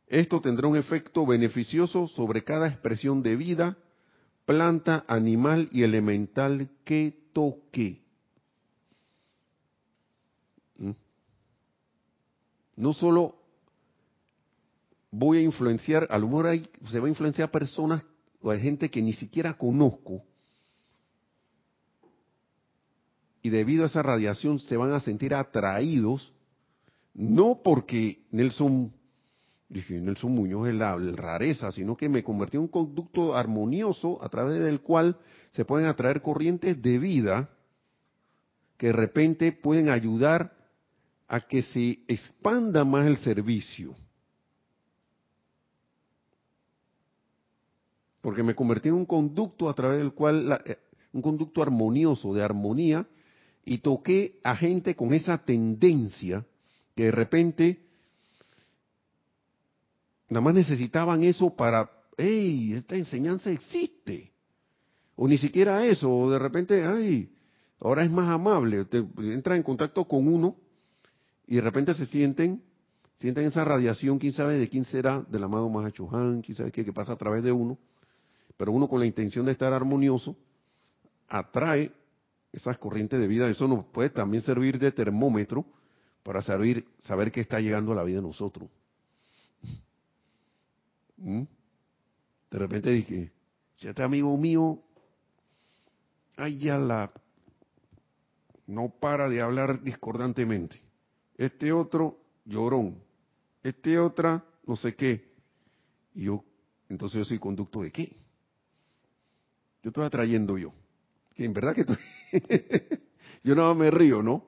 esto 0.08 0.42
tendrá 0.42 0.68
un 0.68 0.76
efecto 0.76 1.26
beneficioso 1.26 2.08
sobre 2.08 2.44
cada 2.44 2.68
expresión 2.68 3.24
de 3.24 3.38
vida, 3.38 3.78
planta, 4.50 5.06
animal 5.08 5.70
y 5.72 5.84
elemental 5.84 6.72
que 6.84 7.30
toque. 7.34 8.02
¿Mm? 10.80 10.94
No 12.78 12.94
solo 12.94 13.36
voy 15.12 15.38
a 15.38 15.42
influenciar, 15.42 16.08
a 16.10 16.18
lo 16.18 16.26
mejor 16.26 16.48
se 16.90 17.00
va 17.00 17.06
a 17.06 17.10
influenciar 17.10 17.52
personas 17.52 18.04
o 18.42 18.50
hay 18.50 18.60
gente 18.60 18.90
que 18.90 19.04
ni 19.04 19.14
siquiera 19.14 19.56
conozco 19.56 20.24
y 23.44 23.52
debido 23.52 23.84
a 23.84 23.86
esa 23.86 24.02
radiación 24.02 24.60
se 24.60 24.78
van 24.78 24.94
a 24.94 25.00
sentir 25.00 25.36
atraídos, 25.36 26.34
no 27.14 27.62
porque 27.64 28.24
Nelson 28.32 28.92
dije, 29.70 30.02
Nelson 30.02 30.32
Muñoz 30.32 30.68
es 30.68 30.76
la, 30.76 30.98
rareza, 30.98 31.72
sino 31.72 31.96
que 31.96 32.10
me 32.10 32.24
convertí 32.24 32.58
en 32.58 32.64
un 32.64 32.70
conducto 32.70 33.36
armonioso 33.36 34.22
a 34.24 34.30
través 34.30 34.60
del 34.60 34.82
cual 34.82 35.18
se 35.52 35.64
pueden 35.64 35.88
atraer 35.88 36.22
corrientes 36.22 36.82
de 36.82 36.98
vida 36.98 37.50
que 38.78 38.88
de 38.88 38.94
repente 38.94 39.52
pueden 39.52 39.90
ayudar 39.90 40.54
a 41.28 41.42
que 41.42 41.62
se 41.62 42.00
expanda 42.08 42.84
más 42.84 43.06
el 43.06 43.18
servicio. 43.18 43.96
Porque 48.22 48.42
me 48.42 48.56
convertí 48.56 48.90
en 48.90 48.96
un 48.96 49.06
conducto 49.06 49.70
a 49.70 49.74
través 49.76 50.00
del 50.00 50.14
cual, 50.14 50.62
eh, 50.66 50.78
un 51.14 51.22
conducto 51.22 51.62
armonioso, 51.62 52.34
de 52.34 52.44
armonía, 52.44 53.06
y 53.64 53.80
toqué 53.80 54.40
a 54.44 54.56
gente 54.56 54.96
con 54.96 55.14
esa 55.14 55.38
tendencia 55.38 56.46
que 56.96 57.06
de 57.06 57.12
repente 57.12 57.89
Nada 60.30 60.42
más 60.42 60.54
necesitaban 60.54 61.24
eso 61.24 61.50
para, 61.56 61.90
hey, 62.18 62.74
esta 62.74 62.96
enseñanza 62.96 63.50
existe. 63.50 64.32
O 65.16 65.28
ni 65.28 65.38
siquiera 65.38 65.86
eso, 65.86 66.10
o 66.10 66.32
de 66.32 66.40
repente, 66.40 66.86
ay, 66.86 67.30
ahora 67.80 68.04
es 68.04 68.12
más 68.12 68.30
amable. 68.30 68.86
Te, 68.86 69.04
entra 69.18 69.56
en 69.56 69.64
contacto 69.64 70.06
con 70.06 70.28
uno 70.28 70.56
y 71.48 71.56
de 71.56 71.62
repente 71.62 71.94
se 71.94 72.06
sienten, 72.06 72.62
sienten 73.18 73.46
esa 73.48 73.66
radiación, 73.66 74.20
quién 74.20 74.32
sabe 74.32 74.58
de 74.60 74.70
quién 74.70 74.86
será, 74.86 75.26
del 75.30 75.44
amado 75.44 75.68
Mahachohan, 75.68 76.42
quién 76.42 76.56
sabe 76.56 76.72
qué, 76.72 76.86
que 76.86 76.94
pasa 76.94 77.14
a 77.14 77.18
través 77.18 77.44
de 77.44 77.52
uno. 77.52 77.78
Pero 78.56 78.72
uno 78.72 78.88
con 78.88 79.00
la 79.00 79.08
intención 79.08 79.46
de 79.46 79.54
estar 79.54 79.74
armonioso, 79.74 80.38
atrae 81.28 81.92
esas 82.54 82.78
corrientes 82.78 83.20
de 83.20 83.28
vida. 83.28 83.50
Eso 83.50 83.68
nos 83.68 83.86
puede 83.86 84.10
también 84.12 84.44
servir 84.44 84.78
de 84.78 84.92
termómetro 84.92 85.66
para 86.24 86.42
saber, 86.42 86.86
saber 87.00 87.32
qué 87.32 87.42
está 87.42 87.60
llegando 87.60 87.94
a 87.94 87.96
la 87.96 88.04
vida 88.04 88.18
de 88.18 88.28
nosotros. 88.28 88.70
¿Mm? 91.20 91.44
De 92.52 92.58
repente 92.58 92.90
dije, 92.90 93.32
ya 93.80 93.92
este 93.92 94.04
amigo 94.04 94.36
mío, 94.38 94.82
ay 96.38 96.58
ya 96.60 96.78
la, 96.78 97.12
no 98.68 98.90
para 98.90 99.30
de 99.30 99.42
hablar 99.42 99.82
discordantemente. 99.82 100.82
Este 101.38 101.72
otro, 101.72 102.20
llorón. 102.46 103.02
Este 103.64 104.00
otra, 104.00 104.44
no 104.66 104.76
sé 104.76 104.96
qué. 104.96 105.32
Y 106.14 106.24
yo, 106.24 106.44
entonces 106.88 107.20
yo 107.20 107.26
soy 107.26 107.40
conducto 107.40 107.82
de 107.82 107.92
qué? 107.92 108.16
Yo 109.82 109.90
estoy 109.90 110.06
atrayendo 110.06 110.58
yo. 110.58 110.74
Que 111.36 111.46
en 111.46 111.54
verdad 111.54 111.74
que 111.74 111.82
estoy... 111.82 111.98
yo 113.44 113.56
nada 113.56 113.74
me 113.74 113.90
río, 113.90 114.22
¿no? 114.22 114.48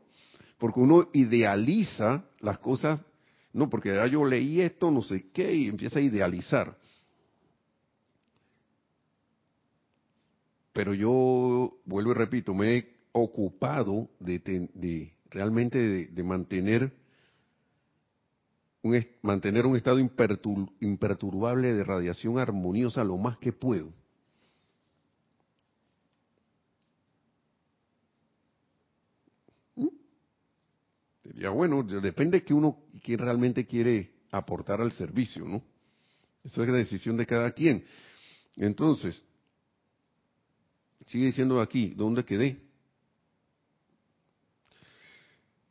Porque 0.57 0.79
uno 0.79 1.09
idealiza 1.13 2.25
las 2.39 2.59
cosas 2.59 3.01
no, 3.53 3.69
porque 3.69 3.89
ya 3.89 4.07
yo 4.07 4.23
leí 4.25 4.61
esto, 4.61 4.89
no 4.91 5.01
sé 5.01 5.29
qué, 5.31 5.53
y 5.53 5.67
empieza 5.67 5.99
a 5.99 6.01
idealizar. 6.01 6.77
Pero 10.73 10.93
yo, 10.93 11.77
vuelvo 11.85 12.11
y 12.11 12.15
repito, 12.15 12.53
me 12.53 12.77
he 12.77 12.95
ocupado 13.11 14.09
de, 14.19 15.11
realmente 15.29 16.07
de, 16.07 16.23
mantener 16.23 16.93
un, 18.81 19.05
mantener 19.21 19.65
un 19.65 19.75
estado 19.75 19.99
imperturbable 19.99 21.73
de 21.73 21.83
radiación 21.83 22.39
armoniosa 22.39 23.03
lo 23.03 23.17
más 23.17 23.37
que 23.37 23.51
puedo. 23.51 23.91
Ya 31.35 31.49
bueno, 31.49 31.83
depende 31.83 32.39
de 32.39 32.43
que 32.43 32.53
uno 32.53 32.83
quién 33.01 33.19
realmente 33.19 33.65
quiere 33.65 34.11
aportar 34.31 34.81
al 34.81 34.91
servicio, 34.91 35.45
¿no? 35.45 35.63
Eso 36.43 36.63
es 36.63 36.69
la 36.69 36.77
decisión 36.77 37.17
de 37.17 37.25
cada 37.25 37.51
quien. 37.51 37.85
Entonces, 38.57 39.23
sigue 41.07 41.25
diciendo 41.25 41.61
aquí, 41.61 41.93
¿dónde 41.95 42.25
quedé? 42.25 42.61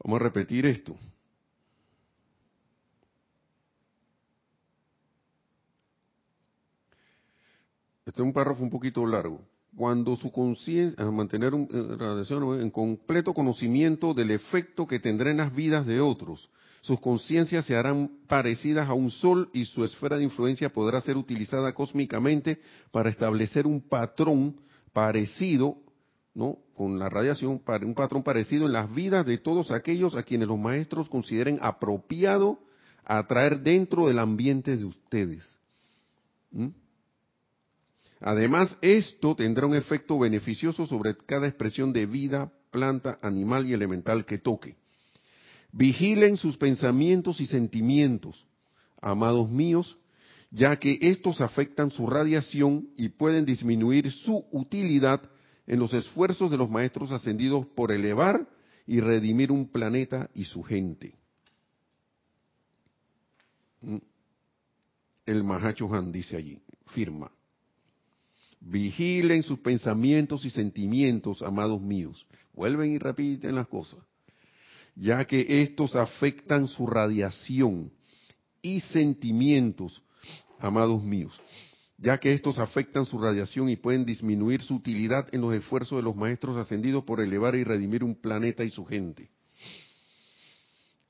Vamos 0.03 0.21
a 0.21 0.25
repetir 0.25 0.65
esto. 0.67 0.97
Este 8.07 8.23
es 8.23 8.27
un 8.27 8.33
párrafo 8.33 8.63
un 8.63 8.71
poquito 8.71 9.07
largo 9.07 9.45
cuando 9.77 10.17
su 10.17 10.31
conciencia, 10.33 11.05
mantener 11.11 11.55
un, 11.55 11.69
eh, 11.73 12.63
en 12.63 12.71
completo 12.71 13.33
conocimiento 13.33 14.15
del 14.15 14.31
efecto 14.33 14.87
que 14.87 14.99
tendrá 14.99 15.31
en 15.31 15.39
las 15.39 15.55
vidas 15.55 15.87
de 15.87 16.01
otros, 16.01 16.51
sus 16.83 16.99
conciencias 17.01 17.67
se 17.67 17.77
harán 17.77 18.11
parecidas 18.27 18.89
a 18.89 18.95
un 18.95 19.11
sol 19.11 19.51
y 19.53 19.67
su 19.67 19.85
esfera 19.85 20.17
de 20.17 20.25
influencia 20.25 20.73
podrá 20.73 21.01
ser 21.01 21.17
utilizada 21.17 21.75
cósmicamente 21.75 22.61
para 22.91 23.11
establecer 23.11 23.67
un 23.67 23.81
patrón 23.83 24.57
parecido, 24.93 25.77
¿no? 26.35 26.59
Con 26.75 26.99
la 26.99 27.11
radiación, 27.11 27.61
un 27.83 27.95
patrón 27.95 28.23
parecido 28.23 28.65
en 28.67 28.73
las 28.73 28.93
vidas 28.95 29.27
de 29.27 29.37
todos 29.37 29.71
aquellos 29.71 30.17
a 30.17 30.23
quienes 30.23 30.49
los 30.49 30.59
maestros 30.59 31.11
consideren 31.11 31.59
apropiado 31.61 32.59
atraer 33.05 33.61
dentro 33.61 34.07
del 34.07 34.19
ambiente 34.19 34.77
de 34.77 34.85
ustedes. 34.87 35.59
¿Mm? 36.51 36.69
Además, 38.21 38.77
esto 38.83 39.35
tendrá 39.35 39.67
un 39.67 39.75
efecto 39.75 40.19
beneficioso 40.19 40.87
sobre 40.87 41.17
cada 41.17 41.49
expresión 41.49 41.93
de 41.93 42.05
vida, 42.05 42.53
planta, 42.71 43.19
animal 43.23 43.67
y 43.67 43.73
elemental 43.73 44.27
que 44.27 44.39
toque. 44.39 44.77
Vigilen 45.73 46.37
sus 46.37 46.57
pensamientos 46.57 47.41
y 47.41 47.47
sentimientos, 47.47 48.45
amados 49.01 49.51
míos, 49.51 49.97
ya 50.51 50.77
que 50.77 50.99
estos 51.01 51.41
afectan 51.41 51.91
su 51.91 52.07
radiación 52.07 52.89
y 52.97 53.09
pueden 53.09 53.47
disminuir 53.47 54.11
su 54.11 54.45
utilidad 54.51 55.23
en 55.67 55.79
los 55.79 55.95
esfuerzos 55.95 56.51
de 56.51 56.57
los 56.57 56.69
maestros 56.69 57.13
ascendidos 57.13 57.67
por 57.69 57.93
elevar 57.93 58.47
y 58.87 59.01
redimir 59.01 59.53
un 59.53 59.69
planeta 59.69 60.29
y 60.35 60.45
su 60.45 60.63
gente. 60.63 61.15
Mm. 63.81 63.99
El 65.27 65.45
Mahacho 65.45 65.95
Han 65.95 66.11
dice 66.11 66.37
allí, 66.37 66.59
firma. 66.87 67.31
Vigilen 68.61 69.43
sus 69.43 69.59
pensamientos 69.61 70.45
y 70.45 70.51
sentimientos, 70.51 71.41
amados 71.41 71.81
míos. 71.81 72.27
Vuelven 72.53 72.93
y 72.93 72.99
repiten 72.99 73.55
las 73.55 73.67
cosas. 73.69 74.01
Ya 74.95 75.25
que 75.25 75.63
estos 75.63 75.97
afectan 75.97 76.69
su 76.69 76.87
radiación 76.87 77.91
y 78.61 78.81
sentimientos, 78.81 80.03
amados 80.59 81.03
míos. 81.03 81.41
Ya 81.97 82.19
que 82.19 82.35
estos 82.35 82.59
afectan 82.59 83.07
su 83.07 83.19
radiación 83.19 83.71
y 83.71 83.77
pueden 83.77 84.05
disminuir 84.05 84.61
su 84.61 84.75
utilidad 84.75 85.27
en 85.33 85.41
los 85.41 85.55
esfuerzos 85.55 85.99
de 85.99 86.03
los 86.03 86.17
maestros 86.17 86.57
ascendidos 86.59 87.05
por 87.05 87.21
elevar 87.21 87.55
y 87.55 87.65
redimir 87.65 88.05
un 88.05 88.15
planeta 88.15 88.63
y 88.63 88.71
su 88.71 88.85
gente. 88.85 89.31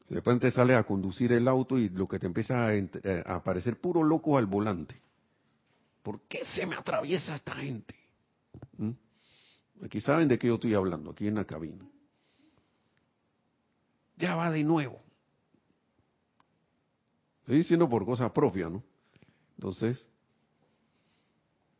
De 0.08 0.16
repente 0.16 0.50
sales 0.52 0.76
a 0.76 0.84
conducir 0.84 1.32
el 1.32 1.48
auto 1.48 1.78
y 1.78 1.88
lo 1.88 2.06
que 2.06 2.18
te 2.18 2.26
empieza 2.26 2.66
a, 2.66 2.74
eh, 2.74 2.88
a 3.26 3.36
aparecer 3.36 3.80
puro 3.80 4.02
loco 4.04 4.38
al 4.38 4.46
volante 4.46 4.96
¿Por 6.02 6.22
qué 6.22 6.44
se 6.44 6.66
me 6.66 6.76
atraviesa 6.76 7.34
esta 7.34 7.54
gente? 7.54 7.94
¿Mm? 8.76 8.90
Aquí 9.84 10.00
saben 10.00 10.28
de 10.28 10.38
qué 10.38 10.46
yo 10.46 10.54
estoy 10.54 10.74
hablando, 10.74 11.10
aquí 11.10 11.26
en 11.26 11.34
la 11.34 11.44
cabina. 11.44 11.86
Ya 14.16 14.34
va 14.34 14.50
de 14.50 14.62
nuevo. 14.64 15.00
Estoy 17.40 17.58
diciendo 17.58 17.88
por 17.88 18.04
cosas 18.04 18.30
propias, 18.32 18.70
¿no? 18.70 18.82
Entonces, 19.56 20.06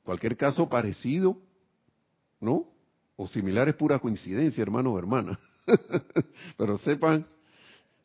cualquier 0.03 0.37
caso 0.37 0.69
parecido, 0.69 1.39
¿no? 2.41 2.67
O 3.17 3.29
similar 3.29 3.69
es 3.69 3.75
pura 3.75 3.99
coincidencia, 3.99 4.63
hermano 4.63 4.93
o 4.93 4.99
hermana. 4.99 5.39
Pero 6.57 6.79
sepan, 6.79 7.27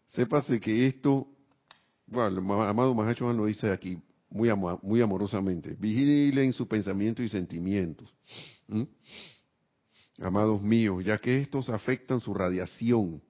sépase 0.05 0.59
que 0.59 0.87
esto 0.87 1.27
bueno, 2.07 2.27
el 2.27 2.37
amado 2.69 2.93
Mahacho 2.93 3.31
lo 3.33 3.45
dice 3.45 3.71
aquí 3.71 3.99
muy, 4.35 5.01
amorosamente, 5.01 5.77
vigilen 5.79 6.51
su 6.51 6.67
pensamiento 6.67 7.23
y 7.23 7.29
sentimientos. 7.29 8.13
Amados 10.19 10.61
míos, 10.61 11.05
ya 11.05 11.17
que 11.17 11.39
estos 11.39 11.69
afectan 11.69 12.19
su 12.19 12.33
radiación 12.33 13.21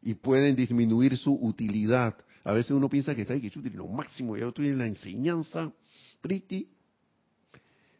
y 0.00 0.14
pueden 0.14 0.54
disminuir 0.54 1.18
su 1.18 1.34
utilidad. 1.34 2.14
A 2.44 2.52
veces 2.52 2.70
uno 2.70 2.88
piensa 2.88 3.16
que 3.16 3.22
está 3.22 3.34
aquí, 3.34 3.50
lo 3.74 3.88
máximo, 3.88 4.36
ya 4.36 4.46
estoy 4.46 4.68
en 4.68 4.78
la 4.78 4.86
enseñanza. 4.86 5.72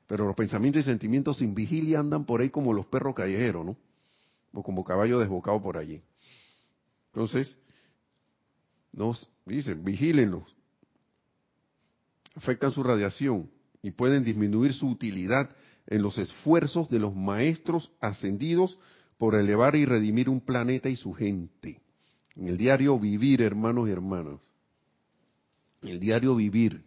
Pero 0.07 0.27
los 0.27 0.37
pensamientos 0.37 0.83
y 0.83 0.85
sentimientos 0.85 1.39
sin 1.39 1.55
vigilia 1.57 1.99
andan 1.99 2.25
por 2.25 2.41
ahí 2.41 2.51
como 2.51 2.73
los 2.73 2.87
perros 2.87 3.17
callejeros, 3.17 3.67
¿no? 3.67 3.77
O 4.53 4.63
como 4.63 4.85
caballo 4.85 5.19
desbocado 5.19 5.61
por 5.61 5.77
allí. 5.77 6.01
Entonces, 7.13 7.57
nos 8.93 9.29
dicen, 9.45 9.85
vigílenlos. 9.85 10.45
Afectan 12.35 12.73
su 12.73 12.83
radiación 12.83 13.51
y 13.83 13.91
pueden 13.91 14.25
disminuir 14.25 14.73
su 14.73 14.89
utilidad 14.89 15.51
en 15.87 16.03
los 16.03 16.19
esfuerzos 16.19 16.89
de 16.89 16.99
los 16.99 17.15
maestros 17.15 17.93
ascendidos 18.01 18.79
por 19.19 19.35
elevar 19.35 19.77
y 19.77 19.85
redimir 19.85 20.29
un 20.29 20.41
planeta 20.41 20.89
y 20.89 20.97
su 20.97 21.13
gente. 21.13 21.81
En 22.35 22.49
el 22.49 22.57
diario 22.57 22.99
vivir, 22.99 23.43
hermanos 23.43 23.89
y 23.89 23.93
hermanas. 23.93 24.41
En 25.83 25.91
el 25.91 26.01
diario 26.01 26.35
vivir. 26.35 26.85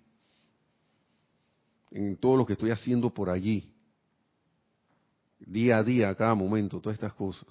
En 1.91 2.17
todo 2.17 2.35
lo 2.35 2.45
que 2.45 2.53
estoy 2.53 2.71
haciendo 2.71 3.13
por 3.13 3.29
allí. 3.29 3.71
Día 5.39 5.77
a 5.77 5.83
día, 5.83 6.09
a 6.09 6.15
cada 6.15 6.35
momento, 6.35 6.81
todas 6.81 6.95
estas 6.95 7.13
cosas. 7.13 7.47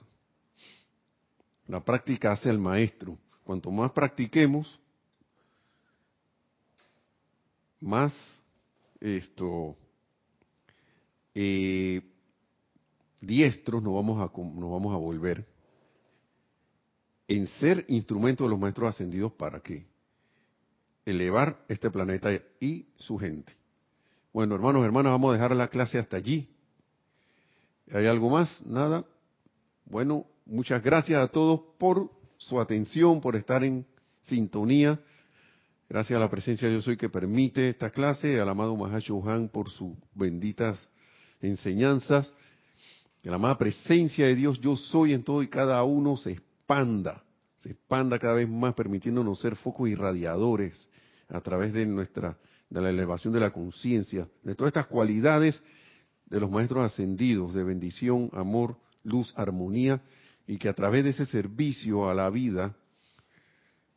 La 1.68 1.82
práctica 1.84 2.32
hace 2.32 2.50
al 2.50 2.58
maestro. 2.58 3.18
Cuanto 3.44 3.70
más 3.70 3.92
practiquemos, 3.92 4.78
más 7.80 8.14
esto 9.00 9.76
eh, 11.34 12.02
diestros 13.20 13.82
nos 13.82 13.94
vamos 13.94 14.18
a 14.20 14.32
nos 14.36 14.70
vamos 14.70 14.94
a 14.94 14.96
volver 14.96 15.46
en 17.28 17.46
ser 17.46 17.84
instrumento 17.88 18.44
de 18.44 18.50
los 18.50 18.58
maestros 18.58 18.94
ascendidos 18.94 19.32
para 19.32 19.60
qué 19.60 19.86
elevar 21.04 21.64
este 21.68 21.90
planeta 21.90 22.30
y 22.60 22.86
su 22.96 23.16
gente. 23.16 23.52
Bueno, 24.32 24.54
hermanos, 24.56 24.84
hermanas, 24.84 25.12
vamos 25.12 25.30
a 25.30 25.34
dejar 25.34 25.56
la 25.56 25.68
clase 25.68 25.98
hasta 25.98 26.16
allí. 26.16 26.48
¿Hay 27.92 28.06
algo 28.06 28.28
más? 28.28 28.60
Nada. 28.66 29.04
Bueno, 29.84 30.26
muchas 30.44 30.82
gracias 30.82 31.22
a 31.22 31.28
todos 31.28 31.60
por 31.78 32.10
su 32.36 32.60
atención, 32.60 33.20
por 33.20 33.36
estar 33.36 33.62
en 33.62 33.86
sintonía. 34.22 35.00
Gracias 35.88 36.16
a 36.16 36.20
la 36.20 36.28
presencia 36.28 36.66
de 36.66 36.74
Yo 36.74 36.82
Soy 36.82 36.96
que 36.96 37.08
permite 37.08 37.68
esta 37.68 37.90
clase, 37.90 38.40
al 38.40 38.48
amado 38.48 38.76
Mahacho 38.76 39.22
Han 39.28 39.48
por 39.48 39.70
sus 39.70 39.96
benditas 40.14 40.88
enseñanzas. 41.40 42.34
Que 43.22 43.30
la 43.30 43.36
amada 43.36 43.56
presencia 43.56 44.26
de 44.26 44.34
Dios 44.34 44.60
Yo 44.60 44.76
Soy 44.76 45.12
en 45.12 45.22
todo 45.22 45.44
y 45.44 45.48
cada 45.48 45.84
uno 45.84 46.16
se 46.16 46.32
expanda, 46.32 47.22
se 47.54 47.70
expanda 47.70 48.18
cada 48.18 48.34
vez 48.34 48.48
más, 48.48 48.74
permitiéndonos 48.74 49.38
ser 49.38 49.54
focos 49.54 49.88
irradiadores 49.88 50.90
a 51.28 51.40
través 51.40 51.72
de 51.72 51.86
nuestra, 51.86 52.36
de 52.68 52.80
la 52.80 52.90
elevación 52.90 53.32
de 53.32 53.40
la 53.40 53.52
conciencia, 53.52 54.28
de 54.42 54.56
todas 54.56 54.70
estas 54.70 54.88
cualidades 54.88 55.62
de 56.26 56.40
los 56.40 56.50
maestros 56.50 56.84
ascendidos, 56.84 57.54
de 57.54 57.62
bendición, 57.62 58.28
amor, 58.32 58.76
luz, 59.04 59.32
armonía, 59.36 60.02
y 60.48 60.58
que 60.58 60.68
a 60.68 60.74
través 60.74 61.04
de 61.04 61.10
ese 61.10 61.26
servicio 61.26 62.10
a 62.10 62.14
la 62.14 62.28
vida 62.28 62.74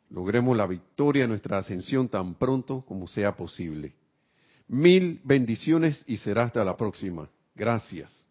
logremos 0.09 0.55
la 0.55 0.67
victoria 0.67 1.23
en 1.23 1.29
nuestra 1.29 1.57
ascensión 1.57 2.07
tan 2.07 2.35
pronto 2.35 2.83
como 2.87 3.07
sea 3.07 3.35
posible. 3.35 3.93
Mil 4.67 5.19
bendiciones 5.23 6.03
y 6.07 6.17
será 6.17 6.43
hasta 6.43 6.63
la 6.63 6.77
próxima. 6.77 7.29
Gracias. 7.55 8.28